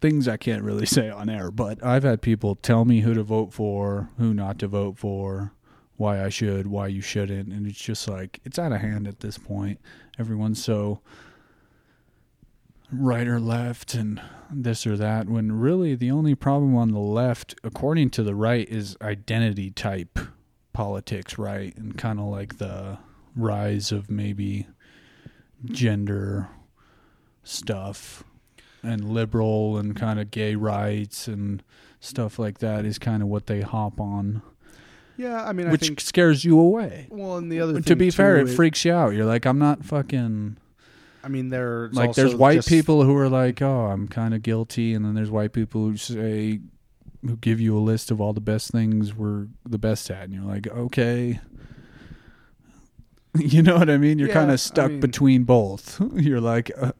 things 0.00 0.28
I 0.28 0.36
can't 0.36 0.62
really 0.62 0.86
say 0.96 1.10
on 1.10 1.28
air, 1.28 1.50
but 1.50 1.84
I've 1.84 2.04
had 2.04 2.22
people 2.22 2.54
tell 2.54 2.84
me 2.84 3.00
who 3.00 3.14
to 3.14 3.22
vote 3.22 3.52
for, 3.52 4.10
who 4.18 4.32
not 4.32 4.58
to 4.60 4.68
vote 4.68 4.98
for, 4.98 5.52
why 6.00 6.24
I 6.24 6.30
should, 6.30 6.66
why 6.66 6.86
you 6.86 7.02
shouldn't, 7.02 7.52
and 7.52 7.66
it's 7.66 7.78
just 7.78 8.08
like 8.08 8.40
it's 8.42 8.58
out 8.58 8.72
of 8.72 8.80
hand 8.80 9.06
at 9.06 9.20
this 9.20 9.36
point. 9.36 9.78
Everyone's 10.18 10.64
so 10.64 11.02
right 12.90 13.28
or 13.28 13.38
left 13.38 13.92
and 13.92 14.18
this 14.50 14.86
or 14.86 14.96
that 14.96 15.28
when 15.28 15.52
really 15.52 15.94
the 15.94 16.10
only 16.10 16.34
problem 16.34 16.74
on 16.74 16.90
the 16.90 16.98
left 16.98 17.54
according 17.62 18.08
to 18.10 18.22
the 18.22 18.34
right 18.34 18.68
is 18.68 18.96
identity 19.00 19.70
type 19.70 20.18
politics 20.72 21.38
right 21.38 21.76
and 21.76 21.96
kind 21.96 22.18
of 22.18 22.24
like 22.24 22.56
the 22.58 22.98
rise 23.36 23.92
of 23.92 24.10
maybe 24.10 24.66
gender 25.66 26.48
stuff 27.44 28.24
and 28.82 29.10
liberal 29.10 29.76
and 29.76 29.94
kind 29.94 30.18
of 30.18 30.32
gay 30.32 30.56
rights 30.56 31.28
and 31.28 31.62
stuff 32.00 32.40
like 32.40 32.58
that 32.58 32.84
is 32.84 32.98
kind 32.98 33.22
of 33.22 33.28
what 33.28 33.46
they 33.46 33.60
hop 33.60 34.00
on 34.00 34.42
Yeah, 35.20 35.44
I 35.44 35.52
mean, 35.52 35.66
I 35.68 35.70
which 35.72 35.82
think. 35.88 36.00
scares 36.00 36.44
you 36.44 36.58
away. 36.58 37.06
Well, 37.10 37.36
and 37.36 37.50
the 37.52 37.60
other 37.60 37.80
to 37.80 37.96
be 37.96 38.10
fair 38.10 38.42
too, 38.42 38.50
it 38.50 38.54
freaks 38.54 38.84
you 38.84 38.92
out. 38.92 39.10
You're 39.14 39.26
like 39.26 39.44
i'm 39.46 39.58
not 39.58 39.84
fucking 39.84 40.56
I 41.22 41.28
mean, 41.28 41.50
there's 41.50 41.92
like 41.94 42.14
there's 42.14 42.34
white 42.34 42.54
just- 42.56 42.68
people 42.68 43.02
who 43.04 43.14
are 43.16 43.28
like 43.28 43.60
oh 43.60 43.86
i'm 43.86 44.08
kind 44.08 44.32
of 44.34 44.42
guilty 44.42 44.94
and 44.94 45.04
then 45.04 45.14
there's 45.14 45.30
white 45.30 45.52
people 45.52 45.82
who 45.82 45.96
say 45.98 46.60
who 47.26 47.36
give 47.36 47.60
you 47.60 47.76
a 47.76 47.80
list 47.80 48.10
of 48.10 48.18
all 48.20 48.32
the 48.32 48.40
best 48.40 48.70
things 48.70 49.14
we're 49.14 49.46
the 49.68 49.76
best 49.78 50.10
at 50.10 50.24
and 50.24 50.32
you're 50.32 50.44
like 50.44 50.66
okay. 50.68 51.38
You 53.38 53.62
know 53.62 53.76
what 53.78 53.88
i 53.88 53.96
mean? 53.96 54.18
You're 54.18 54.28
Yeah, 54.28 54.34
kind 54.34 54.50
of 54.50 54.58
stuck 54.58 54.90
mean- 54.90 55.00
between 55.00 55.44
both. 55.44 56.00
You're 56.14 56.40
like 56.40 56.70
uh, 56.80 56.92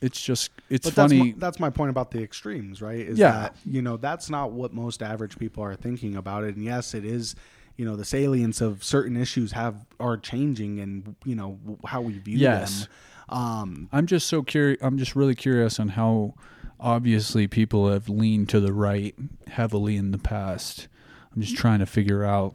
it's 0.00 0.20
just 0.20 0.50
it's 0.70 0.86
But 0.86 0.94
funny 0.94 1.18
That's 1.30 1.36
my, 1.36 1.40
that's 1.46 1.60
my 1.60 1.70
point 1.70 1.90
about 1.90 2.10
the 2.10 2.22
extremes, 2.22 2.82
right? 2.82 2.98
Is 3.00 3.18
Yeah. 3.18 3.30
that 3.32 3.56
you 3.64 3.82
know 3.82 3.96
that's 3.96 4.28
not 4.30 4.52
what 4.52 4.72
most 4.72 5.02
average 5.02 5.38
people 5.38 5.62
are 5.62 5.74
thinking 5.74 6.16
about 6.16 6.44
it. 6.44 6.54
And 6.56 6.64
yes, 6.64 6.94
it 6.94 7.04
is. 7.04 7.34
You 7.78 7.84
know, 7.84 7.94
the 7.94 8.06
salience 8.06 8.62
of 8.62 8.82
certain 8.82 9.18
issues 9.18 9.52
have 9.52 9.84
are 10.00 10.16
changing, 10.16 10.80
and 10.80 11.14
you 11.26 11.34
know 11.34 11.58
how 11.84 12.00
we 12.00 12.18
view 12.18 12.38
Yes. 12.38 12.80
them. 12.80 12.88
Um, 13.28 13.88
i'm 13.92 14.06
just 14.06 14.28
so 14.28 14.44
curious 14.44 14.80
i'm 14.82 14.98
just 14.98 15.16
really 15.16 15.34
curious 15.34 15.80
on 15.80 15.88
how 15.88 16.34
obviously 16.78 17.48
people 17.48 17.90
have 17.90 18.08
leaned 18.08 18.48
to 18.50 18.60
the 18.60 18.72
right 18.72 19.16
heavily 19.48 19.96
in 19.96 20.12
the 20.12 20.18
past 20.18 20.86
i'm 21.34 21.42
just 21.42 21.56
trying 21.56 21.80
to 21.80 21.86
figure 21.86 22.24
out 22.24 22.54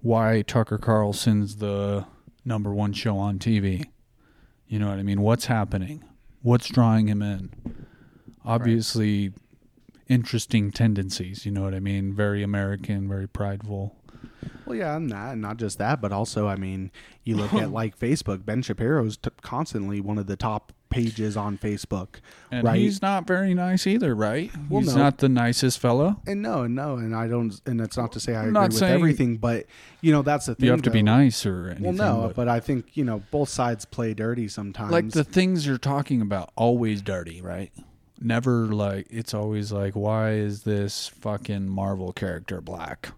why 0.00 0.42
tucker 0.42 0.78
carlson's 0.78 1.56
the 1.56 2.06
number 2.44 2.72
one 2.72 2.92
show 2.92 3.18
on 3.18 3.40
tv 3.40 3.86
you 4.68 4.78
know 4.78 4.88
what 4.88 5.00
i 5.00 5.02
mean 5.02 5.20
what's 5.20 5.46
happening 5.46 6.04
what's 6.42 6.68
drawing 6.68 7.08
him 7.08 7.22
in? 7.22 7.50
Obviously 8.44 9.32
interesting 10.08 10.70
tendencies 10.70 11.44
you 11.44 11.52
know 11.52 11.60
what 11.60 11.74
i 11.74 11.80
mean? 11.80 12.14
Very 12.14 12.42
american 12.42 13.06
very 13.08 13.28
prideful. 13.28 13.94
Well, 14.68 14.76
yeah, 14.76 14.96
and 14.96 15.10
that, 15.10 15.32
and 15.32 15.42
not 15.42 15.56
just 15.56 15.78
that, 15.78 16.00
but 16.02 16.12
also, 16.12 16.46
I 16.46 16.56
mean, 16.56 16.90
you 17.24 17.36
look 17.36 17.54
at 17.54 17.70
like 17.72 17.98
Facebook. 17.98 18.44
Ben 18.44 18.60
Shapiro's 18.62 19.16
t- 19.16 19.30
constantly 19.40 20.00
one 20.00 20.18
of 20.18 20.26
the 20.26 20.36
top 20.36 20.72
pages 20.90 21.36
on 21.36 21.58
Facebook, 21.58 22.16
and 22.50 22.64
right? 22.64 22.78
he's 22.78 23.02
not 23.02 23.26
very 23.26 23.52
nice 23.54 23.86
either 23.86 24.14
right 24.14 24.50
Well, 24.70 24.80
he's 24.82 24.94
no. 24.96 25.02
not 25.02 25.18
the 25.18 25.28
nicest 25.28 25.78
fellow 25.78 26.20
and 26.26 26.40
no, 26.42 26.62
and 26.62 26.74
no, 26.74 26.96
and 26.96 27.14
I 27.14 27.28
don't, 27.28 27.60
and 27.66 27.80
it's 27.80 27.96
not 27.96 28.12
to 28.12 28.20
say 28.20 28.34
I 28.34 28.38
I'm 28.42 28.44
agree 28.48 28.52
not 28.52 28.72
with 28.72 28.82
everything, 28.82 29.36
but 29.36 29.66
you 30.00 30.12
know 30.12 30.22
that's 30.22 30.46
the 30.46 30.54
thing. 30.54 30.64
you 30.66 30.70
have 30.72 30.82
to 30.82 30.90
be 30.90 31.02
nice 31.02 31.44
or 31.44 31.66
anything 31.66 31.84
Well, 31.84 31.92
no, 32.20 32.26
but- 32.28 32.36
but, 32.36 32.48
I 32.48 32.60
think 32.60 32.96
you 32.96 33.04
know 33.04 33.22
both 33.30 33.48
sides 33.50 33.84
play 33.84 34.14
dirty 34.14 34.48
sometimes. 34.48 34.90
like 34.92 35.10
the 35.10 35.24
things 35.24 35.66
you're 35.66 35.78
talking 35.78 36.22
about 36.22 36.50
always 36.56 37.02
dirty 37.02 37.40
right 37.42 37.70
never 38.20 38.66
like 38.66 39.06
it's 39.10 39.32
always 39.34 39.70
like 39.70 39.94
why 39.94 40.32
is 40.32 40.62
this 40.64 41.06
fucking 41.08 41.68
marvel 41.68 42.12
character 42.12 42.60
black 42.60 43.10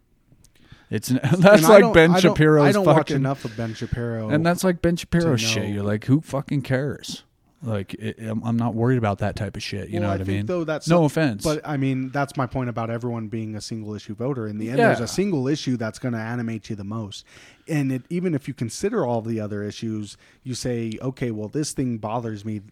it's 0.90 1.08
And 1.10 1.20
that's 1.22 1.64
I 1.64 1.78
like 1.78 1.94
ben 1.94 2.10
I 2.10 2.20
don't- 2.20 2.38
I 2.40 2.72
don't 2.72 2.84
watch 2.84 3.10
enough 3.12 3.44
of 3.44 3.56
Ben 3.56 3.74
Shapiro, 3.74 4.28
and 4.28 4.44
that's 4.44 4.64
like 4.64 4.82
ben 4.82 4.96
shapiro's 4.96 5.40
to 5.40 5.46
shit 5.46 5.68
you're 5.70 5.84
like 5.84 6.04
who 6.06 6.20
fucking 6.20 6.62
cares 6.62 7.22
like 7.62 7.94
it, 7.94 8.16
I'm, 8.20 8.42
I'm 8.42 8.56
not 8.56 8.74
worried 8.74 8.96
about 8.98 9.18
that 9.18 9.36
type 9.36 9.56
of 9.56 9.62
shit 9.62 9.88
you 9.90 10.00
Well, 10.00 10.08
know 10.08 10.14
I 10.14 10.18
what 10.18 10.20
i 10.22 10.24
mean 10.32 10.46
Though 10.46 10.64
that's 10.64 10.88
no 10.88 11.04
offense 11.04 11.44
But 11.44 11.60
I 11.64 11.76
mean, 11.76 12.08
that's 12.10 12.36
my 12.36 12.46
point 12.46 12.70
about 12.70 12.88
everyone 12.90 13.28
being 13.28 13.54
a 13.54 13.60
single 13.60 13.94
issue 13.94 14.14
voter. 14.14 14.46
In 14.48 14.58
the 14.58 14.68
end, 14.70 14.78
Yeah. 14.78 14.86
there's 14.88 15.00
a 15.00 15.06
single 15.08 15.46
issue 15.46 15.76
that's 15.76 15.98
going 15.98 16.14
to 16.14 16.20
animate 16.20 16.70
you 16.70 16.76
the 16.76 16.84
most. 16.84 17.24
And 17.68 17.92
it, 17.92 18.02
even 18.08 18.34
if 18.34 18.48
you 18.48 18.54
consider 18.54 19.04
all 19.04 19.20
the 19.20 19.40
other 19.40 19.62
issues, 19.62 20.16
you 20.42 20.54
say, 20.54 20.92
okay, 21.02 21.30
well, 21.30 21.48
this 21.48 21.72
thing 21.72 21.98
bothers 21.98 22.44
me 22.44 22.62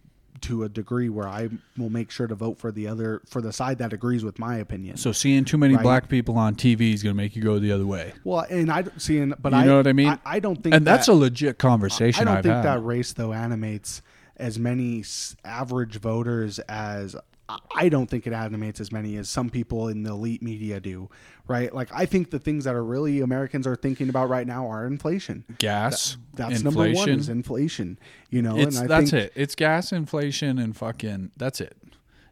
to 0.41 0.63
a 0.63 0.69
degree 0.69 1.09
where 1.09 1.27
I 1.27 1.49
will 1.77 1.91
make 1.91 2.11
sure 2.13 2.29
to 2.29 2.35
vote 2.37 2.59
for 2.59 2.71
the 2.71 2.87
other 2.87 3.21
for 3.29 3.43
the 3.43 3.53
side 3.53 3.79
that 3.79 3.93
agrees 3.93 4.23
with 4.25 4.39
my 4.39 4.57
opinion. 4.59 4.97
so 4.97 5.11
seeing 5.11 5.45
too 5.45 5.59
many 5.59 5.75
Right. 5.75 5.83
black 5.83 6.09
people 6.09 6.37
on 6.39 6.55
tv 6.55 6.95
is 6.95 7.03
going 7.03 7.13
to 7.13 7.17
make 7.17 7.35
you 7.35 7.43
go 7.43 7.59
the 7.59 7.73
other 7.73 7.87
way 7.87 8.13
well, 8.23 8.47
and 8.49 8.71
I 8.71 8.83
don't 8.83 9.03
see, 9.03 9.19
but 9.25 9.53
You 9.53 9.59
I 9.59 9.65
know 9.67 9.79
what 9.79 9.89
I 9.89 9.93
mean? 9.93 10.07
I, 10.11 10.19
I 10.25 10.39
don't 10.39 10.63
think, 10.63 10.77
and 10.77 10.87
that's 10.87 11.09
a 11.09 11.13
legit 11.13 11.59
conversation 11.59 12.23
I 12.23 12.25
don't 12.27 12.35
have 12.37 12.43
think 12.45 12.55
had. 12.55 12.65
that 12.67 12.85
race 12.85 13.13
though 13.15 13.33
animates 13.33 14.01
as 14.39 14.59
many 14.59 15.05
average 15.45 15.99
voters 15.99 16.59
as 16.61 17.17
I- 17.75 17.89
don't 17.89 18.11
think 18.11 18.27
it 18.27 18.35
animates 18.35 18.79
as 18.79 18.93
many 18.93 19.17
as 19.17 19.29
some 19.29 19.49
people 19.49 19.89
in 19.89 20.03
the 20.03 20.11
elite 20.11 20.43
media 20.43 20.81
do, 20.81 21.09
right? 21.47 21.75
Like 21.75 21.89
I 21.95 22.05
think 22.05 22.31
the 22.31 22.39
things 22.39 22.65
that 22.65 22.75
are 22.75 22.85
really 22.85 23.21
Americans 23.21 23.67
are 23.67 23.75
thinking 23.77 24.11
about 24.11 24.29
right 24.29 24.47
now 24.47 24.69
are 24.69 24.87
inflation. 24.87 25.45
gas 25.59 26.19
That's 26.35 26.61
inflation 26.61 26.65
number 26.65 26.97
one 26.99 27.09
is 27.09 27.29
inflation. 27.31 27.99
You 28.29 28.43
know, 28.43 28.59
It's 28.59 28.77
and 28.77 28.85
I 28.93 28.99
that's 28.99 29.11
think, 29.13 29.25
it. 29.25 29.33
It's 29.35 29.55
gas 29.55 29.93
inflation 29.93 30.59
and 30.59 30.77
fucking 30.77 31.31
that's 31.39 31.61
it. 31.63 31.75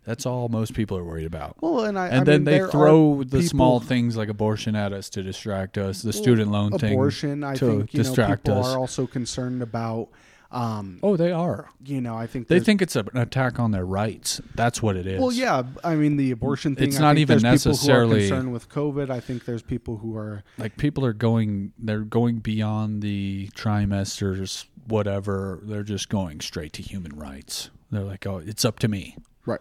That's 0.05 0.25
all 0.27 0.49
most 0.51 0.75
people 0.75 0.97
are 0.99 1.03
worried 1.05 1.27
about. 1.27 1.57
Well, 1.63 1.85
and 1.87 1.99
I 1.99 2.09
And 2.09 2.21
I 2.21 2.25
then 2.25 2.45
mean, 2.45 2.65
they 2.65 2.71
throw 2.71 3.25
the 3.25 3.39
people- 3.39 3.43
small 3.49 3.81
things 3.81 4.17
like 4.19 4.29
abortion 4.29 4.77
at 4.77 4.93
us 4.93 5.09
to 5.11 5.23
distract 5.23 5.79
us. 5.79 6.03
The 6.03 6.13
student 6.13 6.51
loan 6.53 6.67
abortion. 6.75 6.79
thing 6.89 6.93
abortion. 6.95 7.43
I 7.45 7.55
think 7.57 7.95
you 7.95 8.03
know 8.03 8.15
people 8.15 8.59
us. 8.59 8.67
are 8.67 8.79
also 8.79 9.07
concerned 9.07 9.63
about. 9.63 10.09
Um, 10.51 11.01
oh, 11.03 11.17
they 11.17 11.33
are. 11.33 11.69
you 11.85 12.01
know, 12.01 12.17
I 12.17 12.27
think 12.27 12.49
They 12.49 12.61
think 12.61 12.81
it's 12.81 12.97
an 12.97 13.09
attack 13.15 13.59
on 13.59 13.73
their 13.73 13.85
rights. 13.85 14.41
That's 14.55 14.81
what 14.81 14.97
it 14.97 15.07
is. 15.07 15.21
Well, 15.21 15.33
yeah, 15.33 15.65
I 15.83 15.97
mean 15.97 16.17
the 16.17 16.31
abortion 16.31 16.77
thing. 16.77 16.89
It's 16.89 16.99
I 16.99 17.03
not 17.03 17.19
even 17.19 17.43
necessarily- 17.43 18.21
who 18.21 18.27
are 18.27 18.29
concerned 18.29 18.53
with 18.53 18.69
COVID. 18.69 19.11
I 19.11 19.21
think 19.21 19.45
there's 19.45 19.63
people 19.63 19.99
who 19.99 20.17
are 20.17 20.45
like 20.59 20.77
people 20.77 21.05
are 21.05 21.13
going 21.13 21.73
they're 21.79 22.01
going 22.01 22.39
beyond 22.39 23.03
the 23.03 23.49
trimesters 23.55 24.67
whatever 24.87 25.61
they're 25.65 25.83
just 25.83 26.09
going 26.09 26.41
straight 26.41 26.73
to 26.73 26.83
human 26.83 27.13
rights 27.17 27.71
they're 27.91 28.03
like 28.05 28.27
oh 28.27 28.39
it's 28.39 28.65
up 28.65 28.79
to 28.79 28.89
me 28.89 29.17
right. 29.45 29.61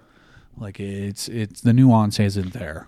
like 0.58 0.80
it's 0.80 1.28
it's 1.28 1.62
the 1.62 1.74
nuance 1.74 2.20
isn't 2.20 2.54
there 2.54 2.88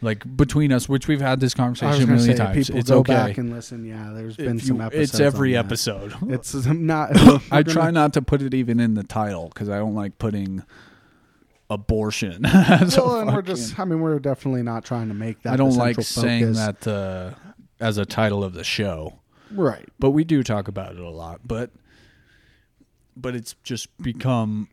like 0.00 0.36
between 0.36 0.72
us 0.72 0.88
which 0.88 1.08
we've 1.08 1.20
had 1.20 1.40
this 1.40 1.54
conversation 1.54 2.06
million 2.08 2.36
say, 2.36 2.44
times 2.44 2.66
people 2.66 2.78
it's 2.80 2.90
go 2.90 2.98
okay 2.98 3.12
back 3.14 3.38
and 3.38 3.52
listen. 3.52 3.84
Yeah, 3.84 4.10
there's 4.14 4.36
been 4.36 4.58
If 4.58 4.64
some 4.64 4.80
episodes. 4.80 5.10
it's 5.10 5.20
every 5.20 5.56
episode 5.56 6.14
It's 6.28 6.54
not. 6.66 7.10
i 7.52 7.62
try 7.66 7.90
not 7.90 8.12
to 8.14 8.22
put 8.22 8.42
it 8.42 8.54
even 8.54 8.78
in 8.80 8.94
the 8.94 9.02
title 9.04 9.48
because 9.48 9.68
i 9.68 9.76
don't 9.78 9.94
like 9.94 10.18
putting 10.18 10.62
abortion 11.70 12.46
as 12.46 12.96
a 12.98 13.00
Well, 13.02 13.20
and 13.20 13.32
we're 13.34 13.42
just. 13.42 13.78
I 13.78 13.84
mean, 13.84 14.00
we're 14.00 14.18
definitely 14.18 14.62
not 14.62 14.84
trying 14.84 15.08
to 15.08 15.14
make 15.14 15.42
that. 15.42 15.52
i 15.52 15.56
don't 15.56 15.74
like 15.76 16.00
saying 16.00 16.54
focus. 16.54 16.82
that 16.84 16.86
uh, 16.90 17.34
as 17.80 17.98
a 17.98 18.06
title 18.06 18.42
of 18.44 18.54
the 18.54 18.64
show 18.64 19.18
Right. 19.50 19.88
but 19.98 20.10
we 20.10 20.24
do 20.24 20.42
talk 20.42 20.68
about 20.68 20.92
it 20.92 21.00
a 21.00 21.10
lot 21.10 21.40
but 21.44 21.70
but 23.16 23.34
it's 23.34 23.54
just 23.64 23.88
become 23.98 24.68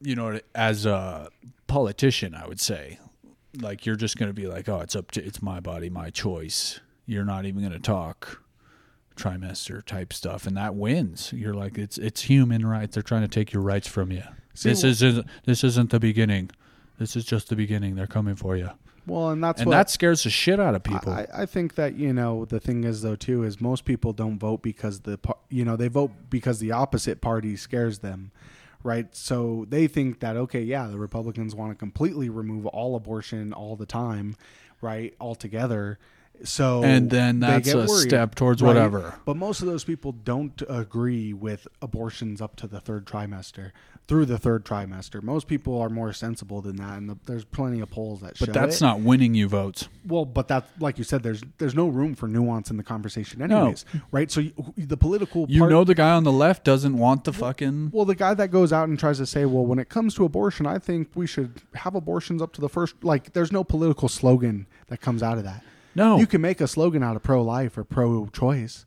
you 0.00 0.14
know 0.14 0.38
as 0.54 0.86
a 0.86 1.28
politician 1.66 2.34
i 2.34 2.46
would 2.46 2.60
say 2.60 2.98
like 3.60 3.84
you're 3.84 3.96
just 3.96 4.16
going 4.16 4.30
to 4.30 4.34
be 4.34 4.46
like 4.46 4.68
oh 4.68 4.80
it's 4.80 4.96
up 4.96 5.10
to 5.10 5.24
it's 5.24 5.42
my 5.42 5.60
body 5.60 5.90
my 5.90 6.10
choice. 6.10 6.80
You're 7.06 7.24
not 7.24 7.44
even 7.44 7.60
going 7.60 7.72
to 7.72 7.78
talk 7.78 8.42
trimester 9.16 9.84
type 9.84 10.12
stuff. 10.12 10.46
And 10.46 10.56
that 10.56 10.74
wins. 10.74 11.32
You're 11.32 11.54
like 11.54 11.78
it's 11.78 11.98
it's 11.98 12.22
human 12.22 12.66
rights. 12.66 12.94
They're 12.94 13.02
trying 13.02 13.22
to 13.22 13.28
take 13.28 13.52
your 13.52 13.62
rights 13.62 13.88
from 13.88 14.10
you. 14.10 14.22
See, 14.54 14.70
this 14.70 14.82
well- 14.82 14.92
isn't 14.92 15.26
this 15.44 15.64
isn't 15.64 15.90
the 15.90 16.00
beginning. 16.00 16.50
This 16.98 17.16
is 17.16 17.24
just 17.24 17.48
the 17.48 17.56
beginning. 17.56 17.94
They're 17.94 18.06
coming 18.06 18.36
for 18.36 18.56
you. 18.56 18.70
Well, 19.06 19.30
and 19.30 19.42
that's 19.42 19.60
and 19.62 19.68
what 19.68 19.74
that 19.74 19.90
scares 19.90 20.22
the 20.22 20.30
shit 20.30 20.60
out 20.60 20.76
of 20.76 20.84
people. 20.84 21.12
I, 21.12 21.26
I 21.34 21.46
think 21.46 21.74
that 21.74 21.96
you 21.96 22.12
know 22.12 22.44
the 22.44 22.60
thing 22.60 22.84
is 22.84 23.02
though 23.02 23.16
too 23.16 23.42
is 23.42 23.60
most 23.60 23.84
people 23.84 24.12
don't 24.12 24.38
vote 24.38 24.62
because 24.62 25.00
the 25.00 25.18
you 25.48 25.64
know 25.64 25.76
they 25.76 25.88
vote 25.88 26.12
because 26.30 26.60
the 26.60 26.70
opposite 26.70 27.20
party 27.20 27.56
scares 27.56 27.98
them, 27.98 28.30
right? 28.82 29.14
So 29.14 29.66
they 29.68 29.86
think 29.86 30.20
that 30.20 30.36
okay, 30.36 30.62
yeah, 30.62 30.86
the 30.86 30.98
Republicans 30.98 31.54
want 31.54 31.72
to 31.72 31.76
completely 31.76 32.28
remove 32.28 32.66
all 32.66 32.96
abortion 32.96 33.52
all 33.52 33.76
the 33.76 33.86
time, 33.86 34.36
right, 34.80 35.14
altogether. 35.20 35.98
So 36.44 36.82
and 36.84 37.10
then 37.10 37.40
that's 37.40 37.72
a 37.72 37.78
worried, 37.78 37.88
step 37.88 38.34
towards 38.34 38.62
right? 38.62 38.68
whatever. 38.68 39.14
But 39.24 39.36
most 39.36 39.60
of 39.60 39.66
those 39.66 39.84
people 39.84 40.12
don't 40.12 40.60
agree 40.68 41.32
with 41.32 41.68
abortions 41.80 42.40
up 42.40 42.56
to 42.56 42.66
the 42.66 42.80
third 42.80 43.06
trimester, 43.06 43.72
through 44.08 44.26
the 44.26 44.38
third 44.38 44.64
trimester. 44.64 45.22
Most 45.22 45.46
people 45.46 45.80
are 45.80 45.88
more 45.88 46.12
sensible 46.12 46.60
than 46.60 46.76
that, 46.76 46.98
and 46.98 47.08
the, 47.10 47.18
there's 47.26 47.44
plenty 47.44 47.80
of 47.80 47.90
polls 47.90 48.20
that 48.20 48.36
show 48.36 48.46
But 48.46 48.54
that's 48.54 48.80
it. 48.80 48.84
not 48.84 49.00
winning 49.00 49.34
you 49.34 49.48
votes. 49.48 49.88
Well, 50.06 50.24
but 50.24 50.48
that, 50.48 50.66
like 50.80 50.98
you 50.98 51.04
said, 51.04 51.22
there's 51.22 51.42
there's 51.58 51.74
no 51.74 51.88
room 51.88 52.14
for 52.14 52.26
nuance 52.26 52.70
in 52.70 52.76
the 52.76 52.82
conversation, 52.82 53.40
anyways, 53.42 53.84
right? 54.10 54.30
So 54.30 54.40
you, 54.40 54.52
the 54.76 54.96
political, 54.96 55.46
You 55.48 55.60
part, 55.60 55.70
know 55.70 55.84
the 55.84 55.94
guy 55.94 56.10
on 56.10 56.24
the 56.24 56.32
left 56.32 56.64
doesn't 56.64 56.96
want 56.96 57.24
the 57.24 57.32
fucking 57.32 57.90
well, 57.92 58.04
the 58.04 58.14
guy 58.14 58.34
that 58.34 58.50
goes 58.50 58.72
out 58.72 58.88
and 58.88 58.98
tries 58.98 59.18
to 59.18 59.26
say, 59.26 59.44
well, 59.44 59.64
when 59.64 59.78
it 59.78 59.88
comes 59.88 60.14
to 60.16 60.24
abortion, 60.24 60.66
I 60.66 60.78
think 60.78 61.10
we 61.14 61.26
should 61.26 61.62
have 61.74 61.94
abortions 61.94 62.42
up 62.42 62.52
to 62.54 62.60
the 62.60 62.68
first. 62.68 63.02
Like, 63.04 63.32
there's 63.32 63.52
no 63.52 63.62
political 63.64 64.08
slogan 64.08 64.66
that 64.88 65.00
comes 65.00 65.22
out 65.22 65.38
of 65.38 65.44
that. 65.44 65.62
No. 65.94 66.18
you 66.18 66.26
can 66.26 66.40
make 66.40 66.60
a 66.60 66.66
slogan 66.66 67.02
out 67.02 67.16
of 67.16 67.22
pro-life 67.22 67.76
or 67.76 67.84
pro-choice. 67.84 68.86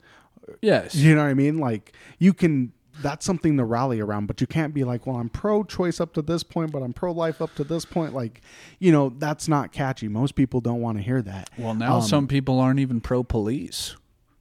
Yes. 0.62 0.96
You 0.96 1.16
know 1.16 1.24
what 1.24 1.30
I 1.30 1.34
mean? 1.34 1.60
Like, 1.60 1.94
you 2.20 2.34
can. 2.34 2.72
That's 3.02 3.26
something 3.26 3.58
to 3.58 3.66
rally 3.66 4.00
around, 4.00 4.28
but 4.28 4.40
you 4.40 4.48
can't 4.48 4.74
be 4.74 4.86
like, 4.86 5.06
well, 5.06 5.18
I'm 5.18 5.28
pro-choice 5.28 6.00
up 6.00 6.14
to 6.14 6.22
this 6.22 6.44
point, 6.44 6.72
but 6.72 6.82
I'm 6.82 6.94
pro-life 6.94 7.42
up 7.42 7.54
to 7.56 7.66
this 7.66 7.84
point. 7.84 8.14
Like, 8.14 8.40
you 8.80 8.90
know, 8.94 9.10
that's 9.18 9.50
not 9.50 9.74
catchy. 9.74 10.08
Most 10.08 10.36
people 10.36 10.62
don't 10.62 10.80
want 10.80 10.98
to 10.98 11.04
hear 11.04 11.22
that. 11.24 11.50
Well, 11.58 11.74
now 11.76 11.98
Um, 11.98 12.02
some 12.04 12.26
people 12.28 12.58
aren't 12.58 12.80
even 12.80 13.02
pro 13.02 13.22
police. 13.22 13.98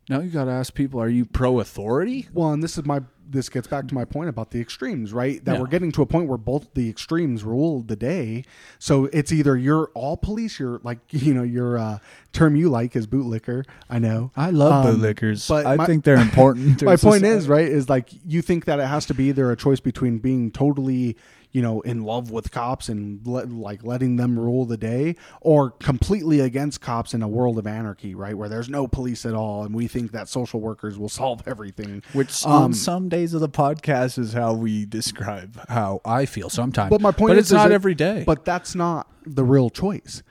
Now 0.08 0.20
you 0.20 0.30
got 0.30 0.44
to 0.44 0.52
ask 0.52 0.72
people, 0.72 1.00
are 1.00 1.08
you 1.08 1.24
pro 1.24 1.58
authority? 1.58 2.28
Well, 2.32 2.52
and 2.52 2.62
this 2.62 2.78
is 2.78 2.84
my 2.84 3.00
this 3.28 3.48
gets 3.48 3.66
back 3.66 3.88
to 3.88 3.94
my 3.94 4.04
point 4.04 4.28
about 4.28 4.50
the 4.50 4.60
extremes, 4.60 5.12
right? 5.12 5.44
That 5.44 5.54
Yeah. 5.54 5.60
we're 5.60 5.66
getting 5.66 5.90
to 5.92 6.02
a 6.02 6.06
point 6.06 6.28
where 6.28 6.38
both 6.38 6.72
the 6.74 6.88
extremes 6.88 7.42
rule 7.44 7.82
the 7.82 7.96
day. 7.96 8.44
So 8.78 9.06
it's 9.06 9.32
either 9.32 9.56
you're 9.56 9.90
all 9.94 10.16
police, 10.16 10.58
you're 10.58 10.80
like 10.82 10.98
you 11.10 11.32
know 11.34 11.42
your 11.42 11.78
uh, 11.78 11.98
term 12.32 12.56
you 12.56 12.68
like 12.68 12.94
is 12.96 13.06
bootlicker. 13.06 13.64
I 13.88 13.98
know. 13.98 14.30
I 14.36 14.50
love 14.50 14.86
Um, 14.86 14.96
bootlickers. 15.00 15.48
but 15.48 15.66
I 15.66 15.76
my- 15.76 15.86
think 15.86 16.04
they're 16.04 16.16
important. 16.16 16.82
my 16.82 16.96
point 16.96 17.20
society. 17.22 17.26
is 17.28 17.48
right 17.48 17.68
is 17.68 17.88
like 17.88 18.10
you 18.26 18.42
think 18.42 18.64
that 18.66 18.78
it 18.80 18.86
has 18.86 19.06
to 19.06 19.14
be 19.14 19.24
either 19.30 19.50
a 19.50 19.56
choice 19.56 19.80
between 19.80 20.18
being 20.18 20.50
totally 20.50 21.16
you 21.54 21.62
know 21.62 21.80
in 21.82 22.02
love 22.02 22.30
with 22.32 22.50
cops 22.50 22.88
and 22.88 23.24
let, 23.26 23.48
like 23.48 23.82
letting 23.84 24.16
them 24.16 24.36
rule 24.38 24.66
the 24.66 24.76
day 24.76 25.14
or 25.40 25.70
completely 25.70 26.40
against 26.40 26.80
cops 26.80 27.14
in 27.14 27.22
a 27.22 27.28
world 27.28 27.56
of 27.58 27.66
anarchy 27.66 28.12
right 28.14 28.36
where 28.36 28.48
there's 28.48 28.68
no 28.68 28.88
police 28.88 29.24
at 29.24 29.34
all 29.34 29.62
and 29.64 29.72
we 29.74 29.86
think 29.86 30.10
that 30.10 30.28
social 30.28 30.60
workers 30.60 30.98
will 30.98 31.08
solve 31.08 31.42
everything 31.46 32.02
Which 32.12 32.44
Um, 32.44 32.52
on 32.52 32.74
some 32.74 33.08
days 33.08 33.32
of 33.34 33.40
the 33.40 33.48
podcast 33.48 34.18
is 34.18 34.32
how 34.32 34.52
we 34.52 34.84
describe 34.84 35.58
how 35.68 36.00
I 36.04 36.26
feel 36.26 36.50
sometimes. 36.50 36.90
But 36.90 37.00
my 37.00 37.12
point 37.12 37.30
but 37.30 37.38
is, 37.38 37.44
it's 37.46 37.52
not 37.52 37.70
every 37.72 37.94
day. 37.94 38.24
But 38.26 38.44
that's 38.44 38.74
not 38.74 39.08
the 39.24 39.44
real 39.44 39.70
choice. 39.70 40.22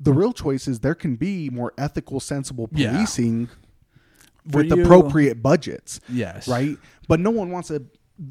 The 0.00 0.12
real 0.14 0.32
choice 0.32 0.66
is 0.66 0.80
there 0.80 0.94
can 0.94 1.16
be 1.16 1.50
more 1.50 1.74
ethical, 1.76 2.18
sensible 2.18 2.70
Yeah. 2.72 2.92
policing 2.92 3.48
For 4.50 4.58
with 4.62 4.72
you- 4.72 4.82
appropriate 4.82 5.42
budgets, 5.42 6.00
yes, 6.08 6.48
right? 6.48 6.78
But 7.08 7.20
no 7.20 7.30
one 7.30 7.50
wants 7.50 7.68
to. 7.68 7.82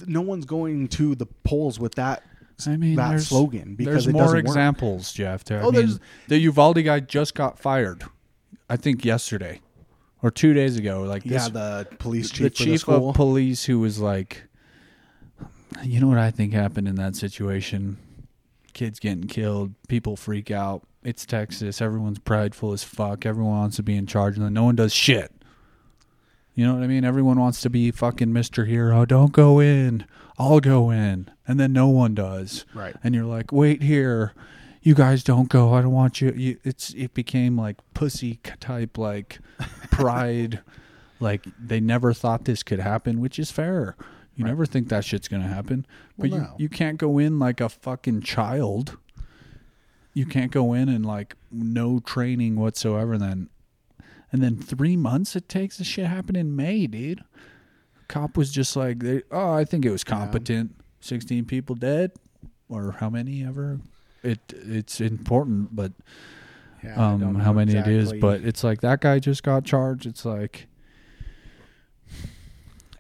No 0.07 0.21
one's 0.21 0.45
going 0.45 0.87
to 0.89 1.13
the 1.15 1.25
polls 1.25 1.79
with 1.79 1.95
that. 1.95 2.23
I 2.67 2.77
mean, 2.77 2.95
that 2.95 3.09
there's, 3.09 3.27
slogan 3.27 3.75
because 3.75 3.93
there's 3.93 4.07
it 4.07 4.11
more 4.13 4.23
doesn't 4.23 4.37
work. 4.37 4.45
examples, 4.45 5.11
Jeff. 5.13 5.43
There. 5.43 5.61
Oh, 5.63 5.69
I 5.69 5.71
mean, 5.71 5.99
the 6.27 6.37
Uvalde 6.39 6.83
guy 6.83 6.99
just 6.99 7.35
got 7.35 7.59
fired. 7.59 8.03
I 8.69 8.77
think 8.77 9.03
yesterday 9.03 9.59
or 10.21 10.31
two 10.31 10.53
days 10.53 10.77
ago. 10.77 11.03
Like 11.03 11.23
this, 11.23 11.43
Yeah, 11.43 11.49
the 11.49 11.87
police 11.97 12.29
chief, 12.31 12.43
the 12.43 12.49
chief 12.49 12.85
the 12.85 12.93
of 12.93 13.15
police 13.15 13.65
who 13.65 13.79
was 13.79 13.99
like, 13.99 14.43
you 15.83 15.99
know 15.99 16.07
what 16.07 16.17
I 16.17 16.31
think 16.31 16.53
happened 16.53 16.87
in 16.87 16.95
that 16.95 17.15
situation? 17.15 17.97
Kids 18.73 18.99
getting 18.99 19.25
killed, 19.25 19.73
people 19.87 20.15
freak 20.15 20.51
out. 20.51 20.83
It's 21.03 21.25
Texas. 21.25 21.81
Everyone's 21.81 22.19
prideful 22.19 22.73
as 22.73 22.83
fuck. 22.83 23.25
Everyone 23.25 23.53
wants 23.57 23.77
to 23.77 23.83
be 23.83 23.95
in 23.95 24.05
charge, 24.05 24.37
and 24.37 24.45
then 24.45 24.53
no 24.53 24.63
one 24.63 24.75
does 24.75 24.93
shit. 24.93 25.31
You 26.53 26.67
know 26.67 26.75
what 26.75 26.83
I 26.83 26.87
mean? 26.87 27.03
Everyone 27.03 27.39
wants 27.39 27.61
to 27.61 27.69
be 27.69 27.91
fucking 27.91 28.29
Mr. 28.29 28.67
Hero. 28.67 29.05
Don't 29.05 29.31
go 29.31 29.59
in. 29.59 30.05
I'll 30.41 30.59
go 30.59 30.89
in. 30.89 31.29
And 31.47 31.59
then 31.59 31.71
no 31.71 31.87
one 31.87 32.15
does. 32.15 32.65
Right. 32.73 32.95
And 33.03 33.13
you're 33.13 33.25
like, 33.25 33.51
wait 33.51 33.83
here. 33.83 34.33
You 34.81 34.95
guys 34.95 35.23
don't 35.23 35.47
go. 35.47 35.73
I 35.75 35.81
don't 35.81 35.91
want 35.91 36.21
you. 36.21 36.31
you 36.35 36.57
it's 36.63 36.91
it 36.95 37.13
became 37.13 37.55
like 37.55 37.77
pussy 37.93 38.39
type 38.59 38.97
like 38.97 39.37
pride. 39.91 40.61
like 41.19 41.45
they 41.59 41.79
never 41.79 42.13
thought 42.13 42.45
this 42.45 42.63
could 42.63 42.79
happen, 42.79 43.19
which 43.19 43.37
is 43.37 43.51
fair. 43.51 43.95
You 44.35 44.45
never 44.45 44.65
think 44.65 44.89
that 44.89 45.05
shit's 45.05 45.27
gonna 45.27 45.47
happen. 45.47 45.85
But 46.17 46.31
Well, 46.31 46.39
you, 46.57 46.63
you 46.63 46.69
can't 46.69 46.97
go 46.97 47.19
in 47.19 47.37
like 47.37 47.61
a 47.61 47.69
fucking 47.69 48.21
child. 48.21 48.97
You 50.15 50.25
can't 50.25 50.51
go 50.51 50.73
in 50.73 50.89
and 50.89 51.05
like 51.05 51.35
no 51.51 51.99
training 51.99 52.55
whatsoever. 52.55 53.19
Then, 53.19 53.49
and 54.31 54.41
then 54.41 54.57
three 54.57 54.97
months 54.97 55.35
it 55.35 55.47
takes. 55.47 55.77
This 55.77 55.85
shit 55.85 56.07
happened 56.07 56.37
in 56.37 56.55
May, 56.55 56.87
dude. 56.87 57.23
Cop 58.11 58.37
was 58.37 58.51
just 58.51 58.75
like, 58.75 58.99
they, 58.99 59.23
oh, 59.31 59.51
I 59.53 59.63
think 59.65 59.85
it 59.85 59.89
was 59.91 60.03
competent. 60.03 60.75
Sixteen 60.99 61.45
people 61.45 61.75
dead, 61.75 62.11
or 62.69 62.91
how 62.99 63.09
many 63.09 63.43
ever. 63.43 63.79
It 64.21 64.39
it's 64.53 65.01
important, 65.01 65.75
but 65.75 65.93
Yeah, 66.83 66.95
um, 67.13 67.35
how 67.35 67.53
many 67.53 67.73
it 67.73 67.87
is, 67.87 68.09
but 68.21 68.41
it's 68.41 68.63
like 68.63 68.81
that 68.81 69.01
guy 69.01 69.17
just 69.17 69.41
got 69.41 69.63
charged. 69.65 70.05
It's 70.05 70.25
like, 70.25 70.67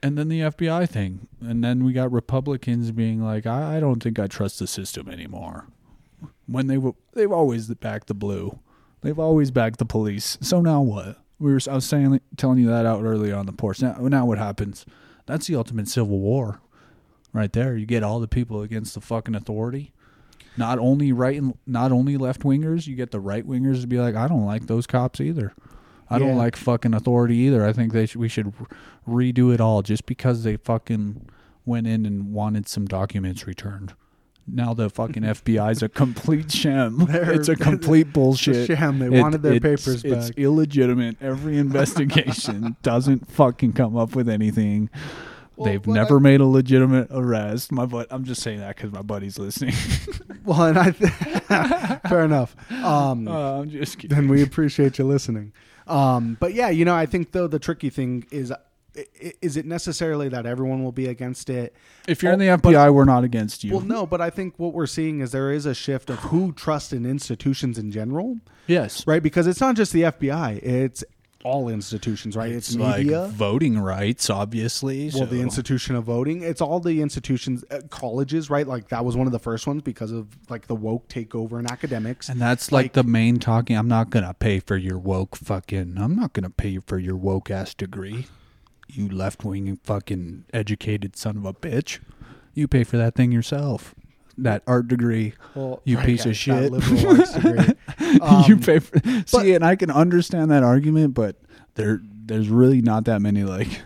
and 0.01 0.17
then 0.17 0.29
the 0.29 0.39
FBI 0.41 0.89
thing, 0.89 1.27
and 1.41 1.63
then 1.63 1.83
we 1.83 1.93
got 1.93 2.11
Republicans 2.11 2.91
being 2.91 3.21
like, 3.23 3.45
I, 3.45 3.77
I 3.77 3.79
don't 3.79 4.01
think 4.01 4.17
I 4.17 4.25
trust 4.27 4.57
the 4.59 4.65
system 4.65 5.09
anymore. 5.09 5.67
When 6.47 6.67
they 6.67 6.75
w- 6.75 6.95
they've 7.13 7.31
always 7.31 7.67
backed 7.67 8.07
the 8.07 8.13
blue, 8.15 8.57
they've 9.01 9.19
always 9.19 9.51
backed 9.51 9.77
the 9.77 9.85
police. 9.85 10.37
So 10.41 10.61
now 10.61 10.81
what? 10.81 11.19
We 11.37 11.51
were 11.53 11.59
I 11.69 11.75
was 11.75 11.85
saying 11.85 12.19
telling 12.37 12.59
you 12.59 12.67
that 12.67 12.85
out 12.85 13.03
earlier 13.03 13.35
on 13.35 13.45
the 13.45 13.51
porch. 13.51 13.81
Now 13.81 13.93
now 13.99 14.25
what 14.25 14.37
happens? 14.39 14.85
That's 15.25 15.47
the 15.47 15.55
ultimate 15.55 15.87
civil 15.87 16.19
war, 16.19 16.59
right 17.33 17.51
there. 17.53 17.77
You 17.77 17.85
get 17.85 18.03
all 18.03 18.19
the 18.19 18.27
people 18.27 18.61
against 18.61 18.93
the 18.95 19.01
fucking 19.01 19.35
authority 19.35 19.93
not 20.57 20.77
only 20.79 21.13
right 21.13 21.41
and 21.41 21.57
not 21.65 21.93
only 21.93 22.17
left 22.17 22.41
wingers, 22.41 22.85
you 22.85 22.93
get 22.93 23.11
the 23.11 23.19
right 23.21 23.47
wingers 23.47 23.79
to 23.79 23.87
be 23.87 23.97
like, 23.99 24.15
I 24.15 24.27
don't 24.27 24.45
like 24.45 24.67
those 24.67 24.85
cops 24.85 25.21
either. 25.21 25.53
I 26.09 26.15
Yeah. 26.17 26.27
don't 26.27 26.35
like 26.37 26.57
fucking 26.57 26.93
authority 26.93 27.37
either. 27.37 27.65
I 27.65 27.71
think 27.71 27.93
they 27.93 28.05
should, 28.05 28.19
we 28.19 28.27
should 28.27 28.51
redo 29.07 29.53
it 29.53 29.61
all 29.61 29.81
just 29.81 30.05
because 30.05 30.43
they 30.43 30.57
fucking 30.57 31.25
went 31.65 31.87
in 31.87 32.05
and 32.05 32.33
wanted 32.33 32.67
some 32.67 32.85
documents 32.85 33.47
returned. 33.47 33.93
Now 34.47 34.73
the 34.73 34.89
fucking 34.89 35.23
FBI's 35.37 35.81
a 35.83 35.89
complete 35.89 36.51
sham. 36.51 37.07
It's 37.09 37.47
a 37.49 37.55
complete 37.69 38.11
bullshit. 38.13 38.67
sham. 38.67 38.99
They 38.99 39.09
wanted 39.09 39.41
their 39.43 39.53
it's- 39.53 39.83
papers 39.85 40.03
It's 40.03 40.29
illegitimate. 40.37 41.17
Every 41.21 41.57
investigation 41.57 42.75
doesn't 42.81 43.29
fucking 43.31 43.73
come 43.73 43.95
up 43.95 44.15
with 44.15 44.27
anything. 44.29 44.89
Well, 45.55 45.65
They've 45.69 45.81
but 45.81 45.91
never 45.91 46.19
made 46.19 46.41
a 46.41 46.45
legitimate 46.45 47.07
arrest. 47.11 47.71
My 47.71 47.85
but 47.85 48.07
I'm 48.09 48.23
just 48.23 48.41
saying 48.41 48.59
that 48.61 48.75
because 48.75 48.91
my 48.91 49.01
buddy's 49.03 49.37
listening. 49.37 49.75
Well, 50.43 50.63
and 50.63 50.79
I 50.79 50.91
fair 52.09 52.23
enough. 52.25 52.55
Um, 52.71 53.27
Uh, 53.27 53.59
I'm 53.61 53.69
just 53.69 53.99
kidding. 53.99 54.15
then 54.17 54.27
we 54.27 54.41
appreciate 54.41 54.97
you 54.97 55.05
listening. 55.05 55.53
Um, 55.87 56.37
but 56.39 56.53
yeah, 56.53 56.69
you 56.69 56.83
know, 56.85 56.95
I 56.95 57.05
think 57.05 57.31
though 57.31 57.47
the 57.47 57.59
tricky 57.59 57.89
thing 57.91 58.25
is, 58.31 58.51
i- 58.51 58.55
i- 58.55 58.57
is 58.93 59.57
it 59.57 59.65
necessarily 59.65 60.27
that 60.29 60.45
everyone 60.45 60.83
will 60.83 60.91
be 60.91 61.07
against 61.07 61.49
it? 61.49 61.75
If 62.07 62.21
you're 62.21 62.33
in 62.33 62.39
the 62.39 62.49
Oh, 62.49 62.57
but- 62.57 62.73
FBI, 62.73 62.93
we're 62.93 63.05
not 63.05 63.23
against 63.23 63.63
you. 63.63 63.71
Well, 63.73 63.81
no, 63.85 64.05
but 64.05 64.21
I 64.21 64.29
think 64.29 64.55
what 64.57 64.73
we're 64.73 64.85
seeing 64.87 65.21
is 65.21 65.31
there 65.31 65.51
is 65.51 65.65
a 65.65 65.73
shift 65.73 66.09
of 66.09 66.17
who 66.19 66.51
trusts 66.51 66.91
in 66.93 67.05
institutions 67.05 67.77
in 67.77 67.91
general, 67.91 68.37
yes, 68.67 69.05
right? 69.07 69.23
Because 69.23 69.47
it's 69.47 69.61
not 69.61 69.75
just 69.75 69.93
the 69.93 70.01
FBI; 70.03 70.61
it's 70.63 71.03
all 71.43 71.69
institutions, 71.69 72.35
right? 72.35 72.51
It's, 72.51 72.75
media. 72.75 73.21
like 73.21 73.31
voting 73.31 73.79
rights, 73.79 74.29
obviously. 74.29 75.09
well, 75.11 75.25
the 75.25 75.41
institution 75.41 75.95
of 75.95 76.03
voting. 76.03 76.43
It's 76.43 76.61
all 76.61 76.79
the 76.79 77.01
institutions, 77.01 77.63
uh, 77.71 77.79
colleges, 77.89 78.49
right? 78.51 78.67
Like 78.67 78.89
that 78.89 79.03
was 79.03 79.17
one 79.17 79.25
of 79.25 79.33
the 79.33 79.39
first 79.39 79.65
ones 79.65 79.81
because 79.81 80.11
of 80.11 80.27
like 80.49 80.67
the 80.67 80.75
woke 80.75 81.07
takeover 81.07 81.59
in 81.59 81.65
academics. 81.71 82.29
and 82.29 82.39
that's 82.39 82.71
like, 82.71 82.83
like- 82.85 82.93
the 82.93 83.03
main 83.03 83.39
talking. 83.39 83.75
I'm 83.75 83.87
not 83.87 84.09
gonna 84.11 84.35
pay 84.35 84.59
for 84.59 84.77
your 84.77 84.99
woke 84.99 85.35
fucking. 85.35 85.95
I'm 85.97 86.15
not 86.15 86.33
gonna 86.33 86.49
pay 86.51 86.77
for 86.85 86.99
your 86.99 87.15
woke 87.15 87.49
ass 87.49 87.73
degree. 87.73 88.27
You 88.93 89.07
left 89.09 89.43
wing 89.45 89.79
fucking 89.83 90.45
educated 90.53 91.15
son 91.15 91.37
of 91.37 91.45
a 91.45 91.53
bitch. 91.53 91.99
You 92.53 92.67
pay 92.67 92.83
for 92.83 92.97
that 92.97 93.15
thing 93.15 93.31
yourself. 93.31 93.95
That 94.37 94.63
art 94.67 94.87
degree. 94.87 95.33
Well, 95.55 95.81
You 95.83 95.97
right, 95.97 96.05
piece 96.05 96.21
of 96.25 96.31
guys, 96.31 96.37
shit. 96.37 96.73
arts 96.73 97.35
you 98.47 98.55
Um, 98.55 98.59
pay 98.61 98.79
for. 98.79 98.99
See, 99.27 99.53
and 99.53 99.63
I 99.63 99.75
can 99.75 99.91
understand 99.91 100.49
that 100.51 100.63
argument, 100.63 101.13
but 101.13 101.35
there, 101.75 102.01
there's 102.25 102.49
really 102.49 102.81
not 102.81 103.05
that 103.05 103.21
many. 103.21 103.43
Like, 103.43 103.81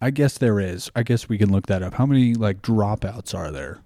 I 0.00 0.10
guess 0.10 0.38
there 0.38 0.60
is. 0.60 0.90
I 0.94 1.02
guess 1.02 1.28
we 1.28 1.38
can 1.38 1.50
look 1.50 1.66
that 1.66 1.82
up. 1.82 1.94
How 1.94 2.06
many 2.06 2.34
like 2.34 2.62
dropouts 2.62 3.34
are 3.34 3.50
there? 3.50 3.80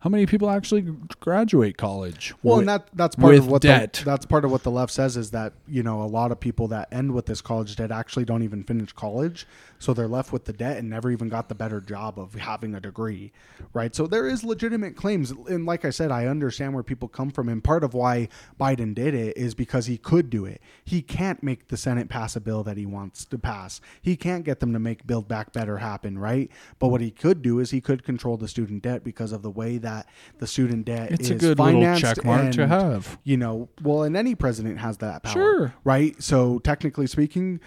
How 0.00 0.10
many 0.10 0.26
people 0.26 0.50
actually 0.50 0.82
graduate 1.20 1.76
college? 1.76 2.34
Well, 2.42 2.56
with- 2.56 2.62
and 2.62 2.68
that 2.68 2.88
that's 2.94 3.16
part 3.16 3.34
of 3.34 3.46
what 3.48 3.62
debt. 3.62 3.94
The, 3.94 4.04
that's 4.04 4.26
part 4.26 4.44
of 4.44 4.50
what 4.50 4.62
the 4.62 4.70
left 4.70 4.92
says 4.92 5.16
is 5.16 5.30
that 5.32 5.52
you 5.66 5.82
know 5.82 6.02
a 6.02 6.06
lot 6.06 6.30
of 6.32 6.38
people 6.38 6.68
that 6.68 6.88
end 6.92 7.12
with 7.12 7.26
this 7.26 7.40
college 7.40 7.74
debt 7.76 7.90
actually 7.90 8.24
don't 8.24 8.42
even 8.42 8.62
finish 8.62 8.92
college, 8.92 9.46
so 9.78 9.92
they're 9.94 10.08
left 10.08 10.32
with 10.32 10.44
the 10.44 10.52
debt 10.52 10.76
and 10.78 10.88
never 10.90 11.10
even 11.10 11.28
got 11.28 11.48
the 11.48 11.54
better 11.54 11.80
job 11.80 12.18
of 12.18 12.34
having 12.34 12.74
a 12.74 12.80
degree, 12.80 13.32
right? 13.72 13.94
So 13.94 14.06
there 14.06 14.26
is 14.26 14.44
legitimate 14.44 14.96
claims, 14.96 15.30
and 15.30 15.66
like 15.66 15.84
I 15.84 15.90
said, 15.90 16.10
I 16.10 16.26
understand 16.26 16.74
where 16.74 16.82
people 16.82 17.08
come 17.08 17.30
from, 17.30 17.48
and 17.48 17.62
part 17.62 17.84
of 17.84 17.94
why 17.94 18.28
Biden 18.60 18.94
did 18.94 19.14
it 19.14 19.36
is 19.36 19.54
because 19.54 19.86
he 19.86 19.98
could 19.98 20.30
do 20.30 20.44
it. 20.44 20.60
He 20.84 21.02
can't 21.02 21.42
make 21.42 21.68
the 21.68 21.76
Senate 21.76 22.08
pass 22.08 22.36
a 22.36 22.40
bill 22.40 22.62
that 22.64 22.76
he 22.76 22.86
wants 22.86 23.24
to 23.26 23.38
pass. 23.38 23.80
He 24.02 24.16
can't 24.16 24.44
get 24.44 24.60
them 24.60 24.72
to 24.72 24.78
make 24.78 25.06
Build 25.06 25.28
Back 25.28 25.52
Better 25.52 25.78
happen, 25.78 26.18
right? 26.18 26.50
But 26.78 26.88
what 26.88 27.00
he 27.00 27.10
could 27.10 27.42
do 27.42 27.58
is 27.60 27.70
he 27.70 27.80
could 27.80 28.04
control 28.04 28.36
the 28.36 28.48
student 28.48 28.82
debt 28.82 29.04
because 29.04 29.32
of 29.32 29.42
the 29.42 29.50
way 29.50 29.78
that 29.78 30.08
the 30.38 30.46
student 30.46 30.86
debt 30.86 31.10
it's 31.12 31.24
is 31.24 31.30
a 31.30 31.34
good 31.34 31.58
little 31.58 31.96
check 31.96 32.24
mark 32.24 32.52
to 32.52 32.66
have. 32.66 33.18
You 33.24 33.36
know, 33.36 33.68
well, 33.82 34.02
and 34.02 34.16
any 34.16 34.34
president 34.34 34.78
has 34.78 34.98
that 34.98 35.22
power, 35.22 35.32
Sure. 35.32 35.74
right? 35.84 36.20
So 36.22 36.58
technically 36.60 37.06
speaking, 37.06 37.60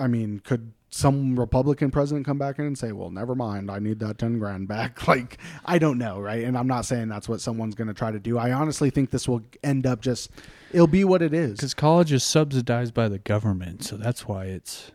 I 0.00 0.06
mean, 0.06 0.40
could 0.40 0.72
some 0.90 1.38
Republican 1.38 1.90
president 1.90 2.24
come 2.24 2.38
back 2.38 2.58
in 2.58 2.66
and 2.66 2.78
say, 2.78 2.92
"Well, 2.92 3.10
never 3.10 3.34
mind, 3.34 3.70
I 3.70 3.78
need 3.78 3.98
that 4.00 4.18
ten 4.18 4.38
grand 4.38 4.68
back"? 4.68 5.06
Like, 5.08 5.38
I 5.64 5.78
don't 5.78 5.98
know, 5.98 6.20
right? 6.20 6.44
And 6.44 6.56
I'm 6.56 6.66
not 6.66 6.84
saying 6.86 7.08
that's 7.08 7.28
what 7.28 7.40
someone's 7.40 7.74
going 7.74 7.88
to 7.88 7.94
try 7.94 8.10
to 8.10 8.18
do. 8.20 8.38
I 8.38 8.52
honestly 8.52 8.90
think 8.90 9.10
this 9.10 9.28
will 9.28 9.42
end 9.62 9.86
up 9.86 10.00
just 10.00 10.30
it'll 10.72 10.86
be 10.86 11.04
what 11.04 11.22
it 11.22 11.34
is. 11.34 11.58
Because 11.58 11.74
college 11.74 12.12
is 12.12 12.24
subsidized 12.24 12.94
by 12.94 13.08
the 13.08 13.18
government, 13.18 13.84
so 13.84 13.96
that's 13.96 14.26
why 14.26 14.44
it's 14.46 14.92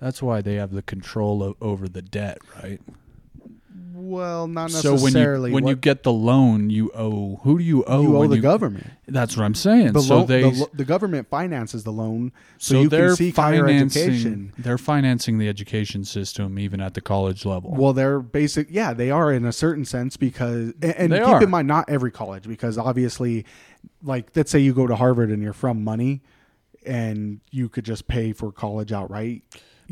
that's 0.00 0.22
why 0.22 0.40
they 0.40 0.54
have 0.54 0.72
the 0.72 0.82
control 0.82 1.54
over 1.60 1.88
the 1.88 2.02
debt, 2.02 2.38
right? 2.62 2.80
Well, 3.96 4.48
not 4.48 4.72
So 4.72 4.90
when 4.94 4.98
you 4.98 5.04
necessarily. 5.04 5.52
when 5.52 5.68
you 5.68 5.76
get 5.76 6.02
the 6.02 6.12
loan, 6.12 6.68
you 6.68 6.90
owe 6.94 7.36
who 7.44 7.58
do 7.58 7.64
you 7.64 7.84
owe? 7.84 8.02
you 8.02 8.16
owe 8.16 8.26
the 8.26 8.40
government. 8.40 8.88
That's 9.06 9.36
what 9.36 9.44
I'm 9.44 9.54
saying. 9.54 9.92
The, 9.92 10.00
so 10.02 10.18
lo- 10.18 10.24
they 10.24 10.42
the, 10.42 10.68
the 10.74 10.84
government 10.84 11.28
finances 11.28 11.84
the 11.84 11.92
loan, 11.92 12.32
so, 12.58 12.74
so 12.74 12.82
you 12.82 12.88
they're 12.88 13.08
can 13.08 13.16
seek 13.16 13.36
higher 13.36 13.68
education. 13.68 14.52
they're 14.58 14.78
financing 14.78 15.38
the 15.38 15.48
education 15.48 16.04
system 16.04 16.58
even 16.58 16.80
at 16.80 16.94
the 16.94 17.00
college 17.00 17.44
level. 17.46 17.72
Well, 17.72 17.92
they're 17.92 18.18
basic. 18.18 18.66
Yeah, 18.68 18.94
they 18.94 19.12
are 19.12 19.32
in 19.32 19.44
a 19.44 19.52
certain 19.52 19.84
sense 19.84 20.16
because, 20.16 20.72
and, 20.82 20.94
and 20.96 21.12
keep 21.12 21.22
are. 21.22 21.42
in 21.44 21.50
mind, 21.50 21.68
not 21.68 21.88
every 21.88 22.10
college 22.10 22.48
because 22.48 22.76
obviously, 22.76 23.46
like 24.02 24.30
let's 24.34 24.50
say 24.50 24.58
you 24.58 24.74
go 24.74 24.88
to 24.88 24.96
Harvard 24.96 25.30
and 25.30 25.40
you're 25.40 25.52
from 25.52 25.84
money, 25.84 26.20
and 26.84 27.40
you 27.52 27.68
could 27.68 27.84
just 27.84 28.08
pay 28.08 28.32
for 28.32 28.50
college 28.50 28.90
outright. 28.90 29.44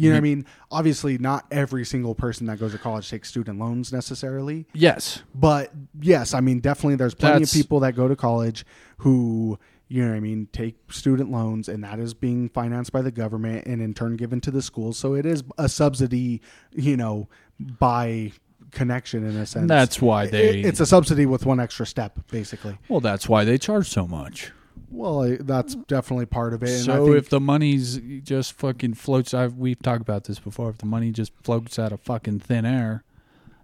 You 0.03 0.11
know 0.11 0.15
what 0.17 0.19
I 0.19 0.21
mean? 0.23 0.47
Obviously, 0.71 1.19
not 1.19 1.47
every 1.51 1.85
single 1.85 2.15
person 2.15 2.47
that 2.47 2.59
goes 2.59 2.73
to 2.73 2.79
college 2.79 3.09
takes 3.09 3.29
student 3.29 3.59
loans 3.59 3.93
necessarily. 3.93 4.67
yes, 4.75 5.23
But 5.35 5.73
yes, 6.01 6.35
I 6.35 6.41
mean, 6.41 6.61
definitely 6.61 6.97
there's 6.97 7.15
plenty 7.15 7.35
That's- 7.35 7.55
of 7.55 7.59
people 7.59 7.81
that 7.81 7.95
go 7.95 8.09
to 8.09 8.17
college 8.17 8.65
who, 8.99 9.59
you 9.89 10.03
know 10.05 10.11
what 10.11 10.17
I 10.17 10.21
mean, 10.21 10.49
take 10.53 10.77
student 10.93 11.31
loans 11.31 11.69
and 11.69 11.85
that 11.85 11.99
is 11.99 12.15
being 12.15 12.49
financed 12.49 12.93
by 12.93 13.03
the 13.03 13.11
government 13.13 13.67
and 13.67 13.81
in 13.83 13.95
turn 13.95 14.17
given 14.17 14.41
to 14.43 14.51
the 14.51 14.63
schools. 14.63 14.99
So 14.99 15.15
it 15.15 15.25
is 15.27 15.45
a 15.59 15.69
subsidy, 15.69 16.41
you 16.73 16.97
know, 16.97 17.29
by 17.61 18.33
connection 18.71 19.25
in 19.29 19.37
a 19.37 19.47
sense. 19.47 19.69
That's 19.69 20.01
why 20.01 20.27
they- 20.27 20.61
It- 20.61 20.67
it's 20.67 20.81
a 20.81 20.87
subsidy 20.87 21.27
with 21.27 21.45
one 21.47 21.61
extra 21.61 21.87
step, 21.87 22.19
basically. 22.31 22.79
well, 22.89 23.01
that's 23.01 23.29
why 23.29 23.45
they 23.45 23.59
charge 23.59 23.89
so 23.89 24.07
much. 24.07 24.51
Well, 24.93 25.23
I- 25.25 25.37
that's 25.41 25.75
definitely 25.75 26.27
part 26.27 26.53
of 26.55 26.63
it. 26.63 26.69
And 26.69 26.91
I 26.91 26.97
so 26.97 27.05
think, 27.07 27.17
if 27.17 27.29
the 27.31 27.41
money's 27.41 27.99
just 28.23 28.53
fucking 28.53 28.95
floats, 28.95 29.33
I've 29.35 29.55
we've 29.55 29.81
talked 29.81 30.03
about 30.03 30.25
this 30.25 30.39
before. 30.39 30.71
If 30.71 30.79
the 30.79 30.87
money 30.87 31.11
just 31.11 31.33
floats 31.43 31.79
out 31.79 31.93
of 31.93 32.01
fucking 32.01 32.41
thin 32.41 32.65
air, 32.67 33.03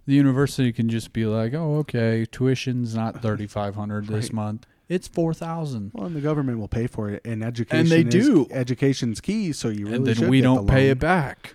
the 0.05 0.15
university 0.15 0.71
can 0.73 0.89
just 0.89 1.13
be 1.13 1.25
like, 1.25 1.53
"Oh, 1.53 1.75
okay, 1.77 2.25
tuition's 2.29 2.95
not 2.95 3.21
thirty 3.21 3.45
five 3.47 3.75
hundred 3.75 4.07
this 4.07 4.25
Right. 4.25 4.33
month; 4.33 4.65
it's 4.89 5.07
four 5.07 5.33
thousand. 5.33 5.91
well, 5.93 6.07
and 6.07 6.15
the 6.15 6.21
government 6.21 6.57
will 6.59 6.67
pay 6.67 6.87
for 6.87 7.09
it, 7.09 7.21
and 7.23 7.43
education 7.43 7.79
And 7.79 7.89
they 7.89 8.17
is- 8.17 8.25
do. 8.25 8.47
Education's 8.51 9.21
key, 9.21 9.53
so 9.53 9.69
you 9.69 9.85
really 9.85 9.97
and 9.97 10.07
then 10.07 10.15
should 10.15 10.29
we 10.29 10.41
don't 10.41 10.67
pay 10.67 10.83
loan. 10.85 10.91
it 10.91 10.99
back. 10.99 11.53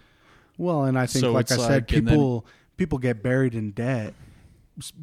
Well, 0.56 0.84
and 0.84 0.96
I 0.96 1.06
think, 1.06 1.20
So 1.24 1.32
like 1.32 1.50
I 1.50 1.54
it's 1.56 1.64
said, 1.64 1.70
like- 1.72 1.92
and 1.92 2.06
then- 2.06 2.14
people 2.14 2.46
people 2.76 2.98
get 2.98 3.22
buried 3.24 3.54
in 3.56 3.72
debt, 3.72 4.14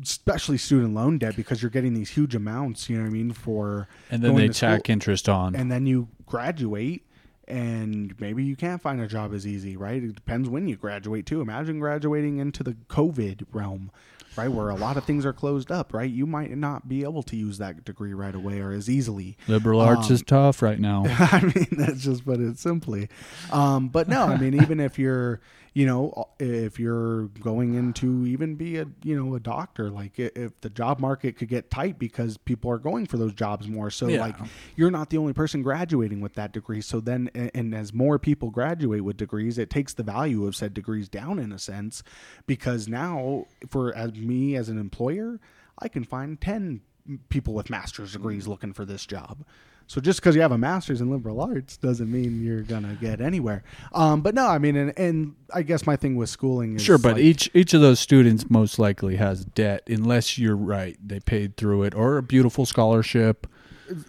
especially 0.01 0.57
student 0.57 0.93
loan 0.93 1.17
debt, 1.17 1.35
because 1.35 1.61
you're 1.61 1.71
getting 1.71 1.93
these 1.93 2.09
huge 2.09 2.35
amounts. 2.35 2.89
You 2.89 2.97
know 2.97 3.03
what 3.03 3.09
I 3.09 3.13
mean 3.13 3.31
for 3.33 3.87
And 4.09 4.21
then 4.21 4.35
they 4.35 4.47
school, 4.51 4.69
tack 4.69 4.89
interest 4.89 5.29
on. 5.29 5.55
and 5.55 5.71
then 5.71 5.85
you 5.85 6.09
graduate, 6.25 7.05
and 7.47 8.13
maybe 8.19 8.43
you 8.43 8.55
can't 8.55 8.81
find 8.81 9.01
a 9.01 9.07
job 9.07 9.33
as 9.33 9.45
easy, 9.47 9.75
right? 9.75 10.03
It 10.03 10.15
depends 10.15 10.49
when 10.49 10.67
you 10.67 10.75
graduate 10.75 11.25
too. 11.25 11.41
Imagine 11.41 11.79
graduating 11.79 12.37
into 12.37 12.63
the 12.63 12.73
COVID 12.89 13.45
realm. 13.51 13.91
Right 14.37 14.47
where 14.47 14.69
a 14.69 14.75
lot 14.75 14.95
of 14.97 15.03
things 15.05 15.25
are 15.25 15.33
closed 15.33 15.71
up, 15.71 15.93
right? 15.93 16.09
You 16.09 16.25
might 16.25 16.51
not 16.57 16.87
be 16.87 17.03
able 17.03 17.21
to 17.23 17.35
use 17.35 17.57
that 17.57 17.83
degree 17.83 18.13
right 18.13 18.33
away 18.33 18.59
or 18.59 18.71
as 18.71 18.89
easily. 18.89 19.37
Liberal 19.47 19.81
arts 19.81 20.07
um, 20.07 20.13
is 20.13 20.23
tough 20.25 20.61
right 20.61 20.79
now. 20.79 21.03
I 21.07 21.41
mean, 21.55 21.67
that's 21.71 22.01
just 22.01 22.23
put 22.25 22.39
it 22.39 22.57
simply. 22.57 23.09
Um, 23.49 23.89
but 23.89 24.07
no, 24.07 24.23
I 24.23 24.37
mean, 24.37 24.53
even 24.53 24.79
if 24.79 24.97
you're, 24.97 25.41
you 25.73 25.85
know, 25.85 26.29
if 26.39 26.79
you're 26.79 27.27
going 27.27 27.75
into 27.75 28.25
even 28.25 28.55
be 28.55 28.77
a, 28.77 28.85
you 29.03 29.21
know, 29.21 29.35
a 29.35 29.39
doctor, 29.39 29.89
like 29.89 30.17
if 30.17 30.59
the 30.61 30.69
job 30.69 30.99
market 30.99 31.37
could 31.37 31.47
get 31.47 31.69
tight 31.71 31.97
because 31.99 32.37
people 32.37 32.69
are 32.71 32.77
going 32.77 33.05
for 33.05 33.17
those 33.17 33.33
jobs 33.33 33.67
more. 33.67 33.89
So 33.89 34.07
Yeah. 34.07 34.21
like 34.21 34.37
you're 34.75 34.91
not 34.91 35.09
the 35.09 35.17
only 35.17 35.33
person 35.33 35.61
graduating 35.61 36.19
with 36.21 36.33
that 36.33 36.51
degree. 36.51 36.81
So 36.81 36.99
then, 36.99 37.29
and, 37.35 37.51
and 37.53 37.75
as 37.75 37.93
more 37.93 38.17
people 38.19 38.49
graduate 38.49 39.03
with 39.03 39.17
degrees, 39.17 39.57
it 39.57 39.69
takes 39.69 39.93
the 39.93 40.03
value 40.03 40.45
of 40.45 40.55
said 40.55 40.73
degrees 40.73 41.07
down 41.09 41.39
in 41.39 41.51
a 41.51 41.59
sense, 41.59 42.03
because 42.47 42.87
now 42.87 43.45
for 43.69 43.93
as 43.95 44.11
me 44.21 44.55
as 44.55 44.69
an 44.69 44.77
employer, 44.77 45.39
I 45.79 45.87
can 45.87 46.03
find 46.03 46.39
10 46.39 46.81
people 47.29 47.53
with 47.53 47.69
master's 47.69 48.13
degrees 48.13 48.47
looking 48.47 48.73
for 48.73 48.85
this 48.85 49.05
job. 49.05 49.43
So 49.87 49.99
just 49.99 50.21
because 50.21 50.35
you 50.35 50.41
have 50.41 50.53
a 50.53 50.57
master's 50.57 51.01
in 51.01 51.11
liberal 51.11 51.41
arts 51.41 51.75
doesn't 51.75 52.09
mean 52.09 52.41
you're 52.41 52.61
gonna 52.61 52.95
get 53.01 53.19
anywhere. 53.19 53.63
Um, 53.91 54.21
but 54.21 54.33
no, 54.33 54.47
I 54.47 54.57
mean, 54.57 54.77
and, 54.77 54.97
and 54.97 55.35
I 55.53 55.63
guess 55.63 55.85
my 55.85 55.97
thing 55.97 56.15
with 56.15 56.29
schooling 56.29 56.75
is 56.75 56.81
Sure, 56.81 56.97
but 56.97 57.13
like- 57.15 57.23
each 57.23 57.49
each 57.53 57.73
of 57.73 57.81
those 57.81 57.99
students 57.99 58.49
most 58.49 58.79
likely 58.79 59.17
has 59.17 59.43
debt, 59.43 59.83
unless 59.87 60.37
you're 60.37 60.55
right 60.55 60.97
they 61.05 61.19
paid 61.19 61.57
through 61.57 61.83
it 61.83 61.93
or 61.93 62.17
a 62.17 62.23
beautiful 62.23 62.65
scholarship. 62.65 63.47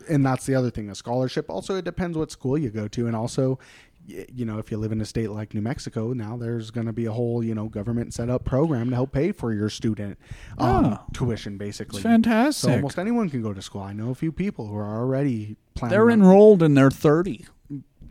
and 0.09 0.25
that's 0.25 0.47
the 0.47 0.55
other 0.55 0.71
thing 0.71 0.89
a 0.89 0.95
scholarship 0.95 1.51
also 1.51 1.75
it 1.75 1.85
depends 1.85 2.17
what 2.17 2.31
school 2.31 2.57
you 2.57 2.71
go 2.71 2.87
to 2.87 3.09
and 3.09 3.17
also 3.17 3.59
you 4.07 4.45
know 4.45 4.59
if 4.59 4.71
you 4.71 4.77
live 4.79 4.91
in 4.93 5.01
a 5.01 5.05
state 5.05 5.31
like 5.31 5.55
new 5.55 5.61
mexico 5.61 6.13
now 6.13 6.37
there's 6.37 6.71
going 6.73 6.87
to 6.87 6.93
be 6.93 7.07
a 7.07 7.13
whole 7.13 7.43
you 7.45 7.55
know 7.55 7.69
government 7.69 8.13
set 8.13 8.29
up 8.29 8.45
program 8.45 8.91
to 8.91 8.97
help 8.97 9.13
pay 9.13 9.31
for 9.33 9.53
your 9.53 9.71
student 9.71 10.19
um, 10.59 10.85
Ah. 10.99 11.05
tuition 11.13 11.57
basically 11.57 11.99
It's 11.99 12.03
fantastic. 12.03 12.69
so 12.71 12.75
almost 12.75 12.99
anyone 12.99 13.31
can 13.31 13.43
go 13.43 13.53
to 13.55 13.63
school 13.63 13.83
i 13.83 13.93
know 13.93 14.11
a 14.11 14.15
few 14.15 14.33
people 14.33 14.67
who 14.67 14.77
are 14.77 14.99
already 14.99 15.57
planning 15.75 15.93
They're 15.97 16.11
enrolled 16.11 16.63
and 16.63 16.77
they're 16.77 16.91
thirty. 16.91 17.47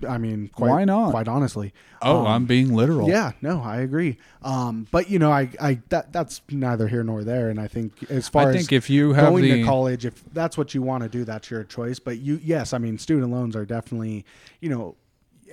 i 0.08 0.18
mean 0.18 0.48
quite, 0.56 0.70
Why 0.70 0.86
not? 0.86 1.12
quite 1.12 1.28
honestly 1.28 1.74
Oh, 2.04 2.22
Um, 2.22 2.28
I'm 2.28 2.46
being 2.46 2.74
literal. 2.74 3.08
Yeah, 3.08 3.34
no, 3.44 3.62
I 3.62 3.82
agree. 3.82 4.18
Um, 4.42 4.88
but 4.90 5.12
you 5.12 5.20
know, 5.20 5.32
I, 5.32 5.50
I 5.62 5.82
that 5.90 6.12
that's 6.12 6.42
neither 6.50 6.88
here 6.88 7.04
nor 7.04 7.24
there. 7.24 7.50
And 7.52 7.60
I 7.62 7.68
think 7.68 7.94
as 8.10 8.28
far 8.28 8.48
I 8.48 8.50
as 8.50 8.56
think 8.56 8.72
if 8.74 8.90
you 8.90 9.14
have 9.14 9.30
going 9.30 9.44
the 9.44 9.60
to 9.60 9.64
college, 9.64 10.04
if 10.08 10.24
that's 10.34 10.58
what 10.58 10.74
you 10.74 10.82
want 10.82 11.04
to 11.04 11.10
do, 11.10 11.24
that's 11.26 11.52
your 11.52 11.64
choice. 11.64 12.00
But 12.00 12.18
you, 12.18 12.40
yes, 12.44 12.74
I 12.74 12.80
mean, 12.80 12.98
student 12.98 13.32
loans 13.32 13.56
are 13.56 13.66
definitely, 13.68 14.26
you 14.62 14.70
know, 14.70 14.96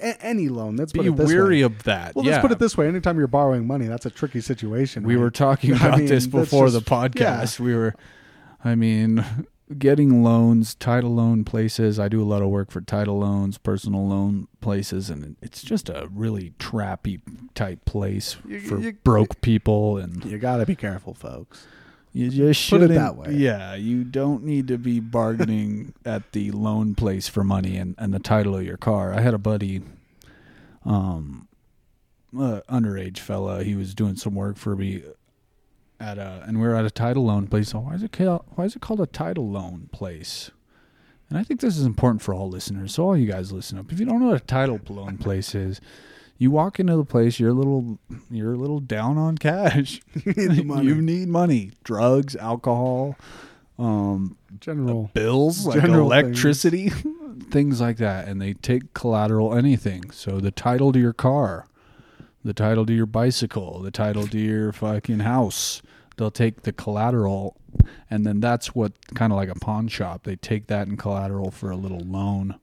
a- 0.00 0.22
any 0.24 0.48
loan. 0.48 0.76
Let's 0.76 0.92
be 0.92 1.08
weary 1.10 1.56
way. 1.58 1.60
of 1.62 1.82
that. 1.84 2.14
Well, 2.14 2.24
yeah. 2.24 2.32
let's 2.32 2.42
put 2.42 2.52
it 2.52 2.58
this 2.58 2.76
way: 2.76 2.88
anytime 2.88 3.18
you're 3.18 3.26
borrowing 3.26 3.66
money, 3.66 3.86
that's 3.86 4.06
a 4.06 4.10
tricky 4.10 4.40
situation. 4.40 5.02
we 5.02 5.14
right? 5.16 5.20
were 5.22 5.30
talking 5.30 5.74
I 5.74 5.76
about 5.76 5.98
mean, 5.98 6.06
this 6.08 6.26
before 6.26 6.68
just- 6.68 6.84
the 6.84 6.90
podcast. 6.94 7.60
We 7.60 7.74
were, 7.74 7.94
I 8.64 8.74
mean, 8.74 9.24
getting 9.78 10.22
loans, 10.24 10.74
title 10.74 11.14
loan 11.14 11.44
places. 11.44 11.98
I 12.00 12.08
do 12.08 12.22
a 12.22 12.24
lot 12.24 12.42
of 12.42 12.48
work 12.48 12.70
for 12.70 12.80
title 12.80 13.18
loans, 13.18 13.58
personal 13.58 14.06
loan 14.08 14.48
places, 14.60 15.10
and 15.10 15.36
it's 15.42 15.62
just 15.62 15.88
a 15.88 16.08
really 16.12 16.52
trappy 16.58 17.20
type 17.54 17.84
place 17.84 18.36
You- 18.46 18.60
for 18.60 18.78
you- 18.80 18.92
broke 19.04 19.40
people, 19.42 19.98
and 19.98 20.24
You 20.24 20.38
got 20.38 20.56
to 20.58 20.66
be 20.66 20.76
careful, 20.76 21.12
folks. 21.14 21.66
You 22.18 22.30
just 22.30 22.68
Put 22.68 22.82
it 22.82 22.88
that 22.88 23.16
way. 23.16 23.32
Yeah, 23.34 23.76
you 23.76 24.02
don't 24.02 24.42
need 24.42 24.66
to 24.68 24.78
be 24.78 24.98
bargaining 24.98 25.94
at 26.04 26.32
the 26.32 26.50
loan 26.50 26.96
place 26.96 27.28
for 27.28 27.44
money 27.44 27.76
and, 27.76 27.94
and 27.96 28.12
the 28.12 28.18
title 28.18 28.56
of 28.56 28.64
your 28.64 28.76
car. 28.76 29.14
I 29.14 29.20
had 29.20 29.34
a 29.34 29.38
buddy, 29.38 29.82
um, 30.84 31.46
uh, 32.36 32.62
underage 32.68 33.18
fella. 33.18 33.62
He 33.62 33.76
was 33.76 33.94
doing 33.94 34.16
some 34.16 34.34
work 34.34 34.56
for 34.56 34.74
me 34.74 35.04
at 36.00 36.18
a, 36.18 36.42
and 36.44 36.60
we 36.60 36.66
were 36.66 36.74
at 36.74 36.84
a 36.84 36.90
title 36.90 37.26
loan 37.26 37.46
place. 37.46 37.68
So 37.68 37.78
why 37.78 37.94
is 37.94 38.02
it 38.02 38.10
called, 38.10 38.44
why 38.56 38.64
is 38.64 38.74
it 38.74 38.82
called 38.82 39.00
a 39.00 39.06
title 39.06 39.48
loan 39.48 39.88
place? 39.92 40.50
And 41.28 41.38
I 41.38 41.44
think 41.44 41.60
this 41.60 41.76
is 41.76 41.86
important 41.86 42.22
for 42.22 42.34
all 42.34 42.48
listeners. 42.48 42.94
So 42.94 43.04
all 43.04 43.16
you 43.16 43.30
guys 43.30 43.52
listen 43.52 43.78
up. 43.78 43.92
If 43.92 44.00
you 44.00 44.06
don't 44.06 44.18
know 44.18 44.28
what 44.28 44.42
a 44.42 44.44
title 44.44 44.80
loan 44.88 45.18
place 45.18 45.54
is, 45.54 45.80
you 46.38 46.50
walk 46.50 46.78
into 46.78 46.96
the 46.96 47.04
place, 47.04 47.38
you're 47.40 47.50
a 47.50 47.54
little, 47.54 47.98
you're 48.30 48.54
a 48.54 48.56
little 48.56 48.80
down 48.80 49.18
on 49.18 49.36
cash. 49.36 50.00
You 50.24 50.48
need 50.48 50.66
money. 50.66 50.86
you 50.86 51.00
need 51.02 51.28
money, 51.28 51.72
drugs, 51.84 52.36
alcohol, 52.36 53.16
um, 53.78 54.36
General. 54.60 55.10
bills 55.14 55.66
like 55.66 55.80
General 55.80 56.12
electricity, 56.12 56.88
things. 57.50 57.80
like 57.80 57.96
that, 57.98 58.28
and 58.28 58.40
they 58.40 58.54
take 58.54 58.94
collateral 58.94 59.54
anything. 59.54 60.10
So 60.10 60.38
the 60.40 60.50
title 60.50 60.92
to 60.92 60.98
your 60.98 61.12
car, 61.12 61.66
the 62.44 62.54
title 62.54 62.86
to 62.86 62.92
your 62.92 63.06
bicycle, 63.06 63.80
the 63.80 63.90
title 63.90 64.26
to 64.28 64.38
your 64.38 64.72
fucking 64.72 65.20
house, 65.20 65.82
they'll 66.16 66.30
take 66.30 66.62
the 66.62 66.72
collateral 66.72 67.56
and 68.10 68.26
then 68.26 68.40
that's 68.40 68.74
what 68.74 68.92
kind 69.14 69.32
of 69.32 69.36
like 69.36 69.48
a 69.48 69.54
pawn 69.54 69.86
shop 69.88 70.24
they 70.24 70.36
take 70.36 70.66
that 70.66 70.88
in 70.88 70.96
collateral 70.96 71.50
for 71.50 71.70
a 71.70 71.76
little 71.76 72.00
loan 72.00 72.58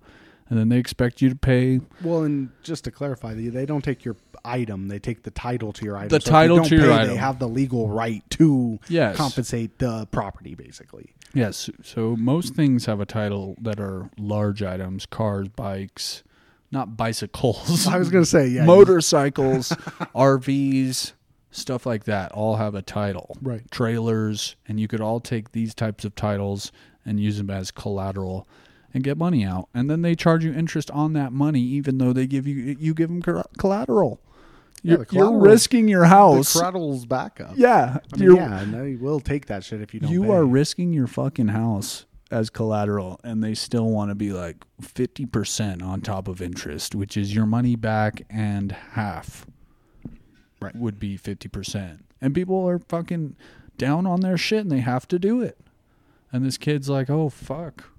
and 0.50 0.60
then 0.60 0.70
they 0.70 0.78
expect 0.78 1.22
you 1.22 1.30
to 1.30 1.36
pay 1.36 1.82
Well, 2.04 2.24
and 2.24 2.50
just 2.64 2.84
to 2.86 2.92
clarify, 2.92 3.34
they, 3.34 3.66
don't 3.66 3.84
take 3.84 4.06
your 4.06 4.16
item; 4.44 4.88
they 4.90 5.00
take 5.00 5.24
the 5.24 5.32
title 5.32 5.74
to 5.74 5.86
your 5.86 5.98
item. 5.98 6.10
The 6.10 6.16
you 6.16 6.20
title 6.20 6.58
don't 6.58 6.68
to 6.70 6.76
your 6.76 6.86
pay, 6.86 6.94
item. 6.96 7.08
They 7.10 7.16
have 7.16 7.40
the 7.40 7.48
legal 7.48 7.90
right 7.90 8.24
to 8.32 8.80
Yes. 8.88 9.16
compensate 9.18 9.80
the 9.80 10.08
property, 10.12 10.54
basically. 10.56 11.14
yes 11.34 11.70
so 11.84 12.16
most 12.16 12.54
things 12.56 12.86
have 12.86 13.00
a 13.02 13.06
title 13.06 13.56
that 13.62 13.80
are 13.80 14.10
large 14.18 14.62
items 14.64 15.06
cars 15.06 15.48
bikes 15.50 16.24
not 16.72 16.96
bicycles 16.96 17.88
I 17.96 17.98
was 17.98 18.10
going 18.10 18.24
to 18.24 18.30
say, 18.30 18.48
yeah, 18.48 18.66
motorcycles 18.66 19.70
rvs 20.16 21.14
stuff 21.52 21.86
like 21.86 22.04
that 22.06 22.32
all 22.34 22.56
have 22.58 22.76
a 22.76 22.82
title 22.82 23.38
Right. 23.42 23.70
trailers 23.72 24.56
and 24.68 24.80
you 24.80 24.88
could 24.88 25.02
all 25.02 25.20
take 25.20 25.52
these 25.52 25.74
types 25.74 26.06
of 26.06 26.16
titles 26.16 26.72
and 27.06 27.20
use 27.20 27.38
them 27.38 27.50
as 27.50 27.72
collateral 27.72 28.48
and 28.96 29.04
get 29.04 29.18
money 29.18 29.44
out 29.44 29.68
and 29.74 29.90
then 29.90 30.02
they 30.02 30.16
charge 30.16 30.44
you 30.46 30.54
interest 30.54 30.90
on 30.90 31.14
that 31.14 31.32
money 31.34 31.60
even 31.60 31.98
though 32.00 32.14
they 32.14 32.26
give 32.26 32.48
you 32.48 32.76
you 32.80 32.94
give 32.96 33.10
them 33.10 33.22
collateral 33.58 34.22
you're, 34.82 35.00
the 35.00 35.06
you're 35.16 35.38
risking 35.38 35.88
your 35.88 36.06
house 36.06 36.54
the 36.54 36.60
collateral's 36.60 37.06
backup. 37.06 37.52
yeah 37.56 37.98
I 38.14 38.18
mean, 38.18 38.36
yeah, 38.38 38.62
and 38.62 38.74
they 38.74 38.96
will 38.96 39.20
take 39.20 39.48
that 39.48 39.64
shit 39.64 39.82
if 39.82 39.94
you 39.94 40.00
don't. 40.00 40.10
you 40.12 40.24
pay. 40.24 40.30
are 40.30 40.46
risking 40.46 40.94
your 40.94 41.08
fucking 41.08 41.50
house 41.50 42.06
as 42.32 42.50
collateral 42.50 43.20
and 43.24 43.44
they 43.44 43.54
still 43.54 43.90
want 43.90 44.10
to 44.12 44.16
be 44.16 44.32
like 44.32 44.58
50% 44.82 45.84
on 45.84 46.02
top 46.02 46.28
of 46.28 46.42
interest 46.42 46.96
which 46.96 47.18
is 47.18 47.36
your 47.36 47.46
money 47.46 47.76
back 47.76 48.22
and 48.30 48.72
half 48.72 49.46
Right. 50.62 50.76
would 50.76 51.00
be 51.00 51.18
50% 51.18 52.00
and 52.22 52.34
people 52.34 52.68
are 52.68 52.80
fucking 52.80 53.36
down 53.78 54.08
on 54.08 54.22
their 54.22 54.38
shit 54.38 54.62
and 54.62 54.72
they 54.72 54.80
have 54.80 55.06
to 55.10 55.20
do 55.20 55.42
it 55.42 55.60
and 56.32 56.46
this 56.46 56.58
kid's 56.58 56.90
like 56.90 57.10
oh 57.10 57.28
fuck 57.30 57.90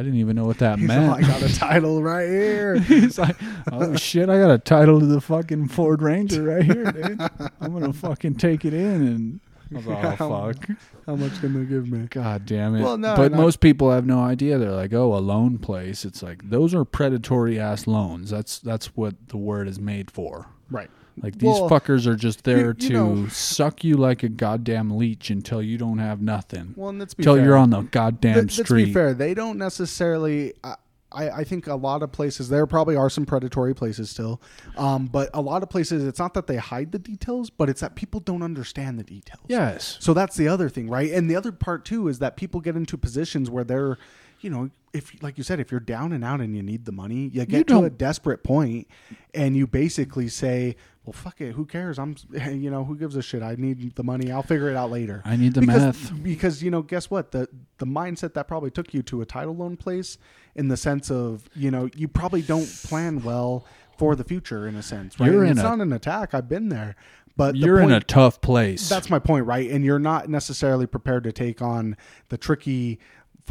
i 0.00 0.02
didn't 0.02 0.18
even 0.18 0.34
know 0.34 0.46
what 0.46 0.56
that 0.58 0.78
He's 0.78 0.88
meant 0.88 1.08
like, 1.08 1.24
I 1.24 1.28
got 1.28 1.42
a 1.42 1.54
title 1.54 2.02
right 2.02 2.26
here. 2.26 2.78
He's 2.80 3.18
like, 3.18 3.36
oh 3.70 3.94
shit, 3.96 4.30
I 4.30 4.38
got 4.38 4.50
a 4.50 4.56
title 4.58 4.98
to 4.98 5.04
the 5.04 5.20
fucking 5.20 5.68
Ford 5.68 6.00
Ranger 6.00 6.42
right 6.42 6.64
here, 6.64 6.90
dude. 6.90 7.20
I'm 7.60 7.72
gonna 7.74 7.92
fucking 7.92 8.36
take 8.36 8.64
it 8.64 8.72
in 8.72 9.06
and 9.06 9.40
I 9.70 9.76
was 9.76 9.86
like, 9.86 10.20
oh 10.22 10.52
fuck. 10.52 10.68
How 11.06 11.16
much 11.16 11.38
can 11.40 11.52
they 11.52 11.68
give 11.68 11.86
me? 11.90 12.06
God 12.08 12.46
damn 12.46 12.76
it. 12.76 12.82
Well, 12.82 12.96
no, 12.96 13.14
but 13.14 13.26
and 13.26 13.34
I- 13.34 13.38
most 13.38 13.60
people 13.60 13.90
have 13.90 14.06
no 14.06 14.20
idea. 14.20 14.56
They're 14.56 14.70
like, 14.70 14.94
oh, 14.94 15.14
a 15.14 15.20
loan 15.20 15.58
place. 15.58 16.06
It's 16.06 16.22
like 16.22 16.48
those 16.48 16.74
are 16.74 16.84
predatory 16.86 17.60
ass 17.60 17.86
loans. 17.86 18.30
That's 18.30 18.58
that's 18.58 18.96
what 18.96 19.28
the 19.28 19.36
word 19.36 19.68
is 19.68 19.78
made 19.78 20.10
for. 20.10 20.46
Right. 20.70 20.90
Like 21.20 21.34
these 21.38 21.42
Well, 21.50 21.68
fuckers 21.68 22.06
are 22.06 22.16
just 22.16 22.44
there 22.44 22.68
you 22.68 22.88
to 22.88 22.92
know- 22.92 23.26
suck 23.28 23.84
you 23.84 23.96
like 23.96 24.22
a 24.22 24.28
goddamn 24.28 24.90
leech 24.96 25.28
until 25.30 25.60
you 25.62 25.76
don't 25.76 25.98
have 25.98 26.22
nothing. 26.22 26.72
Well, 26.76 26.90
and 26.90 26.98
let's 26.98 27.12
be 27.14 27.22
Until 27.22 27.36
fair. 27.36 27.44
you're 27.44 27.56
on 27.56 27.70
the 27.70 27.82
goddamn 27.82 28.34
Th- 28.34 28.44
Let's 28.44 28.54
street. 28.68 28.86
be 28.86 28.92
fair. 28.92 29.12
They 29.12 29.34
don't 29.34 29.58
necessarily. 29.58 30.54
I, 30.64 30.76
I 31.12 31.30
I 31.40 31.44
think 31.44 31.66
a 31.66 31.74
lot 31.74 32.04
of 32.04 32.12
places 32.12 32.48
there 32.48 32.66
probably 32.68 32.94
are 32.94 33.10
some 33.10 33.26
predatory 33.26 33.74
places 33.74 34.08
still, 34.10 34.40
um, 34.78 35.06
but 35.06 35.28
a 35.34 35.40
lot 35.40 35.64
of 35.64 35.68
places 35.68 36.04
it's 36.04 36.20
not 36.20 36.34
that 36.34 36.46
they 36.46 36.56
hide 36.56 36.92
the 36.92 37.00
details, 37.00 37.50
but 37.50 37.68
it's 37.68 37.80
that 37.80 37.96
people 37.96 38.20
don't 38.20 38.42
understand 38.44 38.96
the 38.98 39.02
details. 39.02 39.40
Yes. 39.48 39.96
So 40.00 40.14
that's 40.14 40.36
the 40.36 40.46
other 40.46 40.68
thing, 40.68 40.88
right? 40.88 41.10
And 41.10 41.28
the 41.28 41.34
other 41.34 41.50
part 41.50 41.84
too 41.84 42.06
is 42.06 42.20
that 42.20 42.36
people 42.36 42.60
get 42.60 42.76
into 42.76 42.96
positions 42.96 43.50
where 43.50 43.64
they're, 43.64 43.98
you 44.42 44.50
know, 44.50 44.70
if 44.92 45.22
like 45.22 45.38
you 45.38 45.44
said, 45.44 45.60
if 45.60 45.70
you're 45.70 45.80
down 45.80 46.12
and 46.12 46.24
out 46.24 46.40
and 46.40 46.54
you 46.56 46.62
need 46.62 46.84
the 46.84 46.92
money, 46.92 47.30
you 47.32 47.44
get 47.46 47.66
to 47.68 47.84
a 47.84 47.90
desperate 47.90 48.42
point, 48.42 48.88
and 49.34 49.56
you 49.56 49.66
basically 49.66 50.26
say, 50.28 50.74
"Well, 51.04 51.12
fuck 51.12 51.40
it, 51.40 51.52
who 51.52 51.64
cares? 51.64 51.98
I'm, 51.98 52.16
you 52.32 52.70
know, 52.70 52.84
who 52.84 52.96
gives 52.96 53.14
a 53.14 53.22
shit? 53.22 53.42
I 53.42 53.54
need 53.56 53.94
the 53.94 54.02
money. 54.02 54.32
I'll 54.32 54.42
figure 54.42 54.68
it 54.68 54.76
out 54.76 54.90
later." 54.90 55.22
I 55.24 55.36
need 55.36 55.54
the 55.54 55.60
because, 55.60 56.10
meth. 56.10 56.22
because 56.22 56.62
you 56.62 56.70
know, 56.72 56.82
guess 56.82 57.08
what? 57.10 57.30
The 57.30 57.48
the 57.78 57.86
mindset 57.86 58.34
that 58.34 58.48
probably 58.48 58.70
took 58.72 58.92
you 58.92 59.02
to 59.04 59.20
a 59.22 59.26
title 59.26 59.54
loan 59.54 59.76
place, 59.76 60.18
in 60.56 60.68
the 60.68 60.76
sense 60.76 61.10
of 61.10 61.48
you 61.54 61.70
know, 61.70 61.88
you 61.94 62.08
probably 62.08 62.42
don't 62.42 62.66
plan 62.84 63.22
well 63.22 63.64
for 63.96 64.16
the 64.16 64.24
future, 64.24 64.66
in 64.66 64.74
a 64.74 64.82
sense, 64.82 65.20
right? 65.20 65.30
You're 65.30 65.42
And 65.42 65.52
in 65.52 65.58
it's 65.58 65.60
a- 65.60 65.76
not 65.76 65.80
an 65.80 65.92
attack. 65.92 66.32
I've 66.34 66.48
been 66.48 66.68
there, 66.70 66.96
but 67.36 67.54
You're 67.54 67.80
in 67.80 67.92
a 67.92 68.00
tough 68.00 68.40
place. 68.40 68.88
that's 68.88 69.08
my 69.10 69.18
point, 69.18 69.44
right? 69.46 69.70
And 69.70 69.84
you're 69.84 69.98
not 69.98 70.28
necessarily 70.30 70.86
prepared 70.86 71.22
to 71.24 71.32
take 71.32 71.60
on 71.62 71.96
the 72.30 72.38
tricky 72.38 72.98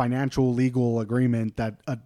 financial 0.03 0.53
legal 0.53 1.01
agreement 1.01 1.57
that 1.57 1.81
a, 1.87 1.97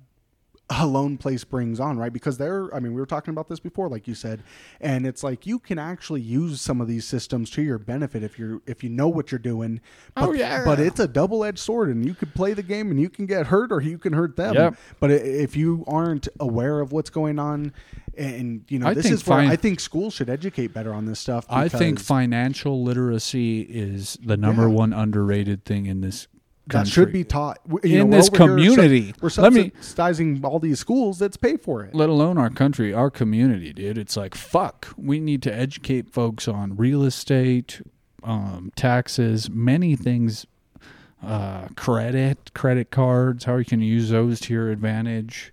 a 0.70 0.88
loan 0.88 1.18
place 1.18 1.44
brings 1.44 1.80
on, 1.80 1.98
right? 1.98 2.12
Because 2.12 2.38
they're, 2.40 2.74
I 2.74 2.80
mean, 2.80 2.94
we 2.96 3.00
were 3.00 3.06
talking 3.06 3.32
about 3.32 3.48
this 3.50 3.60
before, 3.60 3.88
like 3.90 4.08
you 4.08 4.16
said, 4.16 4.42
and 4.82 5.06
it's 5.06 5.22
like 5.24 5.46
you 5.46 5.60
can 5.60 5.78
actually 5.78 6.22
use 6.22 6.60
some 6.62 6.82
of 6.82 6.88
these 6.88 7.06
systems 7.06 7.52
to 7.52 7.62
your 7.62 7.78
benefit 7.78 8.24
if 8.24 8.40
you're 8.40 8.62
if 8.66 8.84
you 8.84 8.90
know 8.90 9.08
what 9.10 9.32
you're 9.32 9.38
doing. 9.54 9.80
Oh, 10.18 10.28
but, 10.28 10.30
Oh, 10.30 10.32
yeah. 10.34 10.66
but 10.66 10.80
it's 10.80 11.00
a 11.00 11.08
double 11.08 11.44
edged 11.44 11.60
sword, 11.60 11.90
and 11.90 12.04
you 12.04 12.16
could 12.16 12.34
play 12.34 12.54
the 12.54 12.64
game 12.64 12.90
and 12.90 13.00
you 13.00 13.10
can 13.10 13.28
get 13.28 13.48
hurt 13.48 13.72
or 13.72 13.82
you 13.82 14.00
can 14.00 14.14
hurt 14.14 14.36
them. 14.38 14.56
Yep. 14.56 14.76
But 15.00 15.12
if 15.12 15.56
you 15.56 15.84
aren't 15.86 16.28
aware 16.40 16.80
of 16.80 16.92
what's 16.92 17.12
going 17.12 17.38
on, 17.38 17.72
and 18.18 18.64
you 18.70 18.80
know, 18.80 18.88
I 18.88 18.94
this 18.96 19.06
is 19.12 19.28
where 19.28 19.42
fin- 19.42 19.52
I 19.52 19.56
think 19.58 19.80
schools 19.80 20.16
should 20.16 20.30
educate 20.30 20.74
better 20.74 20.94
on 20.94 21.06
this 21.06 21.20
stuff. 21.20 21.46
I 21.50 21.68
think 21.68 22.00
financial 22.00 22.82
literacy 22.82 23.62
is 23.62 24.18
the 24.24 24.38
number 24.38 24.64
Yeah. 24.64 24.70
one 24.82 24.94
underrated 24.94 25.66
thing 25.66 25.86
in 25.86 26.02
this 26.02 26.28
that 26.68 26.72
country. 26.74 26.92
should 26.92 27.12
be 27.12 27.24
taught 27.24 27.60
you 27.84 28.00
In 28.02 28.10
we're 28.10 28.18
this 28.18 28.30
community. 28.30 29.14
We're 29.22 29.30
Let 29.38 29.54
me- 29.54 29.72
subsidizing 29.82 30.44
all 30.46 30.60
these 30.60 30.80
schools. 30.80 31.20
Let's 31.22 31.36
pay 31.38 31.58
for 31.58 31.84
it. 31.84 31.94
let 31.94 32.10
alone 32.10 32.38
our 32.38 32.50
country, 32.50 32.94
our 32.94 33.10
community, 33.12 33.74
dude. 33.74 33.98
It's 33.98 34.16
like 34.16 34.34
fuck. 34.36 34.88
We 34.98 35.20
need 35.20 35.42
to 35.44 35.54
educate 35.54 36.10
folks 36.10 36.48
on 36.48 36.76
real 36.78 37.04
estate, 37.04 37.82
um, 38.24 38.72
taxes, 38.76 39.50
many 39.50 39.96
things, 39.98 40.46
uh, 41.22 41.68
credit, 41.76 42.54
credit 42.54 42.92
cards, 42.92 43.46
how 43.46 43.58
you 43.58 43.66
can 43.66 43.82
use 43.82 44.10
those 44.10 44.40
to 44.42 44.54
your 44.54 44.70
advantage. 44.72 45.52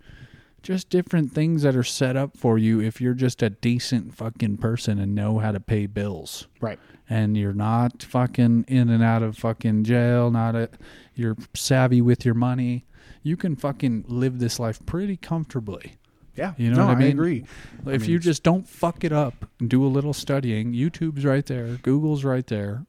Just 0.62 0.90
different 0.90 1.32
things 1.32 1.62
that 1.62 1.74
are 1.74 1.82
set 1.82 2.16
up 2.16 2.36
for 2.36 2.58
you 2.58 2.80
if 2.80 3.00
you're 3.00 3.14
just 3.14 3.42
a 3.42 3.48
decent 3.50 4.14
fucking 4.14 4.58
person 4.58 4.98
and 4.98 5.14
know 5.14 5.38
how 5.38 5.52
to 5.52 5.60
pay 5.60 5.86
bills. 5.86 6.48
Right. 6.60 6.78
And 7.10 7.36
you're 7.36 7.52
not 7.52 8.02
fucking 8.04 8.64
in 8.68 8.88
and 8.88 9.02
out 9.02 9.22
of 9.22 9.36
fucking 9.36 9.82
jail, 9.84 10.30
not 10.30 10.54
a, 10.54 10.70
you're 11.14 11.36
savvy 11.54 12.00
with 12.00 12.24
your 12.24 12.34
money, 12.34 12.86
you 13.22 13.36
can 13.36 13.56
fucking 13.56 14.04
live 14.08 14.38
this 14.38 14.58
life 14.60 14.78
pretty 14.86 15.16
comfortably. 15.16 15.96
Yeah. 16.36 16.54
You 16.56 16.70
know 16.70 16.76
no, 16.78 16.86
what 16.86 16.96
I 16.96 17.00
mean? 17.00 17.10
agree. 17.10 17.44
if 17.86 18.02
mean, 18.02 18.10
you 18.10 18.18
just 18.20 18.44
don't 18.44 18.66
fuck 18.66 19.02
it 19.04 19.12
up 19.12 19.44
and 19.58 19.68
do 19.68 19.84
a 19.84 19.88
little 19.88 20.14
studying, 20.14 20.72
YouTube's 20.72 21.24
right 21.24 21.44
there, 21.44 21.78
Google's 21.82 22.24
right 22.24 22.46
there. 22.46 22.86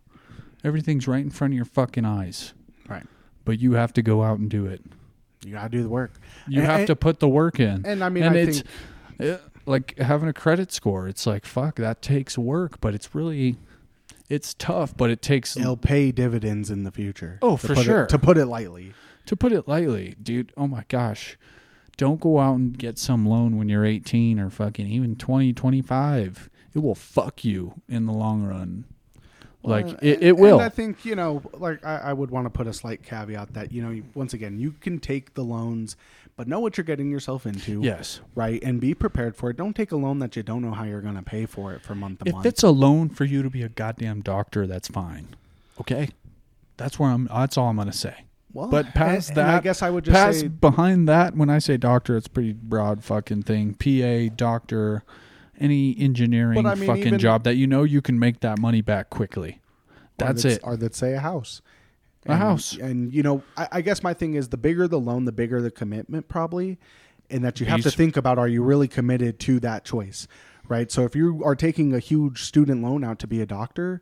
Everything's 0.63 1.07
right 1.07 1.23
in 1.23 1.31
front 1.31 1.53
of 1.53 1.55
your 1.55 1.65
fucking 1.65 2.05
eyes. 2.05 2.53
Right. 2.87 3.05
But 3.43 3.59
you 3.59 3.73
have 3.73 3.91
to 3.93 4.03
go 4.03 4.21
out 4.21 4.37
and 4.37 4.49
do 4.49 4.67
it. 4.67 4.81
You 5.43 5.53
gotta 5.53 5.69
do 5.69 5.81
the 5.81 5.89
work. 5.89 6.13
You 6.47 6.59
And- 6.59 6.69
have 6.69 6.79
and- 6.81 6.87
to 6.87 6.95
put 6.95 7.19
the 7.19 7.27
work 7.27 7.59
in. 7.59 7.83
And 7.83 8.03
I 8.03 8.09
mean, 8.09 8.23
and 8.23 8.35
I 8.35 8.39
it's 8.39 8.61
think 9.17 9.31
uh, 9.33 9.37
like 9.65 9.97
having 9.97 10.29
a 10.29 10.33
credit 10.33 10.71
score. 10.71 11.07
It's 11.07 11.25
like 11.25 11.45
fuck, 11.47 11.77
that 11.77 12.03
takes 12.03 12.37
work, 12.37 12.79
but 12.79 12.93
it's 12.93 13.15
really 13.15 13.57
it's 14.31 14.53
tough, 14.53 14.95
but 14.95 15.09
it 15.09 15.21
takes 15.21 15.57
it'll 15.57 15.77
pay 15.77 16.11
dividends 16.11 16.69
in 16.71 16.83
the 16.83 16.91
future. 16.91 17.37
Oh, 17.41 17.57
for 17.57 17.67
put 17.69 17.79
it- 17.79 17.83
sure. 17.83 18.05
to 18.07 18.17
put 18.17 18.37
it 18.37 18.45
lightly. 18.45 18.93
to 19.25 19.35
put 19.35 19.51
it 19.51 19.67
lightly, 19.67 20.15
dude, 20.21 20.51
oh 20.57 20.67
my 20.67 20.85
gosh. 20.87 21.37
Don't 21.97 22.19
go 22.21 22.39
out 22.39 22.55
and 22.55 22.77
get 22.77 22.97
some 22.97 23.25
loan 23.25 23.57
when 23.57 23.69
you're 23.69 23.85
18 23.85 24.39
or 24.39 24.49
fucking 24.49 24.87
even 24.87 25.15
20, 25.15 25.53
25. 25.53 26.49
It 26.73 26.79
will 26.79 26.95
fuck 26.95 27.43
you 27.43 27.81
in 27.89 28.05
the 28.05 28.13
long 28.13 28.43
run. 28.43 28.85
Like 29.63 29.85
Well, 29.85 29.95
it, 30.01 30.23
it 30.23 30.37
will. 30.37 30.55
And 30.55 30.65
I 30.65 30.69
think 30.69 31.05
you 31.05 31.15
know, 31.15 31.41
like 31.53 31.85
I, 31.85 31.97
I 31.97 32.13
would 32.13 32.31
want 32.31 32.45
to 32.45 32.49
put 32.49 32.67
a 32.67 32.73
slight 32.73 33.03
caveat 33.03 33.53
that 33.53 33.71
you 33.71 33.81
know, 33.83 34.01
once 34.15 34.33
again, 34.33 34.57
you 34.59 34.71
can 34.71 34.99
take 34.99 35.35
the 35.35 35.43
loans, 35.43 35.95
but 36.35 36.47
know 36.47 36.59
what 36.59 36.77
you're 36.77 36.83
getting 36.85 37.11
yourself 37.11 37.45
into. 37.45 37.81
yes. 37.81 38.21
Right, 38.33 38.61
and 38.63 38.81
be 38.81 38.93
prepared 38.95 39.35
for 39.35 39.49
it. 39.51 39.57
Don't 39.57 39.75
take 39.75 39.91
a 39.91 39.97
loan 39.97 40.19
that 40.19 40.35
you 40.35 40.41
don't 40.43 40.61
know 40.63 40.71
how 40.71 40.83
you're 40.85 41.01
going 41.01 41.15
to 41.15 41.21
pay 41.21 41.45
for 41.45 41.73
it 41.73 41.81
for 41.83 41.93
month 41.93 42.19
to 42.19 42.29
If 42.29 42.33
month. 42.33 42.45
it's 42.47 42.63
a 42.63 42.71
loan 42.71 43.09
for 43.09 43.23
you 43.25 43.43
to 43.43 43.49
be 43.51 43.61
a 43.61 43.69
goddamn 43.69 44.21
doctor, 44.21 44.65
that's 44.65 44.87
fine. 44.87 45.27
Okay? 45.79 46.09
That's 46.77 46.97
where 46.97 47.11
I'm 47.11 47.27
that's 47.31 47.55
all 47.57 47.67
I'm 47.67 47.75
going 47.75 47.87
to 47.91 47.93
say. 47.95 48.15
well, 48.53 48.67
But 48.67 48.95
past 48.95 49.29
and- 49.29 49.37
that, 49.37 49.47
and 49.47 49.51
I 49.57 49.59
guess 49.59 49.83
I 49.83 49.91
would 49.91 50.05
just 50.05 50.15
past 50.15 50.39
say 50.39 50.47
behind 50.47 51.07
that, 51.07 51.35
when 51.35 51.51
I 51.51 51.59
say 51.59 51.77
doctor, 51.77 52.17
it's 52.17 52.25
a 52.27 52.31
pretty 52.31 52.53
broad 52.53 53.03
fucking 53.03 53.43
thing. 53.43 53.75
PA, 53.75 54.33
doctor, 54.35 55.03
any 55.61 55.95
engineering 55.97 56.65
I 56.65 56.75
mean, 56.75 56.87
fucking 56.87 57.07
even- 57.07 57.19
job 57.19 57.43
that 57.43 57.55
you 57.55 57.67
know 57.67 57.83
you 57.83 58.01
can 58.01 58.19
make 58.19 58.39
that 58.41 58.59
money 58.59 58.81
back 58.81 59.09
quickly. 59.09 59.61
That's 60.17 60.45
or 60.45 60.49
it. 60.49 60.59
Or 60.63 60.75
let's 60.75 60.97
say 60.97 61.13
a 61.13 61.19
house. 61.19 61.61
A 62.27 62.35
house. 62.35 62.77
And 62.77 63.11
you 63.13 63.23
know, 63.23 63.41
I, 63.57 63.67
I 63.71 63.81
guess 63.81 64.03
my 64.03 64.13
thing 64.13 64.35
is 64.35 64.49
the 64.49 64.57
bigger 64.57 64.87
the 64.87 64.99
loan, 64.99 65.25
the 65.25 65.31
bigger 65.31 65.61
the 65.61 65.71
commitment, 65.71 66.27
probably, 66.27 66.77
and 67.31 67.43
that 67.43 67.59
you 67.59 67.65
have 67.65 67.81
to 67.81 67.91
think 67.91 68.15
about: 68.15 68.37
Are 68.37 68.47
you 68.47 68.61
really 68.63 68.87
committed 68.87 69.39
to 69.41 69.59
that 69.61 69.85
choice? 69.85 70.27
Right. 70.67 70.91
So 70.91 71.03
if 71.03 71.15
you 71.15 71.41
are 71.43 71.55
taking 71.55 71.93
a 71.93 71.99
huge 71.99 72.43
student 72.43 72.83
loan 72.83 73.03
out 73.03 73.19
to 73.19 73.27
be 73.27 73.41
a 73.41 73.45
doctor. 73.45 74.01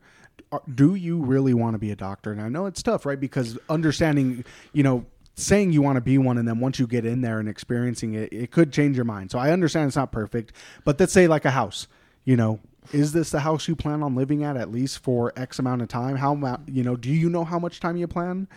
Uh, 0.51 0.57
do 0.73 0.95
you 0.95 1.21
really 1.21 1.53
want 1.53 1.75
to 1.75 1.77
be 1.77 1.91
a 1.91 1.95
doctor? 1.95 2.31
And 2.31 2.41
I 2.41 2.49
know 2.49 2.65
it's 2.65 2.81
tough, 2.81 3.05
right? 3.05 3.19
Because 3.19 3.59
understanding, 3.69 4.43
you 4.73 4.81
know, 4.81 5.05
saying 5.41 5.71
you 5.71 5.81
want 5.81 5.95
to 5.97 6.01
be 6.01 6.17
one, 6.17 6.37
and 6.37 6.47
then 6.47 6.59
once 6.59 6.79
you 6.79 6.87
get 6.87 7.05
in 7.05 7.21
there 7.21 7.39
and 7.39 7.47
experiencing 7.49 8.13
it, 8.13 8.31
it 8.31 8.51
could 8.51 8.71
change 8.71 8.95
your 8.95 9.05
mind. 9.05 9.31
So 9.31 9.39
I 9.39 9.51
understand 9.51 9.87
it's 9.87 9.95
not 9.95 10.11
perfect, 10.11 10.53
but 10.83 10.99
let's 10.99 11.13
say 11.13 11.27
like 11.27 11.45
a 11.45 11.51
house, 11.51 11.87
you 12.25 12.35
know, 12.35 12.59
Is 12.91 13.11
this 13.11 13.29
the 13.29 13.41
house 13.41 13.67
you 13.67 13.75
plan 13.75 14.01
on 14.01 14.15
living 14.15 14.43
at 14.43 14.57
at 14.57 14.71
least 14.71 14.99
for 14.99 15.31
X 15.35 15.59
amount 15.59 15.81
of 15.83 15.89
time? 15.89 16.15
How 16.15 16.33
amount, 16.33 16.69
you 16.69 16.83
know, 16.83 16.95
do 16.95 17.09
you 17.09 17.29
know 17.29 17.43
how 17.43 17.59
much 17.59 17.79
time 17.79 17.97
you 17.97 18.07
plan? 18.07 18.47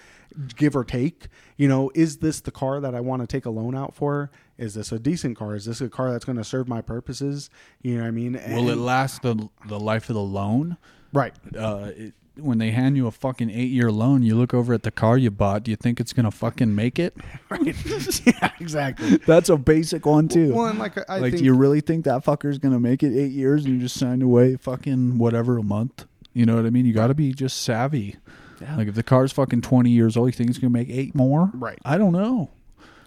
Give 0.56 0.74
or 0.74 0.84
take, 0.84 1.26
you 1.58 1.68
know, 1.68 1.90
is 1.94 2.18
this 2.18 2.40
the 2.40 2.50
car 2.50 2.80
that 2.80 2.94
I 2.94 3.00
want 3.00 3.20
to 3.20 3.26
take 3.26 3.44
a 3.44 3.50
loan 3.50 3.74
out 3.74 3.94
for? 3.94 4.30
Is 4.56 4.72
this 4.72 4.90
a 4.90 4.98
decent 4.98 5.36
car? 5.36 5.54
Is 5.54 5.66
this 5.66 5.82
a 5.82 5.90
car 5.90 6.10
that's 6.10 6.24
going 6.24 6.38
to 6.38 6.44
serve 6.44 6.66
my 6.66 6.80
purposes? 6.80 7.50
You 7.82 7.96
know 7.96 8.02
what 8.02 8.08
I 8.08 8.10
mean? 8.12 8.40
Will 8.48 8.70
it 8.70 8.78
last 8.78 9.20
the 9.20 9.48
the 9.66 9.78
life 9.78 10.08
of 10.08 10.14
the 10.14 10.22
loan? 10.22 10.78
right. 11.12 11.34
Uh, 11.54 11.90
it, 11.94 12.14
when 12.36 12.58
they 12.58 12.70
hand 12.70 12.96
you 12.96 13.06
a 13.06 13.10
fucking 13.10 13.50
eight 13.50 13.70
year 13.70 13.90
loan, 13.90 14.22
you 14.22 14.34
look 14.34 14.54
over 14.54 14.72
at 14.72 14.82
the 14.82 14.90
car 14.90 15.18
you 15.18 15.30
bought. 15.30 15.64
Do 15.64 15.70
you 15.70 15.76
think 15.76 16.00
it's 16.00 16.12
gonna 16.12 16.30
fucking 16.30 16.74
make 16.74 16.98
it? 16.98 17.16
Right. 17.50 17.76
yeah, 18.26 18.50
exactly. 18.60 19.18
That's 19.26 19.50
a 19.50 19.58
basic 19.58 20.06
one 20.06 20.26
too. 20.28 20.54
Well, 20.54 20.66
and 20.66 20.78
like 20.78 20.96
I 21.10 21.18
like, 21.18 21.32
think 21.32 21.38
do 21.38 21.44
you 21.44 21.54
really 21.54 21.82
think 21.82 22.06
that 22.06 22.24
fucker's 22.24 22.56
gonna 22.56 22.80
make 22.80 23.02
it 23.02 23.14
eight 23.14 23.32
years 23.32 23.66
and 23.66 23.74
you 23.74 23.80
just 23.80 23.98
signed 23.98 24.22
away 24.22 24.56
fucking 24.56 25.18
whatever 25.18 25.58
a 25.58 25.62
month? 25.62 26.06
You 26.32 26.46
know 26.46 26.56
what 26.56 26.64
I 26.64 26.70
mean? 26.70 26.86
You 26.86 26.94
got 26.94 27.08
to 27.08 27.14
be 27.14 27.34
just 27.34 27.60
savvy. 27.62 28.16
Yeah. 28.58 28.76
Like 28.76 28.88
if 28.88 28.94
the 28.94 29.02
car's 29.02 29.32
fucking 29.32 29.60
twenty 29.60 29.90
years 29.90 30.16
old, 30.16 30.28
you 30.28 30.32
think 30.32 30.48
it's 30.48 30.58
gonna 30.58 30.70
make 30.70 30.88
eight 30.88 31.14
more? 31.14 31.50
Right. 31.52 31.78
I 31.84 31.98
don't 31.98 32.12
know, 32.12 32.50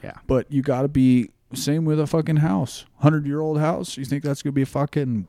yeah. 0.04 0.14
but 0.28 0.52
you 0.52 0.62
got 0.62 0.84
to 0.84 0.88
be 0.88 1.32
same 1.54 1.86
with 1.86 2.00
a 2.00 2.06
fucking 2.08 2.38
house, 2.38 2.86
hundred 3.00 3.26
year 3.26 3.40
old 3.40 3.60
house. 3.60 3.98
You 3.98 4.06
think 4.06 4.24
that's 4.24 4.44
gonna 4.44 4.54
be 4.54 4.64
a 4.64 4.68
fucking? 4.68 5.28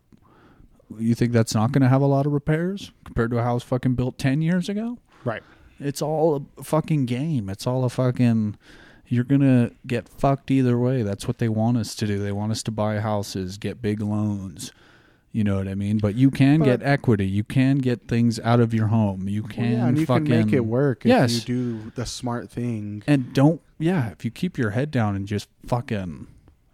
You 0.98 1.14
think 1.14 1.32
that's 1.32 1.54
not 1.54 1.72
gonna 1.72 1.88
have 1.88 2.02
a 2.02 2.06
lot 2.06 2.26
of 2.26 2.32
repairs 2.32 2.92
compared 3.04 3.30
to 3.32 3.38
a 3.38 3.42
house 3.42 3.62
fucking 3.62 3.94
built 3.94 4.18
ten 4.18 4.40
years 4.42 4.68
ago? 4.68 4.98
Right. 5.24 5.42
It's 5.80 6.00
all 6.00 6.46
a 6.56 6.62
fucking 6.62 7.06
game. 7.06 7.48
It's 7.48 7.66
all 7.66 7.84
a 7.84 7.90
fucking. 7.90 8.56
You're 9.08 9.24
gonna 9.24 9.70
get 9.86 10.08
fucked 10.08 10.50
either 10.50 10.78
way. 10.78 11.02
That's 11.02 11.26
what 11.28 11.38
they 11.38 11.48
want 11.48 11.76
us 11.76 11.94
to 11.96 12.06
do. 12.06 12.18
They 12.18 12.32
want 12.32 12.50
us 12.52 12.62
to 12.64 12.70
buy 12.70 12.98
houses, 13.00 13.56
get 13.58 13.80
big 13.82 14.00
loans. 14.00 14.72
You 15.32 15.44
know 15.44 15.56
what 15.58 15.68
I 15.68 15.74
mean? 15.74 15.98
But 15.98 16.14
you 16.14 16.30
can 16.30 16.60
But- 16.60 16.64
get 16.64 16.82
equity. 16.82 17.26
You 17.26 17.44
can 17.44 17.78
get 17.78 18.08
things 18.08 18.40
out 18.40 18.58
of 18.58 18.72
your 18.72 18.86
home. 18.86 19.28
You 19.28 19.42
can 19.42 19.72
yeah, 19.72 19.86
and 19.86 19.98
you 19.98 20.06
fucking 20.06 20.24
can 20.26 20.46
make 20.46 20.52
it 20.54 20.64
work 20.64 21.04
if 21.04 21.10
Yes. 21.10 21.46
you 21.46 21.54
do 21.82 21.92
the 21.94 22.06
smart 22.06 22.48
thing. 22.50 23.02
and 23.06 23.32
don't. 23.34 23.60
Yeah, 23.78 24.08
if 24.10 24.24
you 24.24 24.30
keep 24.30 24.56
your 24.56 24.70
head 24.70 24.90
down 24.90 25.14
and 25.14 25.26
just 25.28 25.48
fucking, 25.66 26.26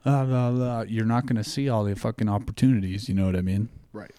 uh, 0.05 0.25
blah, 0.25 0.53
blah, 0.53 0.83
you're 0.83 1.05
not 1.05 1.27
gonna 1.27 1.43
see 1.43 1.69
all 1.69 1.83
the 1.85 1.97
fucking 1.97 2.29
opportunities. 2.29 3.09
You 3.09 3.17
know 3.17 3.27
what 3.27 3.35
I 3.37 3.41
mean? 3.43 3.69
Right. 3.93 4.11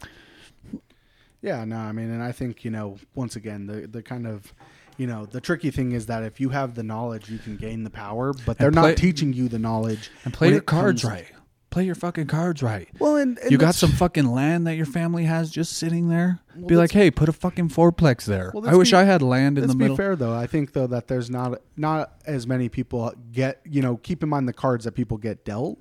Yeah, 1.41 1.65
no, 1.65 1.76
I 1.78 1.91
mean, 1.91 2.09
and 2.09 2.24
I 2.24 2.32
think 2.32 2.63
you 2.63 2.71
know, 2.71 2.97
once 3.15 3.36
again, 3.36 3.67
the 3.67 3.86
the 3.88 4.01
kind 4.01 4.26
of, 4.26 4.53
you 4.97 5.07
know, 5.07 5.26
the 5.26 5.41
tricky 5.41 5.71
thing 5.71 5.91
is 5.91 6.05
that 6.05 6.24
if 6.24 6.39
you 6.39 6.49
have 6.49 6.76
the 6.76 6.84
knowledge, 6.84 7.30
you 7.30 7.38
can 7.38 7.57
gain 7.57 7.84
the 7.84 7.89
power, 7.89 8.34
but 8.45 8.57
they're 8.57 8.71
play- 8.71 8.91
not 8.91 8.97
teaching 8.97 9.34
you 9.34 9.49
the 9.49 9.59
knowledge 9.59 10.09
And 10.24 10.34
play 10.34 10.51
your 10.51 10.61
cards 10.61 11.01
comes- 11.01 11.13
right. 11.13 11.28
Play 11.69 11.86
your 11.86 11.95
fucking 11.95 12.28
cards 12.28 12.61
right. 12.61 12.88
Well, 12.99 13.15
and, 13.15 13.39
and 13.39 13.49
you 13.49 13.57
got 13.57 13.74
some 13.74 13.89
fucking 13.89 14.28
land 14.28 14.67
that 14.67 14.76
your 14.76 14.86
family 14.86 15.24
has 15.24 15.49
just 15.49 15.74
sitting 15.74 16.07
there. 16.07 16.39
Well, 16.55 16.67
be 16.67 16.76
like, 16.76 16.91
hey, 16.91 17.09
put 17.09 17.30
a 17.30 17.34
fucking 17.34 17.69
fourplex 17.69 18.26
there. 18.26 18.51
Well, 18.53 18.69
I 18.69 18.76
wish 18.76 18.91
be- 18.91 18.97
I 18.97 19.05
had 19.05 19.24
land 19.24 19.57
in 19.57 19.63
Let's 19.63 19.76
the 19.76 19.89
be 19.89 19.95
fair 19.95 20.15
though. 20.15 20.36
I 20.36 20.45
think 20.45 20.74
though 20.74 20.86
that 20.86 21.07
there's 21.07 21.32
not 21.32 21.59
not 21.76 22.13
as 22.28 22.45
many 22.45 22.69
people 22.69 23.11
get 23.32 23.59
you 23.65 23.82
know 23.82 23.97
keep 23.97 24.21
in 24.21 24.30
mind 24.30 24.47
the 24.47 24.53
cards 24.53 24.86
that 24.86 24.91
people 24.91 25.17
get 25.17 25.43
dealt. 25.45 25.80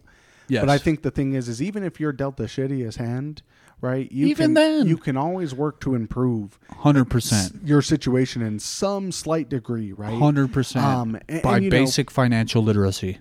Yes. 0.48 0.62
But 0.62 0.70
I 0.70 0.78
think 0.78 1.02
the 1.02 1.10
thing 1.10 1.34
is, 1.34 1.46
is 1.46 1.60
even 1.60 1.82
if 1.84 2.00
you're 2.00 2.12
dealt 2.12 2.38
the 2.38 2.44
shittiest 2.44 2.96
hand, 2.96 3.42
right? 3.82 4.10
You 4.10 4.28
Even 4.28 4.46
can, 4.46 4.54
then. 4.54 4.86
you 4.86 4.96
can 4.96 5.18
always 5.18 5.52
work 5.54 5.80
to 5.80 5.94
improve 5.94 6.58
hundred 6.78 7.10
percent, 7.10 7.60
your 7.64 7.82
situation 7.82 8.40
in 8.40 8.58
some 8.58 9.12
slight 9.12 9.50
degree, 9.50 9.92
right? 9.92 10.18
hundred 10.18 10.50
percent 10.54 10.86
Um, 10.86 11.18
and- 11.28 11.42
by 11.42 11.56
and, 11.56 11.64
you 11.64 11.70
know- 11.70 11.76
basic 11.76 12.10
financial 12.10 12.62
literacy, 12.62 13.18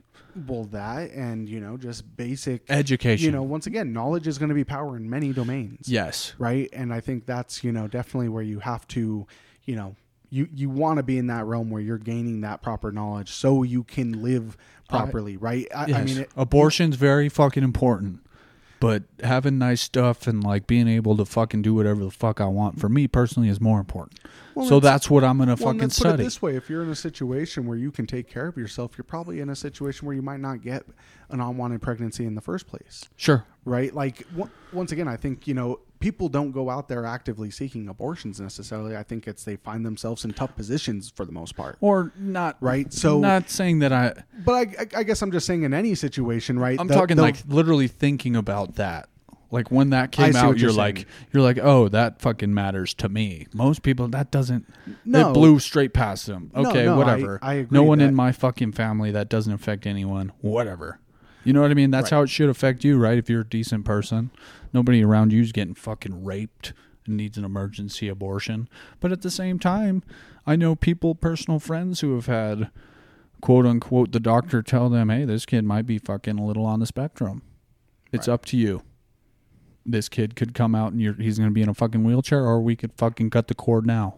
Well, 0.48 0.64
that 0.66 1.12
and 1.12 1.50
you 1.50 1.60
know 1.60 1.76
just 1.76 2.16
basic 2.16 2.62
education. 2.70 3.26
You 3.26 3.32
know, 3.32 3.44
once 3.44 3.68
again, 3.68 3.92
knowledge 3.92 4.28
is 4.28 4.38
going 4.38 4.48
to 4.50 4.56
be 4.56 4.64
power 4.64 4.96
in 4.96 5.10
many 5.10 5.34
domains. 5.34 5.90
yes, 5.90 6.34
Right, 6.40 6.70
and 6.72 6.94
I 6.94 7.02
think 7.02 7.26
that's 7.26 7.64
you 7.66 7.74
know 7.74 7.88
definitely 7.90 8.30
where 8.30 8.44
you 8.44 8.60
have 8.60 8.88
to, 8.90 9.28
you 9.66 9.76
know, 9.76 9.96
you 10.30 10.48
you 10.54 10.70
want 10.70 10.98
to 10.98 11.04
be 11.04 11.18
in 11.18 11.28
that 11.28 11.46
realm 11.46 11.70
where 11.70 11.82
you're 11.82 11.98
gaining 11.98 12.40
that 12.42 12.62
proper 12.62 12.92
knowledge 12.94 13.30
so 13.32 13.64
you 13.64 13.84
can 13.84 14.22
live 14.24 14.56
properly. 14.88 15.36
right. 15.38 15.68
I, 15.76 15.86
yes. 15.88 15.98
I 15.98 16.04
mean, 16.04 16.18
it, 16.20 16.30
abortion's 16.38 16.96
very 16.98 17.28
fucking 17.30 17.64
important. 17.64 18.20
But 18.82 19.04
having 19.24 19.60
nice 19.60 19.80
stuff 19.80 20.26
and 20.26 20.44
like 20.44 20.66
being 20.66 20.88
able 20.88 21.16
to 21.18 21.24
fucking 21.24 21.62
do 21.62 21.76
whatever 21.76 22.04
the 22.04 22.10
fuck 22.10 22.42
I 22.42 22.48
want 22.48 22.80
for 22.80 22.90
me 22.90 23.08
personally 23.08 23.48
is 23.48 23.62
more 23.62 23.80
important. 23.80 24.20
Well, 24.56 24.68
so 24.68 24.80
that's 24.80 25.08
what 25.08 25.24
I'm 25.24 25.38
gonna 25.38 25.52
well, 25.52 25.68
fucking 25.68 25.82
let's 25.82 26.00
put 26.00 26.16
it 26.16 26.18
this 26.18 26.42
way: 26.42 26.56
if 26.56 26.68
you're 26.68 26.82
in 26.82 26.90
a 26.90 26.96
situation 26.96 27.68
where 27.68 27.78
you 27.78 27.92
can 27.92 28.08
take 28.08 28.28
care 28.28 28.48
of 28.48 28.58
yourself, 28.58 28.98
you're 28.98 29.06
probably 29.06 29.40
in 29.40 29.50
a 29.50 29.56
situation 29.56 30.08
where 30.08 30.16
you 30.16 30.24
might 30.24 30.40
not 30.40 30.64
get 30.64 30.84
an 31.30 31.40
unwanted 31.40 31.82
pregnancy 31.84 32.26
in 32.26 32.34
the 32.34 32.42
first 32.42 32.66
place. 32.66 33.06
Sure. 33.16 33.46
right? 33.66 33.94
Like 33.94 34.28
w- 34.32 34.50
once 34.74 34.92
again, 34.92 35.08
I 35.08 35.16
think 35.16 35.48
you 35.48 35.54
know 35.54 35.80
people 36.02 36.28
don't 36.28 36.52
go 36.52 36.70
out 36.70 36.90
there 36.90 37.06
actively 37.06 37.50
seeking 37.50 37.88
abortions 37.88 38.42
necessarily. 38.42 38.98
I 38.98 39.04
think 39.04 39.28
it's 39.28 39.46
they 39.46 39.56
find 39.56 39.86
themselves 39.86 40.26
in 40.26 40.34
tough 40.34 40.54
positions 40.58 41.10
for 41.16 41.26
the 41.26 41.32
most 41.32 41.56
part, 41.56 41.78
Or 41.80 42.12
not 42.18 42.58
right? 42.60 42.92
So, 42.92 43.20
not 43.20 43.50
saying 43.50 43.80
that 43.80 43.94
I 43.94 44.24
but 44.44 44.52
I, 44.54 44.60
I, 44.60 44.88
I 44.98 45.04
guess 45.04 45.22
I'm 45.22 45.32
just 45.32 45.46
saying 45.48 45.64
in 45.64 45.74
any 45.74 45.96
situation, 45.96 46.60
right? 46.60 46.78
I'm 46.80 46.88
the- 46.88 46.96
talking 46.96 47.16
the- 47.16 47.22
like 47.22 47.38
literally 47.48 47.88
thinking 47.88 48.36
about 48.36 48.76
that. 48.76 49.08
Like 49.54 49.70
when 49.70 49.90
that 49.90 50.14
came 50.14 50.34
out, 50.38 50.58
you're 50.58 50.70
you're 50.70 50.72
like, 50.78 51.06
you're 51.34 51.44
like, 51.44 51.60
oh, 51.62 51.90
that 51.90 52.22
fucking 52.22 52.54
matters 52.54 52.94
to 52.94 53.10
me. 53.10 53.48
Most 53.54 53.84
people, 53.84 54.08
that 54.08 54.32
doesn't. 54.32 54.66
No. 55.04 55.30
it 55.30 55.34
blew 55.34 55.60
straight 55.60 55.94
past 55.94 56.26
them. 56.26 56.52
Okay, 56.56 56.86
no, 56.86 56.94
I- 56.94 56.98
whatever. 56.98 57.40
I 57.42 57.54
agree 57.56 57.76
no 57.78 57.84
one 57.84 58.00
that- 58.00 58.06
in 58.06 58.16
my 58.16 58.32
fucking 58.32 58.72
family 58.72 59.12
that 59.12 59.28
doesn't 59.28 59.52
affect 59.52 59.86
anyone. 59.86 60.32
Whatever. 60.40 61.00
You 61.44 61.54
know 61.54 61.62
what 61.62 61.72
I 61.72 61.74
mean? 61.74 61.92
That's 61.92 62.12
Right. 62.12 62.18
how 62.18 62.24
it 62.24 62.30
should 62.30 62.50
affect 62.50 62.84
you, 62.84 62.98
right? 62.98 63.18
If 63.18 63.30
you're 63.30 63.42
a 63.42 63.48
decent 63.48 63.86
person, 63.86 64.30
nobody 64.74 65.04
around 65.04 65.34
you's 65.34 65.52
getting 65.52 65.74
fucking 65.74 66.24
raped 66.24 66.74
and 67.06 67.18
needs 67.18 67.38
an 67.38 67.44
emergency 67.46 68.08
abortion. 68.08 68.70
But 69.00 69.12
at 69.12 69.22
the 69.24 69.32
same 69.32 69.58
time, 69.58 70.04
I 70.46 70.56
know 70.56 70.76
people, 70.76 71.16
personal 71.16 71.60
friends 71.60 72.02
who 72.02 72.14
have 72.16 72.28
had 72.28 72.70
quote 73.42 73.66
unquote 73.66 74.12
the 74.12 74.20
doctor 74.20 74.62
tell 74.62 74.88
them, 74.90 75.10
"Hey, 75.10 75.26
this 75.26 75.48
kid 75.48 75.66
might 75.66 75.88
be 75.88 75.98
fucking 75.98 76.38
a 76.38 76.46
little 76.46 76.66
on 76.66 76.80
the 76.80 76.86
spectrum. 76.86 77.42
It's 78.12 78.28
Right. 78.28 78.34
up 78.36 78.46
to 78.46 78.58
you." 78.58 78.84
This 79.84 80.10
kid 80.10 80.36
could 80.36 80.54
come 80.54 80.76
out 80.76 80.92
and 80.92 81.02
you're, 81.02 81.16
he's 81.16 81.40
going 81.40 81.50
to 81.50 81.54
be 81.54 81.64
in 81.64 81.70
a 81.70 81.74
fucking 81.74 82.04
wheelchair, 82.04 82.46
or 82.46 82.62
we 82.62 82.76
could 82.76 82.94
fucking 82.94 83.32
cut 83.32 83.48
the 83.48 83.56
cord 83.56 83.88
now. 83.88 84.18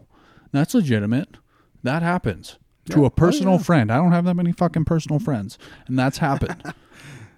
That's 0.52 0.74
legitimate. 0.74 1.38
That 1.82 2.02
happens 2.02 2.58
to 2.90 3.04
a 3.04 3.06
oh, 3.06 3.10
personal 3.10 3.54
Oh, 3.54 3.56
yeah. 3.56 3.62
friend. 3.62 3.90
I 3.90 3.96
don't 3.96 4.12
have 4.12 4.26
that 4.26 4.34
many 4.34 4.52
fucking 4.52 4.84
personal 4.84 5.18
friends, 5.18 5.56
and 5.86 5.98
that's 5.98 6.18
happened. 6.18 6.62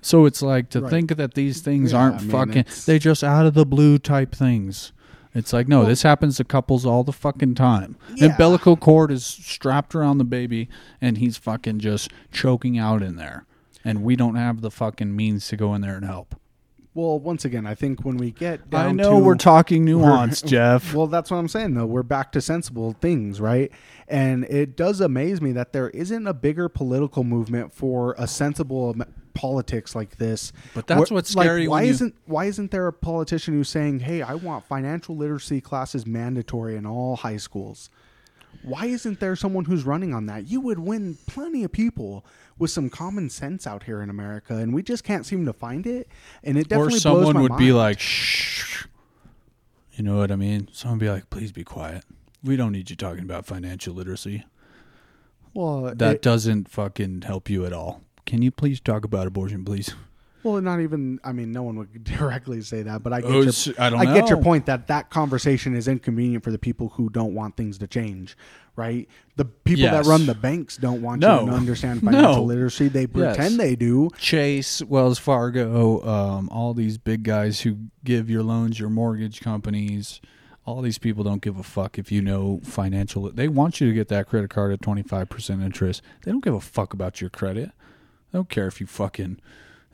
so 0.06 0.24
it's 0.24 0.40
like 0.42 0.70
to 0.70 0.80
Right. 0.80 0.90
think 0.90 1.16
that 1.16 1.34
these 1.34 1.60
things 1.60 1.92
Yeah, 1.92 1.98
aren't 1.98 2.16
I 2.16 2.20
mean, 2.22 2.30
fucking, 2.30 2.64
they 2.86 2.98
just 2.98 3.24
out 3.24 3.44
of 3.46 3.54
the 3.54 3.66
blue 3.66 3.98
type 3.98 4.34
things. 4.34 4.92
It's 5.34 5.52
like 5.52 5.68
no, 5.68 5.80
Well- 5.80 5.88
this 5.88 6.02
happens 6.02 6.36
to 6.36 6.44
couples 6.44 6.86
all 6.86 7.04
the 7.04 7.12
fucking 7.12 7.56
time. 7.56 7.96
Yeah. 8.14 8.26
Umbilical 8.28 8.76
cord 8.76 9.10
is 9.10 9.24
strapped 9.24 9.94
around 9.94 10.18
the 10.18 10.24
baby, 10.24 10.68
and 11.00 11.18
he's 11.18 11.36
fucking 11.36 11.80
just 11.80 12.10
choking 12.32 12.78
out 12.78 13.02
in 13.02 13.16
there, 13.16 13.44
and 13.84 14.02
we 14.02 14.16
don't 14.16 14.36
have 14.36 14.60
the 14.62 14.70
fucking 14.70 15.14
means 15.14 15.48
to 15.48 15.56
go 15.56 15.74
in 15.74 15.80
there 15.82 15.96
and 15.96 16.04
help. 16.06 16.36
well, 16.94 17.20
once 17.20 17.44
again, 17.44 17.66
I 17.66 17.74
think 17.74 18.06
when 18.06 18.16
we 18.16 18.30
get 18.30 18.70
down 18.70 18.86
I 18.86 18.92
know 18.92 19.18
to, 19.18 19.24
we're 19.26 19.34
talking 19.34 19.84
nuance, 19.84 20.40
Jeff. 20.54 20.94
Well, 20.94 21.06
that's 21.08 21.30
what 21.30 21.36
I'm 21.36 21.46
saying 21.48 21.74
though. 21.74 21.84
We're 21.84 22.02
back 22.02 22.32
to 22.32 22.40
sensible 22.40 22.94
things, 23.02 23.38
right? 23.38 23.70
And 24.08 24.44
it 24.44 24.78
does 24.78 25.02
amaze 25.02 25.42
me 25.42 25.52
that 25.52 25.74
there 25.74 25.90
isn't 25.90 26.26
a 26.26 26.32
bigger 26.32 26.70
political 26.70 27.22
movement 27.22 27.74
for 27.74 28.14
a 28.16 28.26
sensible 28.26 28.94
politics 29.36 29.94
like 29.94 30.16
this. 30.16 30.52
But 30.74 30.86
that's 30.88 31.10
Where- 31.10 31.16
what's 31.16 31.30
scary 31.30 31.68
why 31.68 31.82
you- 31.82 31.90
isn't 31.90 32.14
why 32.24 32.46
isn't 32.46 32.70
there 32.72 32.86
a 32.88 32.92
politician 32.92 33.54
who's 33.54 33.68
saying, 33.68 34.00
"Hey, 34.00 34.22
I 34.22 34.34
want 34.34 34.64
financial 34.64 35.16
literacy 35.16 35.60
classes 35.60 36.06
mandatory 36.06 36.74
in 36.74 36.86
all 36.86 37.16
high 37.16 37.36
schools"? 37.36 37.90
Why 38.62 38.86
isn't 38.86 39.20
there 39.20 39.36
someone 39.36 39.66
who's 39.66 39.84
running 39.84 40.14
on 40.14 40.26
that? 40.26 40.48
You 40.48 40.60
would 40.62 40.78
win 40.78 41.18
plenty 41.26 41.62
of 41.62 41.70
people 41.72 42.24
with 42.58 42.70
some 42.70 42.88
common 42.88 43.28
sense 43.28 43.66
out 43.66 43.82
here 43.82 44.00
in 44.00 44.08
America, 44.08 44.56
and 44.56 44.72
we 44.74 44.82
just 44.82 45.04
can't 45.04 45.26
seem 45.26 45.44
to 45.44 45.52
find 45.52 45.86
it. 45.86 46.08
And 46.42 46.56
it 46.56 46.68
definitely 46.68 46.96
or 46.96 47.00
someone 47.00 47.40
would 47.42 47.56
be 47.58 47.72
like, 47.72 48.00
"Shh." 48.00 48.86
You 49.92 50.04
know 50.04 50.16
what 50.16 50.30
I 50.32 50.36
mean? 50.36 50.68
Someone 50.72 50.98
would 50.98 51.04
be 51.04 51.10
like, 51.10 51.30
"Please 51.30 51.52
be 51.52 51.64
quiet. 51.64 52.04
We 52.42 52.56
don't 52.56 52.72
need 52.72 52.88
you 52.90 52.96
talking 52.96 53.24
about 53.24 53.44
financial 53.46 53.94
literacy. 53.94 54.44
"Well, 55.54 55.94
That 55.94 56.16
it- 56.16 56.22
doesn't 56.22 56.68
fucking 56.68 57.22
help 57.22 57.48
you 57.50 57.64
at 57.66 57.72
all. 57.72 58.02
Can 58.26 58.42
you 58.42 58.50
please 58.50 58.80
talk 58.80 59.04
about 59.04 59.26
abortion, 59.26 59.64
please?" 59.64 59.94
Well, 60.42 60.60
not 60.60 60.80
even. 60.80 61.18
I 61.24 61.32
mean, 61.32 61.50
no 61.50 61.64
one 61.64 61.76
would 61.78 62.04
directly 62.04 62.60
say 62.60 62.82
that, 62.82 63.02
but 63.02 63.12
I 63.12 63.20
get 63.20 63.30
Oh, 63.30 63.40
your. 63.42 63.52
I 63.78 63.90
don't 63.90 64.04
get 64.14 64.28
your 64.28 64.40
point 64.40 64.66
that 64.66 64.86
that 64.88 65.10
conversation 65.10 65.74
is 65.74 65.88
inconvenient 65.88 66.44
for 66.44 66.52
the 66.52 66.58
people 66.58 66.90
who 66.90 67.08
don't 67.10 67.34
want 67.34 67.56
things 67.56 67.78
to 67.78 67.88
change, 67.88 68.36
right? 68.76 69.08
The 69.34 69.44
people 69.44 69.82
Yes. 69.82 70.04
that 70.06 70.08
run 70.08 70.26
the 70.26 70.36
banks 70.36 70.76
don't 70.76 71.02
want 71.02 71.20
No. 71.20 71.40
you 71.40 71.46
to 71.50 71.52
understand 71.52 72.00
financial 72.04 72.36
No. 72.36 72.44
literacy. 72.44 72.86
They 72.86 73.08
Yes. 73.12 73.36
pretend 73.36 73.58
they 73.58 73.74
do. 73.74 74.08
Chase, 74.18 74.82
Wells 74.82 75.18
Fargo, 75.18 76.00
um, 76.06 76.48
all 76.50 76.74
these 76.74 76.96
big 76.96 77.24
guys 77.24 77.62
who 77.62 77.76
give 78.04 78.30
your 78.30 78.44
loans, 78.44 78.78
your 78.78 78.88
mortgage 78.90 79.40
companies, 79.40 80.20
all 80.64 80.80
these 80.80 80.98
people 80.98 81.24
don't 81.24 81.42
give 81.42 81.56
a 81.58 81.62
fuck 81.64 81.98
if 81.98 82.12
you 82.12 82.22
know 82.22 82.60
financial. 82.62 83.30
They 83.32 83.48
want 83.48 83.80
you 83.80 83.88
to 83.88 83.92
get 83.94 84.06
that 84.08 84.28
credit 84.28 84.50
card 84.50 84.72
at 84.72 84.80
25% 84.80 85.60
interest. 85.64 86.02
They 86.22 86.30
don't 86.30 86.44
give 86.44 86.54
a 86.54 86.60
fuck 86.60 86.92
about 86.92 87.20
your 87.20 87.30
credit. 87.30 87.72
They 88.36 88.38
don't 88.40 88.50
care 88.50 88.66
if 88.66 88.82
you 88.82 88.86
fucking. 88.86 89.40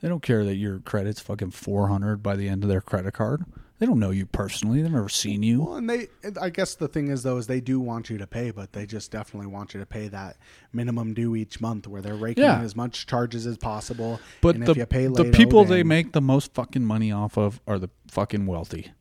They 0.01 0.09
don't 0.09 0.21
care 0.21 0.43
that 0.43 0.55
your 0.55 0.79
credit's 0.79 1.21
fucking 1.21 1.51
400 1.51 2.21
by 2.21 2.35
the 2.35 2.49
end 2.49 2.63
of 2.63 2.69
their 2.69 2.81
credit 2.81 3.13
card. 3.13 3.45
They 3.79 3.85
don't 3.85 3.99
know 3.99 4.09
you 4.09 4.25
personally. 4.25 4.81
They've 4.81 4.91
never 4.91 5.07
seen 5.07 5.43
you. 5.43 5.61
Well, 5.61 5.75
and 5.77 5.89
they, 5.89 6.07
I 6.41 6.49
guess 6.49 6.75
the 6.75 6.89
thing 6.89 7.07
is 7.07 7.23
though, 7.23 7.37
is 7.37 7.47
they 7.47 7.61
do 7.61 7.79
want 7.79 8.09
you 8.09 8.17
to 8.17 8.27
pay, 8.27 8.51
but 8.51 8.73
they 8.73 8.85
just 8.85 9.11
definitely 9.11 9.47
want 9.47 9.73
you 9.73 9.79
to 9.79 9.85
pay 9.85 10.09
that 10.09 10.35
minimum 10.73 11.13
due 11.13 11.37
each 11.37 11.61
month, 11.61 11.87
where 11.87 12.01
they're 12.01 12.17
raking 12.17 12.43
Yeah. 12.43 12.59
as 12.59 12.75
much 12.75 13.07
charges 13.07 13.47
as 13.47 13.57
possible. 13.57 14.19
But 14.41 14.55
and 14.55 14.67
the, 14.67 14.71
if 14.71 14.77
you 14.77 14.85
pay 14.87 15.07
the 15.07 15.29
oh, 15.29 15.31
people 15.31 15.59
oh, 15.59 15.63
they 15.63 15.83
make 15.83 16.11
the 16.11 16.19
most 16.19 16.53
fucking 16.53 16.83
money 16.83 17.13
off 17.13 17.37
of 17.37 17.61
are 17.65 17.79
the 17.79 17.91
fucking 18.09 18.45
wealthy. 18.45 18.91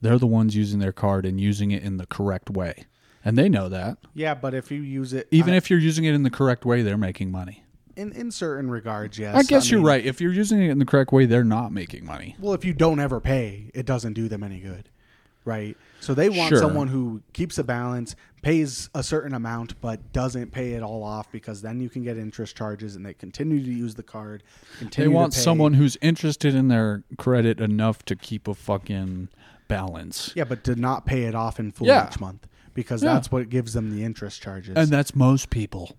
They're 0.00 0.18
the 0.18 0.26
ones 0.26 0.56
using 0.56 0.80
their 0.80 0.90
card 0.92 1.24
and 1.24 1.40
using 1.40 1.70
it 1.70 1.84
in 1.84 1.98
the 1.98 2.06
correct 2.06 2.50
way. 2.50 2.86
And 3.24 3.38
they 3.38 3.48
know 3.48 3.68
that. 3.68 3.98
yeah, 4.12 4.34
but 4.34 4.54
if 4.54 4.72
you 4.72 4.80
use 4.80 5.12
it, 5.12 5.28
Even 5.30 5.54
I- 5.54 5.58
if 5.58 5.70
you're 5.70 5.78
using 5.78 6.02
it 6.04 6.14
in 6.14 6.24
the 6.24 6.30
correct 6.30 6.64
way, 6.64 6.82
they're 6.82 6.96
making 6.98 7.30
money. 7.30 7.62
In 7.98 8.12
in 8.12 8.30
certain 8.30 8.70
regards, 8.70 9.18
yes. 9.18 9.34
I 9.34 9.42
guess 9.42 9.70
you're 9.70 9.80
mean, 9.80 9.86
right. 9.88 10.04
If 10.06 10.20
you're 10.20 10.32
using 10.32 10.62
it 10.62 10.70
in 10.70 10.78
the 10.78 10.84
correct 10.86 11.12
way, 11.12 11.26
they're 11.26 11.44
not 11.44 11.72
making 11.72 12.04
money. 12.06 12.36
Well, 12.38 12.54
if 12.54 12.64
you 12.64 12.72
don't 12.72 13.00
ever 13.00 13.20
pay, 13.20 13.70
it 13.74 13.84
doesn't 13.86 14.12
do 14.14 14.28
them 14.28 14.42
any 14.42 14.60
good, 14.60 14.88
right? 15.44 15.76
So 16.00 16.14
they 16.14 16.28
want 16.30 16.50
Sure. 16.50 16.58
someone 16.58 16.88
who 16.88 17.22
keeps 17.32 17.58
a 17.58 17.64
balance, 17.64 18.14
pays 18.40 18.88
a 18.94 19.02
certain 19.02 19.34
amount, 19.34 19.80
but 19.80 20.12
doesn't 20.12 20.52
pay 20.52 20.74
it 20.74 20.82
all 20.82 21.02
off 21.02 21.30
because 21.32 21.60
then 21.60 21.80
you 21.80 21.88
can 21.90 22.04
get 22.04 22.16
interest 22.16 22.56
charges, 22.56 22.94
and 22.94 23.04
they 23.04 23.14
continue 23.14 23.62
to 23.62 23.72
use 23.72 23.96
the 23.96 24.04
card. 24.04 24.44
They 24.96 25.08
want 25.08 25.32
to 25.32 25.38
pay. 25.38 25.42
someone 25.42 25.74
who's 25.74 25.96
interested 26.00 26.54
in 26.54 26.68
their 26.68 27.02
credit 27.18 27.60
enough 27.60 28.04
to 28.04 28.14
keep 28.16 28.46
a 28.46 28.54
fucking 28.54 29.28
balance. 29.66 30.32
yeah, 30.34 30.44
but 30.44 30.64
to 30.64 30.74
not 30.76 31.04
pay 31.04 31.24
it 31.24 31.34
off 31.34 31.58
in 31.60 31.70
full 31.72 31.86
Yeah. 31.88 32.08
each 32.08 32.18
month 32.20 32.46
because 32.74 33.02
Yeah. 33.02 33.14
that's 33.14 33.30
what 33.32 33.48
gives 33.50 33.72
them 33.74 33.90
the 33.90 34.02
interest 34.04 34.40
charges. 34.40 34.74
And 34.76 34.88
that's 34.88 35.14
most 35.16 35.50
people. 35.50 35.96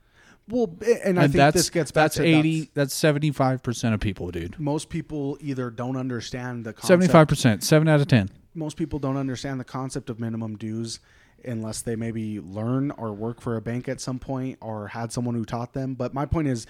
Well, 0.49 0.75
and 1.05 1.19
I 1.19 1.25
And 1.25 1.33
think 1.33 1.53
this 1.53 1.69
gets 1.69 1.91
back 1.91 2.05
that's 2.05 2.15
to 2.15 2.23
eighty. 2.25 2.69
That's 2.73 2.93
seventy 2.93 3.31
five 3.31 3.63
percent 3.63 3.93
of 3.93 3.99
people, 3.99 4.31
dude. 4.31 4.59
Most 4.59 4.89
people 4.89 5.37
either 5.41 5.69
don't 5.69 5.95
understand 5.95 6.65
the 6.65 6.73
concept 6.73 6.87
Seventy 6.87 7.07
five 7.07 7.27
percent. 7.27 7.63
Seven 7.63 7.87
out 7.87 8.01
of 8.01 8.07
ten. 8.07 8.29
most 8.55 8.75
people 8.77 8.99
don't 8.99 9.17
understand 9.17 9.59
the 9.59 9.63
concept 9.65 10.09
of 10.09 10.19
minimum 10.19 10.57
dues 10.57 10.99
unless 11.45 11.81
they 11.81 11.95
maybe 11.95 12.39
learn 12.41 12.91
or 12.91 13.13
work 13.13 13.39
for 13.39 13.55
a 13.55 13.61
bank 13.61 13.87
at 13.87 14.01
some 14.01 14.19
point 14.19 14.57
or 14.59 14.87
had 14.89 15.13
someone 15.13 15.35
who 15.35 15.45
taught 15.45 15.71
them. 15.73 15.93
But 15.93 16.13
my 16.13 16.25
point 16.25 16.47
is, 16.49 16.67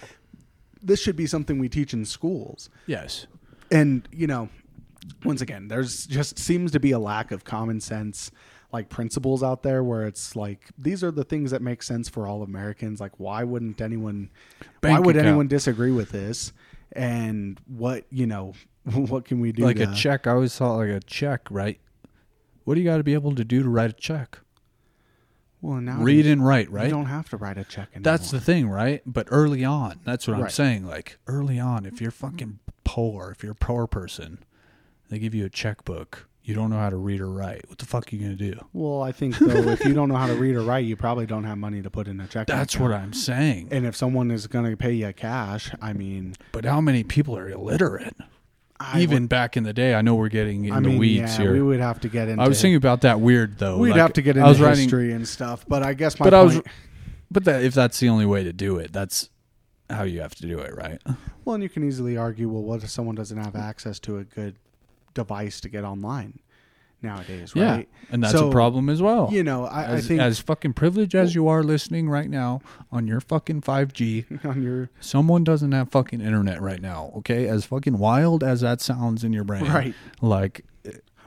this 0.84 1.02
should 1.02 1.16
be 1.16 1.26
something 1.26 1.58
we 1.58 1.70
teach 1.70 1.92
in 1.94 2.06
schools. 2.06 2.70
Yes. 2.86 3.26
And, 3.72 4.08
you 4.12 4.28
know, 4.28 4.50
once 5.26 5.42
again, 5.42 5.70
there's 5.70 6.06
just 6.06 6.38
seems 6.38 6.72
to 6.74 6.80
be 6.80 6.92
a 6.92 7.00
lack 7.00 7.32
of 7.32 7.44
common 7.46 7.82
sense 7.82 8.30
like 8.72 8.90
principles 8.90 9.42
out 9.42 9.64
there 9.64 9.84
where 9.84 10.06
it's 10.06 10.36
like 10.36 10.68
these 10.78 11.04
are 11.04 11.12
the 11.12 11.24
things 11.24 11.52
that 11.52 11.62
make 11.62 11.82
sense 11.82 12.08
for 12.08 12.28
all 12.28 12.44
Americans. 12.44 13.00
Like 13.00 13.14
why 13.20 13.44
wouldn't 13.44 13.82
anyone 13.82 14.30
why 14.82 15.00
would 15.00 15.16
account. 15.16 15.28
anyone 15.28 15.48
disagree 15.48 15.92
with 15.92 16.12
this? 16.12 16.54
And 16.92 17.60
what, 17.68 18.06
you 18.10 18.26
know, 18.26 18.54
what 18.84 19.26
can 19.26 19.40
we 19.40 19.52
do 19.52 19.64
like 19.64 19.78
to- 19.78 19.92
a 19.92 19.96
check. 19.96 20.28
I 20.28 20.32
always 20.32 20.56
thought 20.56 20.78
like 20.78 20.90
a 20.90 21.00
check, 21.00 21.48
right? 21.50 21.80
What 22.64 22.76
do 22.76 22.82
you 22.82 22.88
got 22.88 22.98
to 22.98 23.04
be 23.04 23.16
able 23.16 23.34
to 23.36 23.44
do 23.44 23.64
to 23.64 23.70
write 23.70 23.90
a 23.90 23.94
check? 23.94 24.40
Well, 25.62 25.82
now 25.82 26.02
Read 26.02 26.26
and 26.26 26.46
write, 26.46 26.72
right? 26.72 26.86
You 26.86 26.92
don't 26.92 27.08
have 27.08 27.30
to 27.32 27.38
write 27.38 27.58
a 27.58 27.66
check 27.66 27.90
anymore. 27.94 28.04
That's 28.04 28.32
the 28.32 28.40
thing, 28.40 28.70
right? 28.70 29.02
But 29.06 29.28
early 29.30 29.66
on, 29.66 30.00
that's 30.06 30.26
what 30.28 30.38
I'm 30.38 30.50
saying. 30.50 30.86
Like 30.86 31.18
early 31.28 31.60
on, 31.60 31.86
if 31.86 32.00
you're 32.00 32.12
fucking 32.12 32.60
poor, 32.86 33.32
if 33.32 33.44
you're 33.44 33.52
a 33.52 33.56
poor 33.56 33.86
person, 33.86 34.40
they 35.10 35.20
give 35.20 35.36
you 35.36 35.46
a 35.46 35.50
checkbook. 35.50 36.29
You 36.50 36.56
don't 36.56 36.72
know 36.72 36.80
how 36.80 36.89
to 36.89 36.97
read 36.97 37.22
or 37.22 37.30
write. 37.30 37.62
What 37.70 37.78
the 37.78 37.86
fuck 37.86 38.12
are 38.12 38.16
you 38.16 38.24
gonna 38.24 38.34
do? 38.36 38.56
Well, 38.74 39.04
I 39.04 39.12
think 39.12 39.38
though, 39.38 39.70
if 39.70 39.86
you 39.86 39.93
don't 39.93 40.10
know 40.10 40.16
how 40.16 40.26
to 40.26 40.34
read 40.34 40.56
or 40.56 40.64
write, 40.64 40.84
you 40.84 40.95
probably 40.95 41.28
don't 41.28 41.43
have 41.43 41.60
money 41.60 41.84
to 41.84 41.91
put 41.91 42.08
in 42.08 42.20
a 42.20 42.26
check. 42.26 42.47
That's 42.47 42.74
account. 42.74 42.91
what 42.91 43.00
I'm 43.00 43.14
saying. 43.14 43.68
And 43.70 43.86
if 43.86 43.95
someone 43.95 44.32
is 44.32 44.47
going 44.47 44.68
to 44.72 44.76
pay 44.76 44.93
you 44.93 45.14
cash, 45.14 45.70
I 45.80 45.93
mean, 45.93 46.34
But 46.52 46.66
how 46.66 46.82
many 46.82 47.04
people 47.04 47.38
are 47.38 47.47
illiterate? 47.47 48.16
I 48.80 49.02
Even 49.02 49.24
would- 49.26 49.30
back 49.30 49.58
in 49.58 49.64
the 49.64 49.74
day, 49.74 49.93
I 49.93 50.02
know 50.02 50.16
we're 50.16 50.30
getting 50.30 50.66
into 50.66 50.76
I 50.76 50.80
mean, 50.80 50.97
weeds 50.97 51.38
yeah, 51.38 51.43
here. 51.43 51.54
we 51.54 51.62
would 51.62 51.82
have 51.82 52.00
to 52.02 52.10
get 52.10 52.28
into. 52.30 52.43
I 52.43 52.47
was 52.47 52.60
thinking 52.60 52.78
about 52.78 53.02
that 53.02 53.20
weird 53.20 53.60
though. 53.60 53.78
we'd 53.78 53.91
like, 53.91 54.00
have 54.00 54.14
to 54.14 54.24
get 54.24 54.36
I 54.36 54.39
into 54.39 54.50
was 54.50 54.60
writing, 54.60 54.84
history 54.86 55.12
and 55.14 55.28
stuff, 55.28 55.66
but 55.68 55.84
I 55.84 55.93
guess 55.93 56.20
my 56.20 56.24
but 56.24 56.34
I 56.34 56.41
was, 56.41 56.54
point. 56.56 56.68
but 57.30 57.43
that 57.45 57.64
if 57.64 57.76
that's 57.76 58.00
the 58.00 58.10
only 58.10 58.26
way 58.26 58.43
to 58.43 58.54
do 58.54 58.78
it, 58.78 58.91
that's 58.91 59.30
how 59.88 60.02
you 60.02 60.22
have 60.22 60.34
to 60.34 60.47
do 60.47 60.58
it, 60.58 60.76
right? 60.76 61.00
well, 61.45 61.54
and 61.54 61.62
you 61.64 61.70
can 61.70 61.84
easily 61.84 62.18
argue, 62.18 62.50
well, 62.50 62.64
what 62.64 62.84
if 62.84 62.89
someone 62.89 63.14
doesn't 63.14 63.38
have 63.38 63.56
access 63.56 64.00
to 64.00 64.18
a 64.18 64.24
good 64.24 64.56
device 65.14 65.62
to 65.62 65.70
get 65.70 65.84
online 65.84 66.39
nowadays, 67.01 67.53
Yeah, 67.55 67.72
right? 67.78 67.89
and 68.12 68.22
that's 68.24 68.34
So, 68.34 68.49
a 68.49 68.51
problem 68.51 68.89
as 68.89 69.01
well. 69.01 69.30
You 69.32 69.41
know, 69.43 69.64
I, 69.66 69.95
I 69.95 70.01
think 70.01 70.20
as 70.20 70.39
fucking 70.39 70.74
privileged 70.74 71.16
as 71.16 71.34
you 71.34 71.47
are 71.47 71.64
listening 71.64 72.10
right 72.10 72.30
now 72.30 72.62
on 72.91 73.07
your 73.07 73.22
fucking 73.22 73.62
5G, 73.62 74.45
on 74.45 74.62
your 74.62 74.89
someone 74.99 75.43
doesn't 75.45 75.72
have 75.72 75.89
fucking 75.91 76.20
internet 76.22 76.62
right 76.62 76.82
now, 76.82 77.12
okay? 77.18 77.47
As 77.47 77.64
fucking 77.66 77.97
wild 77.97 78.43
as 78.43 78.62
that 78.62 78.82
sounds 78.82 79.24
in 79.24 79.32
your 79.32 79.45
brain. 79.45 79.64
Right. 79.66 79.93
Like, 80.22 80.66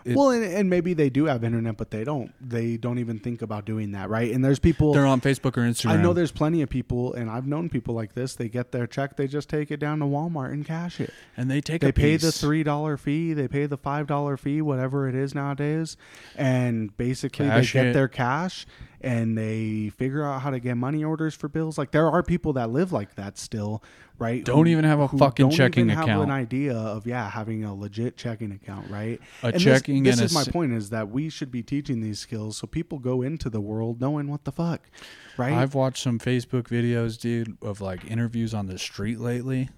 it- 0.05 0.17
well, 0.17 0.31
and, 0.31 0.45
and 0.45 0.69
maybe 0.71 0.95
they 0.95 1.11
do 1.11 1.27
have 1.27 1.45
internet, 1.45 1.77
but 1.77 1.91
they 1.91 2.05
don't. 2.05 2.33
They 2.41 2.77
don't 2.77 2.99
even 2.99 3.19
think 3.19 3.43
about 3.43 3.65
doing 3.65 3.93
that, 3.93 4.09
right? 4.11 4.33
And 4.33 4.45
there's 4.45 4.59
people. 4.59 4.93
they're 4.93 5.07
on 5.07 5.21
Facebook 5.21 5.57
or 5.57 5.63
Instagram. 5.63 5.91
I 5.91 5.97
know 6.03 6.13
there's 6.13 6.33
plenty 6.33 6.63
of 6.63 6.69
people, 6.69 7.13
and 7.15 7.31
I've 7.31 7.47
known 7.47 7.69
people 7.69 7.95
like 7.95 8.15
this. 8.15 8.35
They 8.35 8.49
get 8.49 8.73
their 8.73 8.87
check, 8.87 9.17
they 9.17 9.27
just 9.27 9.49
take 9.49 9.71
it 9.71 9.79
down 9.79 9.99
to 10.01 10.05
Walmart 10.05 10.53
and 10.53 10.65
cash 10.67 11.01
it. 11.01 11.13
and 11.37 11.51
they 11.51 11.61
take 11.61 11.81
They 11.83 11.89
a 11.89 11.93
pay 11.93 12.17
the 12.17 12.33
three 12.33 12.63
dollar 12.63 12.97
fee, 12.97 13.33
they 13.33 13.49
pay 13.49 13.67
the 13.67 13.77
five 13.77 14.07
dollar 14.07 14.37
fee, 14.37 14.61
whatever 14.63 15.09
it 15.09 15.15
is 15.15 15.35
nowadays, 15.35 15.97
and 16.37 16.97
basically 16.97 17.47
Cash 17.47 17.73
they 17.73 17.79
get 17.81 17.87
it. 17.89 17.93
their 17.95 18.09
cash 18.09 18.67
and 19.01 19.37
they 19.37 19.89
figure 19.97 20.25
out 20.25 20.43
how 20.43 20.51
to 20.51 20.61
get 20.61 20.77
money 20.77 21.03
orders 21.03 21.35
for 21.35 21.49
bills. 21.49 21.77
Like 21.77 21.91
there 21.91 22.09
are 22.09 22.23
people 22.23 22.53
that 22.55 22.71
live 22.71 22.93
like 22.93 23.17
that 23.17 23.37
still, 23.37 23.83
right? 24.23 24.45
Don't 24.45 24.69
even 24.69 24.85
have 24.85 25.01
a 25.01 25.07
who 25.09 25.19
fucking 25.19 25.49
don't 25.49 25.57
checking 25.57 25.87
even 25.91 25.97
Have 25.97 26.09
an 26.23 26.31
idea 26.31 26.75
of 26.75 27.07
yeah, 27.07 27.29
having 27.29 27.65
a 27.65 27.75
legit 27.75 28.17
checking 28.17 28.53
account, 28.53 28.89
right? 28.91 29.21
A 29.43 29.49
And 29.49 29.61
checking 29.61 30.03
This, 30.05 30.19
and 30.19 30.25
is 30.27 30.33
a 30.33 30.35
my 30.35 30.41
s- 30.43 30.49
point: 30.49 30.73
is 30.73 30.91
that 30.91 31.11
we 31.11 31.29
should 31.29 31.51
be 31.51 31.63
teaching 31.63 32.01
these 32.01 32.19
skills 32.21 32.57
so 32.57 32.67
people 32.67 32.99
go 32.99 33.23
into 33.23 33.51
the 33.51 33.61
world 33.61 34.01
knowing 34.01 34.29
what 34.29 34.45
the 34.45 34.53
fuck, 34.53 34.89
right? 35.37 35.53
I've 35.53 35.75
watched 35.75 36.03
some 36.03 36.19
Facebook 36.19 36.65
videos, 36.65 37.19
dude, 37.21 37.57
of 37.61 37.81
like 37.81 38.05
interviews 38.11 38.55
on 38.55 38.67
the 38.67 38.79
street 38.79 39.19
lately. 39.19 39.69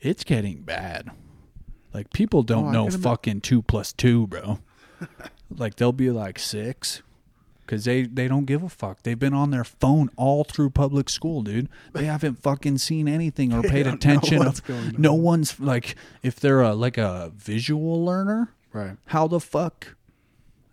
It's 0.00 0.24
getting 0.24 0.62
bad. 0.62 1.10
Like 1.92 2.12
people 2.12 2.40
oh, 2.40 2.44
don't 2.44 2.66
Oh, 2.76 2.86
know 2.86 2.90
fucking 2.90 3.40
two 3.40 3.62
plus 3.62 3.92
two, 3.92 4.26
bro. 4.26 4.60
like 5.50 5.76
they'll 5.76 5.92
be 5.92 6.10
like 6.10 6.38
six, 6.38 7.02
because 7.70 7.84
they 7.84 8.02
they 8.02 8.26
don't 8.26 8.46
give 8.46 8.64
a 8.64 8.68
fuck. 8.68 9.04
They've 9.04 9.18
been 9.18 9.32
on 9.32 9.52
their 9.52 9.62
phone 9.62 10.10
all 10.16 10.42
through 10.42 10.70
public 10.70 11.08
school, 11.08 11.42
dude. 11.42 11.68
They 11.92 12.04
haven't 12.06 12.42
fucking 12.42 12.78
seen 12.78 13.06
anything 13.06 13.52
or 13.52 13.62
paid 13.62 13.86
attention. 13.86 14.38
what's 14.40 14.58
of- 14.58 14.64
going 14.66 14.86
on. 14.88 14.94
no 14.98 15.14
one's 15.14 15.60
like 15.60 15.94
if 16.24 16.40
they're 16.40 16.62
a 16.62 16.74
like 16.74 16.98
a 16.98 17.30
visual 17.36 18.04
learner. 18.04 18.52
right. 18.72 18.96
How 19.06 19.28
the 19.28 19.38
fuck? 19.38 19.94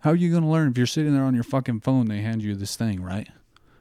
How 0.00 0.10
are 0.10 0.16
you 0.16 0.32
gonna 0.32 0.50
learn 0.50 0.70
if 0.70 0.76
you're 0.76 0.86
sitting 0.88 1.14
there 1.14 1.22
on 1.22 1.34
your 1.34 1.44
fucking 1.44 1.80
phone? 1.80 2.06
They 2.06 2.20
hand 2.20 2.42
you 2.42 2.56
this 2.56 2.74
thing, 2.74 3.00
right? 3.00 3.28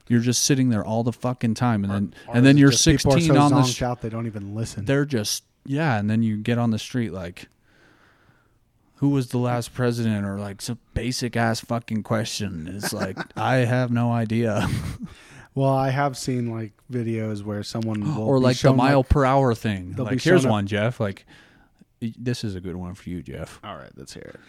You're 0.07 0.21
just 0.21 0.43
sitting 0.43 0.69
there 0.69 0.85
all 0.85 1.03
the 1.03 1.11
fucking 1.11 1.55
time, 1.55 1.83
and 1.83 1.91
then 1.91 2.13
Or 2.27 2.35
and 2.37 2.45
then 2.45 2.55
you're 2.57 2.69
just 2.71 2.85
people 2.85 3.13
are 3.13 3.17
16 3.19 3.35
so 3.35 3.41
on 3.41 3.51
the. 3.51 3.57
zonked 3.57 3.69
s- 3.69 3.81
out 3.81 4.01
they 4.01 4.09
don't 4.09 4.27
even 4.27 4.53
listen. 4.53 4.85
They're 4.85 5.05
just 5.05 5.43
yeah, 5.65 5.97
and 5.99 6.07
then 6.09 6.21
you 6.21 6.37
get 6.37 6.57
on 6.59 6.69
the 6.71 6.79
street 6.79 7.11
like, 7.11 7.47
who 8.97 9.09
was 9.09 9.29
the 9.29 9.37
last 9.37 9.73
president, 9.73 10.25
or 10.25 10.37
like 10.39 10.61
some 10.61 10.79
basic 10.93 11.35
ass 11.35 11.59
fucking 11.61 12.03
question. 12.03 12.67
It's 12.71 12.93
like 12.93 13.17
I 13.37 13.57
have 13.57 13.91
no 13.91 14.11
idea, 14.11 14.67
Well, 15.55 15.73
I 15.73 15.89
have 15.89 16.15
seen 16.17 16.51
like 16.51 16.73
videos 16.91 17.43
where 17.43 17.63
someone 17.63 18.01
will 18.15 18.23
or 18.23 18.39
like 18.39 18.55
the 18.57 18.59
shown, 18.69 18.77
mile 18.77 19.03
per 19.03 19.25
hour 19.25 19.53
thing. 19.55 19.93
they'll 19.93 20.05
be 20.05 20.15
Like 20.15 20.21
here's 20.23 20.41
shown 20.41 20.49
a- 20.49 20.53
one, 20.53 20.67
Jeff. 20.67 20.99
Like 20.99 21.25
this 21.99 22.43
is 22.43 22.53
a 22.55 22.59
good 22.61 22.75
one 22.75 22.93
for 22.93 23.09
you, 23.09 23.23
Jeff. 23.23 23.59
All 23.63 23.75
right, 23.75 23.91
let's 23.95 24.13
hear 24.13 24.31
it. 24.35 24.39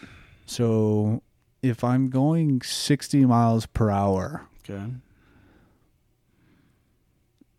So 0.45 1.21
if 1.63 1.83
I'm 1.83 2.09
going 2.09 2.61
60 2.61 3.25
miles 3.25 3.65
per 3.65 3.89
hour. 3.89 4.45
Okay. 4.69 4.83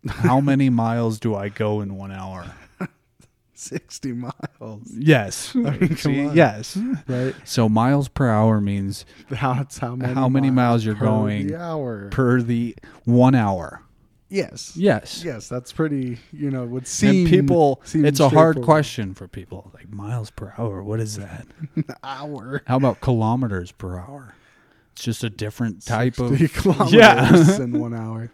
how 0.09 0.41
many 0.41 0.71
miles 0.71 1.19
do 1.21 1.35
I 1.35 1.49
go 1.51 1.81
in 1.81 1.97
one 1.97 2.11
hour? 2.13 2.47
Sixty 3.61 4.13
miles, 4.13 4.89
Yes. 4.97 5.55
mean, 5.55 5.97
See, 5.97 6.23
yes. 6.33 6.79
right? 7.07 7.35
So 7.45 7.69
miles 7.69 8.09
per 8.09 8.29
hour 8.31 8.59
means 8.61 9.05
That's 9.29 9.77
how 9.79 9.97
many. 9.97 10.15
How 10.15 10.29
many 10.31 10.51
miles 10.51 10.83
you're 10.85 10.95
per 10.95 11.05
going 11.05 11.49
the 11.49 11.57
hour? 11.61 12.09
per 12.11 12.41
the 12.41 12.75
one 13.05 13.35
hour. 13.35 13.83
yes. 14.31 14.73
Yes. 14.77 15.23
Yes, 15.25 15.47
that's 15.49 15.73
pretty. 15.73 16.19
You 16.33 16.51
know, 16.51 16.65
would 16.65 16.87
seem 16.87 17.27
And 17.27 17.29
people, 17.29 17.83
seem 17.85 18.07
it's 18.07 18.19
a 18.21 18.31
hard 18.31 18.63
question 18.63 19.13
for 19.13 19.29
people. 19.29 19.71
Like 19.75 19.93
miles 19.93 20.31
per 20.31 20.55
hour, 20.57 20.83
what 20.83 20.99
is 21.01 21.17
that? 21.17 21.47
Hour. 22.03 22.63
How 22.67 22.79
about 22.79 23.01
kilometers 23.03 23.73
per 23.73 23.99
hour? 23.99 24.35
It's 24.93 25.03
just 25.03 25.23
a 25.23 25.29
different 25.31 25.85
type 25.87 26.17
60 26.17 26.45
of 26.47 26.53
kilometers 26.55 26.93
Yeah. 26.95 27.63
in 27.63 27.79
one 27.79 27.93
hour. 27.95 28.31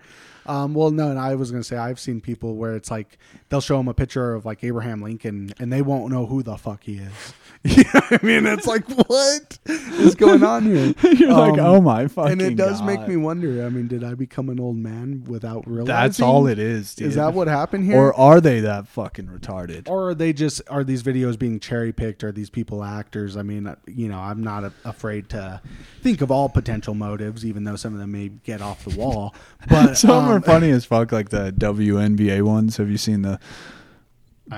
Um, 0.48 0.74
well, 0.74 0.90
no, 0.90 1.10
and 1.10 1.18
I 1.18 1.34
was 1.34 1.50
gonna 1.50 1.64
say 1.64 1.76
I've 1.76 2.00
seen 2.00 2.20
people 2.20 2.56
where 2.56 2.76
it's 2.76 2.90
like 2.90 3.18
they'll 3.48 3.60
show 3.60 3.76
them 3.76 3.88
a 3.88 3.94
picture 3.94 4.34
of 4.34 4.44
like 4.44 4.62
Abraham 4.64 5.02
Lincoln, 5.02 5.52
and 5.58 5.72
they 5.72 5.82
won't 5.82 6.12
know 6.12 6.26
who 6.26 6.42
the 6.42 6.56
fuck 6.56 6.84
he 6.84 6.98
is. 6.98 7.34
you 7.64 7.82
know 7.82 8.00
what 8.08 8.22
I 8.22 8.26
mean? 8.26 8.46
It's 8.46 8.66
like 8.66 8.86
what 9.08 9.58
is 9.66 10.14
going 10.14 10.44
on 10.44 10.64
here? 10.64 10.94
You're 11.14 11.32
like, 11.32 11.58
Um, 11.58 11.60
oh 11.60 11.80
my 11.80 12.06
fucking 12.06 12.32
and 12.32 12.42
it 12.42 12.56
does 12.56 12.82
make 12.82 13.06
me 13.08 13.16
wonder. 13.16 13.64
I 13.64 13.70
mean, 13.70 13.88
did 13.88 14.04
I 14.04 14.14
become 14.14 14.48
an 14.48 14.60
old 14.60 14.76
man 14.76 15.24
without 15.26 15.66
realizing? 15.66 15.86
That's 15.86 16.20
all 16.20 16.46
it 16.46 16.58
is, 16.58 16.94
dude. 16.94 17.08
Is 17.08 17.14
that 17.16 17.34
what 17.34 17.48
happened 17.48 17.84
here? 17.84 17.98
Or 17.98 18.14
are 18.14 18.40
they 18.40 18.60
that 18.60 18.86
fucking 18.88 19.26
retarded? 19.26 19.88
or 19.88 20.10
are 20.10 20.14
they 20.14 20.32
just 20.32 20.62
are 20.68 20.84
these 20.84 21.02
videos 21.02 21.38
being 21.38 21.58
cherry 21.58 21.92
picked? 21.92 22.22
Are 22.22 22.32
these 22.32 22.50
people 22.50 22.84
actors? 22.84 23.36
I 23.36 23.42
mean, 23.42 23.74
you 23.86 24.08
know, 24.08 24.18
I'm 24.18 24.42
not 24.42 24.64
a, 24.64 24.72
afraid 24.84 25.28
to 25.30 25.60
think 26.02 26.20
of 26.20 26.30
all 26.30 26.48
potential 26.48 26.94
motives, 26.94 27.44
even 27.44 27.64
though 27.64 27.76
some 27.76 27.92
of 27.94 27.98
them 27.98 28.12
may 28.12 28.28
get 28.28 28.62
off 28.62 28.84
the 28.84 28.96
wall. 28.96 29.34
But 29.68 29.96
Some 29.96 30.35
are 30.36 30.40
funny 30.40 30.70
as 30.70 30.84
fuck, 30.84 31.12
like 31.12 31.30
the 31.30 31.52
WNBA 31.52 32.42
ones. 32.42 32.76
Have 32.76 32.90
you 32.90 32.98
seen 32.98 33.22
the 33.22 33.38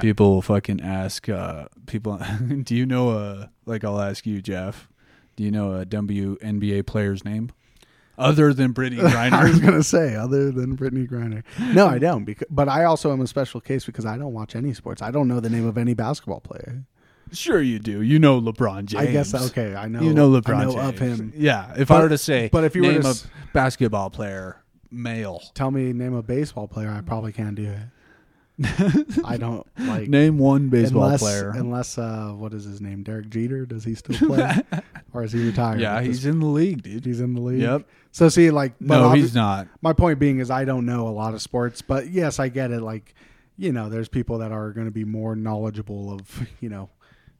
people 0.00 0.42
fucking 0.42 0.80
ask 0.80 1.28
uh, 1.28 1.68
people? 1.86 2.20
do 2.62 2.74
you 2.74 2.86
know 2.86 3.10
a 3.10 3.50
like? 3.66 3.84
I'll 3.84 4.00
ask 4.00 4.26
you, 4.26 4.40
Jeff. 4.42 4.88
Do 5.36 5.44
you 5.44 5.50
know 5.50 5.74
a 5.74 5.86
WNBA 5.86 6.84
player's 6.86 7.24
name 7.24 7.52
other 8.18 8.52
than 8.52 8.74
Brittney 8.74 8.98
Griner, 8.98 9.32
I 9.32 9.44
was 9.48 9.60
gonna 9.60 9.82
say 9.82 10.16
other 10.16 10.50
than 10.50 10.76
Brittney 10.76 11.08
Griner. 11.08 11.44
No, 11.72 11.86
I 11.86 11.98
don't. 11.98 12.24
Because, 12.24 12.48
but 12.50 12.68
I 12.68 12.84
also 12.84 13.12
am 13.12 13.20
a 13.20 13.26
special 13.26 13.60
case 13.60 13.86
because 13.86 14.04
I 14.04 14.18
don't 14.18 14.32
watch 14.32 14.56
any 14.56 14.74
sports. 14.74 15.00
I 15.00 15.10
don't 15.10 15.28
know 15.28 15.40
the 15.40 15.48
name 15.50 15.66
of 15.66 15.78
any 15.78 15.94
basketball 15.94 16.40
player. 16.40 16.84
sure, 17.32 17.62
you 17.62 17.78
do. 17.78 18.02
You 18.02 18.18
know 18.18 18.40
LeBron 18.40 18.86
James. 18.86 19.08
I 19.08 19.12
guess 19.12 19.34
okay. 19.34 19.74
I 19.74 19.86
know. 19.86 20.02
You 20.02 20.12
know 20.12 20.28
LeBron 20.30 20.56
I 20.56 20.64
know 20.64 20.72
James. 20.72 20.88
of 20.88 20.98
him. 20.98 21.32
Yeah. 21.36 21.72
If 21.76 21.88
But- 21.88 21.94
I 21.94 22.02
were 22.02 22.08
to 22.08 22.18
say, 22.18 22.48
but 22.52 22.64
if 22.64 22.74
you 22.74 22.82
were 22.82 22.92
name 22.92 23.02
to 23.02 23.08
a 23.08 23.10
s- 23.12 23.26
basketball 23.52 24.10
player, 24.10 24.56
male, 24.90 25.42
Tell 25.54 25.70
me 25.70 25.92
name 25.92 26.14
a 26.14 26.22
baseball 26.22 26.68
player. 26.68 26.90
I 26.90 27.00
probably 27.00 27.32
can't 27.32 27.54
do 27.54 27.70
it. 27.70 27.80
I 29.24 29.36
don't 29.36 29.64
like 29.78 30.08
name 30.08 30.36
one 30.36 30.68
baseball 30.68 31.04
unless, 31.04 31.20
player. 31.20 31.52
Unless 31.54 31.96
uh, 31.96 32.30
what 32.30 32.52
is 32.52 32.64
his 32.64 32.80
name? 32.80 33.04
Derek 33.04 33.30
Jeter. 33.30 33.64
Does 33.66 33.84
he 33.84 33.94
still 33.94 34.16
play, 34.16 34.62
or 35.12 35.22
is 35.22 35.30
he 35.30 35.46
retired? 35.46 35.80
yeah, 35.80 36.00
he's 36.00 36.26
in 36.26 36.40
the 36.40 36.46
league, 36.46 36.82
dude. 36.82 37.04
He's 37.04 37.20
in 37.20 37.34
the 37.34 37.40
league. 37.40 37.60
Yep. 37.60 37.86
So 38.10 38.28
see, 38.28 38.50
like, 38.50 38.80
No, 38.80 39.12
he's 39.12 39.32
not. 39.34 39.68
My 39.80 39.92
point 39.92 40.18
being 40.18 40.40
is 40.40 40.50
I 40.50 40.64
don't 40.64 40.86
know 40.86 41.06
a 41.06 41.10
lot 41.10 41.34
of 41.34 41.42
sports, 41.42 41.82
but 41.82 42.08
yes, 42.08 42.40
I 42.40 42.48
get 42.48 42.72
it. 42.72 42.80
Like, 42.80 43.14
you 43.56 43.70
know, 43.70 43.88
there's 43.88 44.08
people 44.08 44.38
that 44.38 44.50
are 44.50 44.72
going 44.72 44.86
to 44.86 44.92
be 44.92 45.04
more 45.04 45.36
knowledgeable 45.36 46.12
of, 46.12 46.48
you 46.60 46.68
know, 46.68 46.90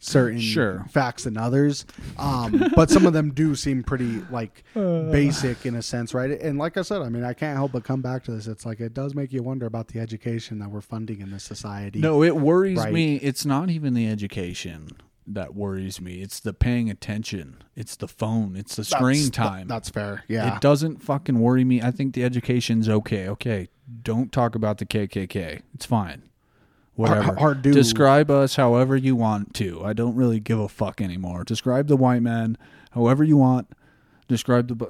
certain 0.01 0.39
Sure. 0.39 0.85
facts 0.91 1.25
than 1.25 1.37
others. 1.37 1.85
Um, 2.19 2.71
but 2.77 2.91
some 2.91 3.07
of 3.07 3.13
them 3.13 3.33
do 3.33 3.55
seem 3.55 3.83
pretty 3.83 4.21
like 4.31 4.63
basic 4.75 5.67
in 5.67 5.75
a 5.75 5.83
sense, 5.83 6.15
right? 6.15 6.31
And 6.41 6.59
like 6.59 6.77
I 6.77 6.83
said, 6.83 7.03
I 7.03 7.09
mean, 7.09 7.25
I 7.25 7.33
can't 7.33 7.57
help 7.57 7.73
but 7.73 7.85
come 7.85 8.01
back 8.03 8.25
to 8.25 8.31
this. 8.31 8.47
It's 8.47 8.65
like 8.67 8.81
it 8.81 8.95
does 8.95 9.15
make 9.15 9.33
you 9.33 9.43
wonder 9.43 9.67
about 9.67 9.89
the 9.89 10.01
education 10.01 10.59
that 10.61 10.71
we're 10.71 10.81
funding 10.81 11.21
in 11.21 11.31
this 11.31 11.45
society. 11.45 11.99
No, 12.01 12.23
it 12.23 12.37
worries 12.37 12.79
Right. 12.79 12.93
me. 12.93 13.17
It's 13.17 13.45
not 13.45 13.71
even 13.71 13.95
the 13.95 14.07
education 14.09 14.89
that 15.27 15.55
worries 15.55 16.01
me. 16.01 16.23
It's 16.23 16.41
the 16.41 16.55
paying 16.55 16.89
attention. 16.89 17.57
It's 17.77 17.97
the 17.97 18.09
phone. 18.09 18.57
It's 18.57 18.77
the 18.77 18.85
screen 18.85 19.23
th- 19.25 19.33
time. 19.33 19.69
that's 19.69 19.91
fair. 19.91 20.25
Yeah. 20.29 20.55
It 20.57 20.61
doesn't 20.63 21.03
fucking 21.03 21.39
worry 21.39 21.65
me. 21.65 21.83
I 21.83 21.91
think 21.91 22.15
the 22.15 22.25
education's 22.25 22.89
okay. 22.89 23.29
Okay, 23.29 23.69
don't 24.03 24.33
talk 24.33 24.55
about 24.55 24.79
the 24.79 24.87
KKK. 24.87 25.61
It's 25.75 25.85
fine. 25.87 26.23
Whatever. 26.99 27.39
or 27.39 27.55
do- 27.55 27.73
Describe 27.73 28.29
us 28.31 28.57
however 28.57 28.97
you 28.97 29.15
want 29.15 29.55
to. 29.55 29.85
I 29.85 29.93
don't 29.93 30.17
really 30.17 30.41
give 30.41 30.59
a 30.59 30.69
fuck 30.69 31.01
anymore. 31.01 31.45
Describe 31.45 31.87
the 31.87 31.97
white 31.97 32.23
man 32.23 32.59
however 32.91 33.23
you 33.23 33.37
want. 33.37 33.69
Describe 34.27 34.67
the 34.67 34.75
b- 34.75 34.87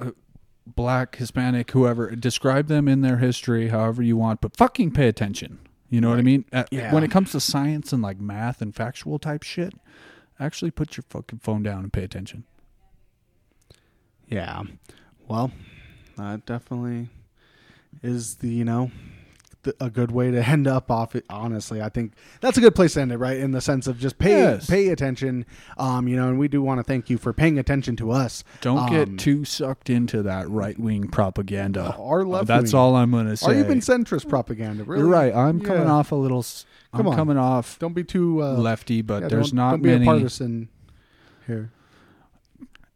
black, 0.65 1.15
Hispanic, 1.17 1.69
whoever. 1.71 2.09
Describe 2.15 2.65
them 2.67 2.87
in 2.87 3.01
their 3.01 3.17
history 3.17 3.67
however 3.69 4.01
you 4.01 4.17
want, 4.17 4.41
but 4.41 4.57
fucking 4.57 4.89
pay 4.91 5.07
attention. 5.07 5.59
You 5.89 6.01
know 6.01 6.09
what 6.09 6.17
I 6.19 6.23
mean? 6.23 6.45
Uh, 6.51 6.63
Yeah. 6.71 6.91
When 6.93 7.03
it 7.03 7.11
comes 7.11 7.31
to 7.33 7.39
science 7.39 7.93
and 7.93 8.01
like 8.01 8.19
math 8.19 8.59
and 8.61 8.75
factual 8.75 9.19
type 9.19 9.43
shit, 9.43 9.73
actually 10.39 10.71
put 10.71 10.97
your 10.97 11.03
fucking 11.09 11.39
phone 11.39 11.61
down 11.63 11.83
and 11.83 11.93
pay 11.93 12.03
attention. 12.03 12.43
Yeah. 14.27 14.63
Well, 15.27 15.51
that 16.17 16.45
definitely 16.45 17.09
is 18.03 18.35
the, 18.37 18.49
you 18.49 18.65
know, 18.65 18.91
a 19.79 19.89
good 19.89 20.11
way 20.11 20.31
to 20.31 20.41
end 20.47 20.67
up 20.67 20.89
off 20.91 21.15
it. 21.15 21.25
Honestly, 21.29 21.81
I 21.81 21.89
think 21.89 22.13
that's 22.41 22.57
a 22.57 22.61
good 22.61 22.75
place 22.75 22.93
to 22.93 23.01
end 23.01 23.11
it, 23.11 23.17
right? 23.17 23.37
In 23.37 23.51
the 23.51 23.61
sense 23.61 23.87
of 23.87 23.99
just 23.99 24.17
pay 24.17 24.31
Yes. 24.39 24.69
pay 24.69 24.89
attention. 24.89 25.45
Um, 25.77 26.07
you 26.07 26.15
know, 26.15 26.27
and 26.29 26.37
we 26.39 26.47
do 26.47 26.61
want 26.61 26.79
to 26.79 26.83
thank 26.83 27.09
you 27.09 27.17
for 27.17 27.33
paying 27.33 27.57
attention 27.59 27.95
to 27.97 28.11
us. 28.11 28.43
Don't 28.61 28.77
Um, 28.79 28.89
get 28.89 29.17
too 29.17 29.45
sucked 29.45 29.89
into 29.89 30.21
that 30.23 30.49
right 30.49 30.79
wing 30.79 31.07
propaganda. 31.07 31.95
Or 31.97 32.25
left 32.25 32.47
That's 32.47 32.73
all 32.73 32.95
I'm 32.95 33.11
gonna 33.11 33.37
say. 33.37 33.51
Or 33.51 33.59
even 33.59 33.79
centrist 33.79 34.27
propaganda. 34.29 34.83
Really, 34.83 35.01
You're 35.03 35.09
right. 35.11 35.33
I'm 35.35 35.59
coming 35.61 35.83
Yeah. 35.83 35.91
off 35.93 36.11
a 36.11 36.15
little. 36.15 36.39
s- 36.39 36.65
I'm 36.93 37.05
on. 37.07 37.15
coming 37.15 37.37
off 37.37 37.77
Don't 37.79 37.93
be 37.93 38.03
too 38.03 38.41
uh, 38.43 38.53
lefty, 38.53 39.01
but 39.03 39.21
yeah, 39.23 39.27
there's 39.29 39.51
don't, 39.51 39.57
not 39.57 39.71
don't 39.71 39.81
be 39.83 39.89
many. 39.89 40.03
a 40.03 40.07
partisan 40.07 40.69
here. 41.47 41.71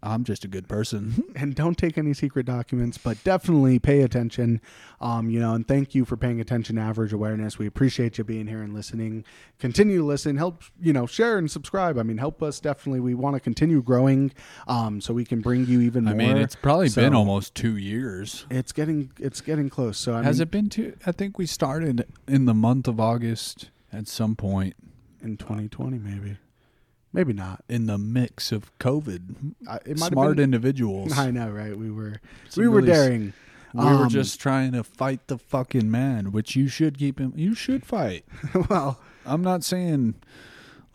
I'm 0.05 0.25
just 0.25 0.43
a 0.43 0.49
good 0.49 0.67
person. 0.67 1.23
and 1.35 1.55
don't 1.55 1.77
take 1.77 1.97
any 1.97 2.13
secret 2.13 2.45
documents, 2.45 2.97
but 2.97 3.23
definitely 3.23 3.79
pay 3.79 4.01
attention. 4.01 4.59
Um, 4.99 5.29
you 5.29 5.39
know, 5.39 5.53
and 5.53 5.65
thank 5.65 5.95
you 5.95 6.03
for 6.03 6.17
paying 6.17 6.41
attention 6.41 6.75
to 6.75 6.81
average 6.81 7.13
awareness. 7.13 7.57
We 7.57 7.67
appreciate 7.67 8.17
you 8.17 8.25
being 8.25 8.47
here 8.47 8.61
and 8.61 8.73
listening. 8.73 9.23
Continue 9.59 9.99
to 9.99 10.03
listen. 10.03 10.35
Help 10.35 10.63
you 10.81 10.91
know, 10.91 11.05
share 11.05 11.37
and 11.37 11.49
subscribe. 11.49 11.97
I 11.97 12.03
mean, 12.03 12.17
help 12.17 12.43
us 12.43 12.59
definitely. 12.59 12.99
We 12.99 13.13
want 13.15 13.35
to 13.35 13.39
continue 13.39 13.81
growing, 13.81 14.33
um, 14.67 14.99
so 14.99 15.13
we 15.13 15.23
can 15.23 15.39
bring 15.39 15.65
you 15.67 15.79
even 15.79 16.03
more. 16.03 16.13
I 16.13 16.17
mean, 16.17 16.37
it's 16.37 16.55
probably 16.55 16.89
So- 16.89 17.01
been 17.01 17.15
almost 17.15 17.55
two 17.55 17.77
years. 17.77 18.45
it's 18.49 18.73
getting 18.73 19.11
it's 19.19 19.39
getting 19.39 19.69
close. 19.69 19.97
So 19.97 20.15
I 20.15 20.23
Has 20.23 20.37
mean, 20.37 20.43
it 20.43 20.51
been 20.51 20.69
two? 20.69 20.93
I 21.05 21.13
think 21.13 21.37
we 21.37 21.45
started 21.45 22.05
in 22.27 22.43
the 22.45 22.53
month 22.53 22.89
of 22.89 22.99
August 22.99 23.69
at 23.93 24.07
some 24.09 24.35
point 24.35 24.75
in 25.21 25.37
2020 25.37 25.97
maybe, 25.99 26.37
maybe 27.13 27.31
not. 27.33 27.63
in 27.69 27.85
the 27.85 27.97
mix 27.97 28.51
of 28.51 28.77
COVID. 28.79 29.53
I, 29.67 29.75
it 29.85 29.99
might 29.99 30.11
Smart 30.11 30.35
been, 30.37 30.43
individuals. 30.43 31.13
I 31.17 31.31
know, 31.31 31.49
right? 31.49 31.77
We 31.77 31.89
were 31.91 32.19
Some 32.49 32.63
we 32.63 32.67
were 32.67 32.77
really 32.81 32.91
daring. 32.91 33.33
We 33.73 33.83
were 33.85 34.03
Um, 34.03 34.09
just 34.09 34.39
trying 34.39 34.73
to 34.73 34.83
fight 34.83 35.27
the 35.27 35.37
fucking 35.37 35.89
man, 35.89 36.31
which 36.31 36.55
you 36.55 36.67
should 36.67 36.97
keep 36.99 37.19
him. 37.19 37.33
You 37.35 37.55
should 37.55 37.85
fight. 37.85 38.25
well. 38.69 38.99
I'm 39.25 39.41
not 39.41 39.63
saying 39.63 40.15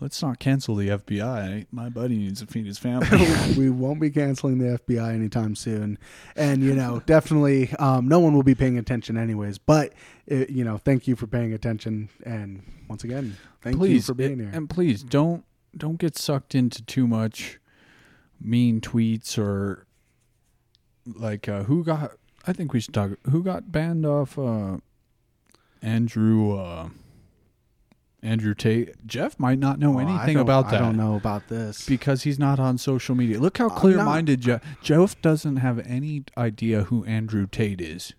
let's 0.00 0.22
not 0.22 0.38
cancel 0.38 0.76
the 0.76 0.88
FBI. 0.90 1.66
My 1.72 1.88
buddy 1.88 2.16
needs 2.18 2.40
to 2.40 2.46
feed 2.46 2.66
his 2.66 2.78
family. 2.86 3.08
we 3.56 3.70
won't 3.70 4.00
be 4.00 4.10
canceling 4.10 4.58
the 4.58 4.78
FBI 4.78 5.12
anytime 5.14 5.56
soon, 5.56 5.98
and 6.36 6.62
you 6.62 6.74
know, 6.74 7.02
definitely, 7.06 7.70
um, 7.78 8.06
no 8.06 8.18
one 8.20 8.34
will 8.34 8.42
be 8.42 8.54
paying 8.54 8.76
attention 8.78 9.16
anyways. 9.16 9.56
But 9.58 9.92
it, 10.26 10.50
you 10.50 10.62
know, 10.62 10.76
thank 10.76 11.08
you 11.08 11.16
for 11.16 11.26
paying 11.26 11.52
attention, 11.54 12.10
and 12.24 12.62
once 12.86 13.02
again, 13.02 13.36
thank 13.62 13.82
you 13.82 14.00
for 14.02 14.14
being 14.14 14.32
and- 14.32 14.40
here. 14.42 14.50
and 14.52 14.68
please 14.70 15.02
don't 15.02 15.42
don't 15.78 15.98
get 15.98 16.16
sucked 16.16 16.54
into 16.54 16.82
too 16.82 17.06
much 17.06 17.58
mean 18.40 18.80
tweets 18.80 19.38
or 19.38 19.86
like 21.06 21.48
uh, 21.48 21.64
who 21.64 21.84
got. 21.84 22.12
I 22.46 22.52
think 22.52 22.72
we 22.72 22.80
should 22.80 22.94
talk. 22.94 23.12
Who 23.30 23.42
got 23.42 23.70
banned 23.72 24.04
off? 24.06 24.38
Uh, 24.38 24.78
Andrew. 25.82 26.58
Uh, 26.58 26.88
Andrew 28.20 28.52
Tate. 28.52 29.06
Jeff 29.06 29.38
might 29.38 29.60
not 29.60 29.78
know 29.78 29.94
Oh, 29.94 29.98
anything 30.00 30.38
about 30.38 30.70
that. 30.70 30.82
I 30.82 30.84
don't 30.84 30.96
know 30.96 31.14
about 31.14 31.46
this. 31.48 31.86
because 31.86 32.24
he's 32.24 32.36
not 32.38 32.58
on 32.58 32.76
social 32.76 33.14
media. 33.14 33.38
Look 33.38 33.58
how 33.58 33.68
clear-minded 33.68 34.40
Jeff. 34.40 34.60
Jeff 34.82 35.20
doesn't 35.22 35.58
have 35.58 35.78
any 35.86 36.24
idea 36.36 36.82
who 36.84 37.04
Andrew 37.04 37.46
Tate 37.46 37.80
is. 37.80 38.14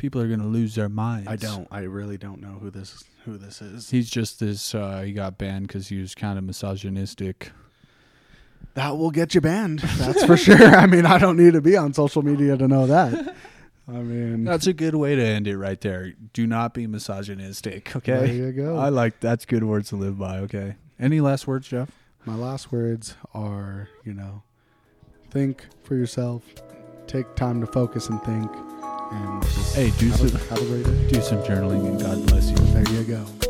People 0.00 0.22
are 0.22 0.28
going 0.28 0.40
to 0.40 0.46
lose 0.46 0.74
their 0.74 0.88
minds. 0.88 1.28
I 1.28 1.36
don't. 1.36 1.68
I 1.70 1.80
really 1.80 2.16
don't 2.16 2.40
know 2.40 2.58
who 2.58 2.70
this 2.70 3.04
who 3.26 3.36
this 3.36 3.60
is. 3.60 3.90
He's 3.90 4.08
just 4.08 4.40
this. 4.40 4.74
Uh, 4.74 5.02
he 5.02 5.12
got 5.12 5.36
banned 5.36 5.68
because 5.68 5.88
he 5.88 6.00
was 6.00 6.14
kind 6.14 6.38
of 6.38 6.44
misogynistic. 6.44 7.52
That 8.72 8.96
will 8.96 9.10
get 9.10 9.34
you 9.34 9.42
banned. 9.42 9.80
That's 9.98 10.24
for 10.24 10.38
sure. 10.38 10.74
I 10.74 10.86
mean, 10.86 11.04
I 11.04 11.18
don't 11.18 11.36
need 11.36 11.52
to 11.52 11.60
be 11.60 11.76
on 11.76 11.92
social 11.92 12.22
media 12.22 12.56
to 12.56 12.66
know 12.66 12.86
that. 12.86 13.34
I 13.86 13.92
mean, 13.92 14.44
That's 14.44 14.66
a 14.66 14.72
good 14.72 14.94
way 14.94 15.16
to 15.16 15.22
end 15.22 15.46
it 15.46 15.58
right 15.58 15.78
there. 15.78 16.14
Do 16.32 16.46
not 16.46 16.72
be 16.72 16.86
misogynistic. 16.86 17.94
Okay. 17.94 18.12
There 18.12 18.26
you 18.26 18.52
go. 18.52 18.78
I 18.78 18.88
like 18.88 19.20
that's 19.20 19.44
good 19.44 19.64
words 19.64 19.90
to 19.90 19.96
live 19.96 20.18
by. 20.18 20.38
Okay. 20.38 20.76
Any 20.98 21.20
last 21.20 21.46
words, 21.46 21.68
Jeff? 21.68 21.90
my 22.24 22.36
last 22.36 22.72
words 22.72 23.16
are, 23.34 23.90
you 24.04 24.14
know, 24.14 24.44
think 25.30 25.66
for 25.84 25.94
yourself. 25.94 26.42
Take 27.06 27.34
time 27.34 27.60
to 27.60 27.66
focus 27.66 28.08
and 28.08 28.22
think. 28.22 28.50
And 29.10 29.44
Hey, 29.74 29.90
do 29.98 30.10
some- 30.10 30.28
have 30.30 30.62
a 30.62 30.64
great 30.66 30.84
day. 30.84 31.08
Do 31.08 31.20
some 31.22 31.38
journaling 31.42 31.86
and 31.86 32.00
God 32.00 32.26
bless 32.26 32.50
you. 32.50 32.56
There 32.56 32.88
you 32.92 33.04
go. 33.04 33.49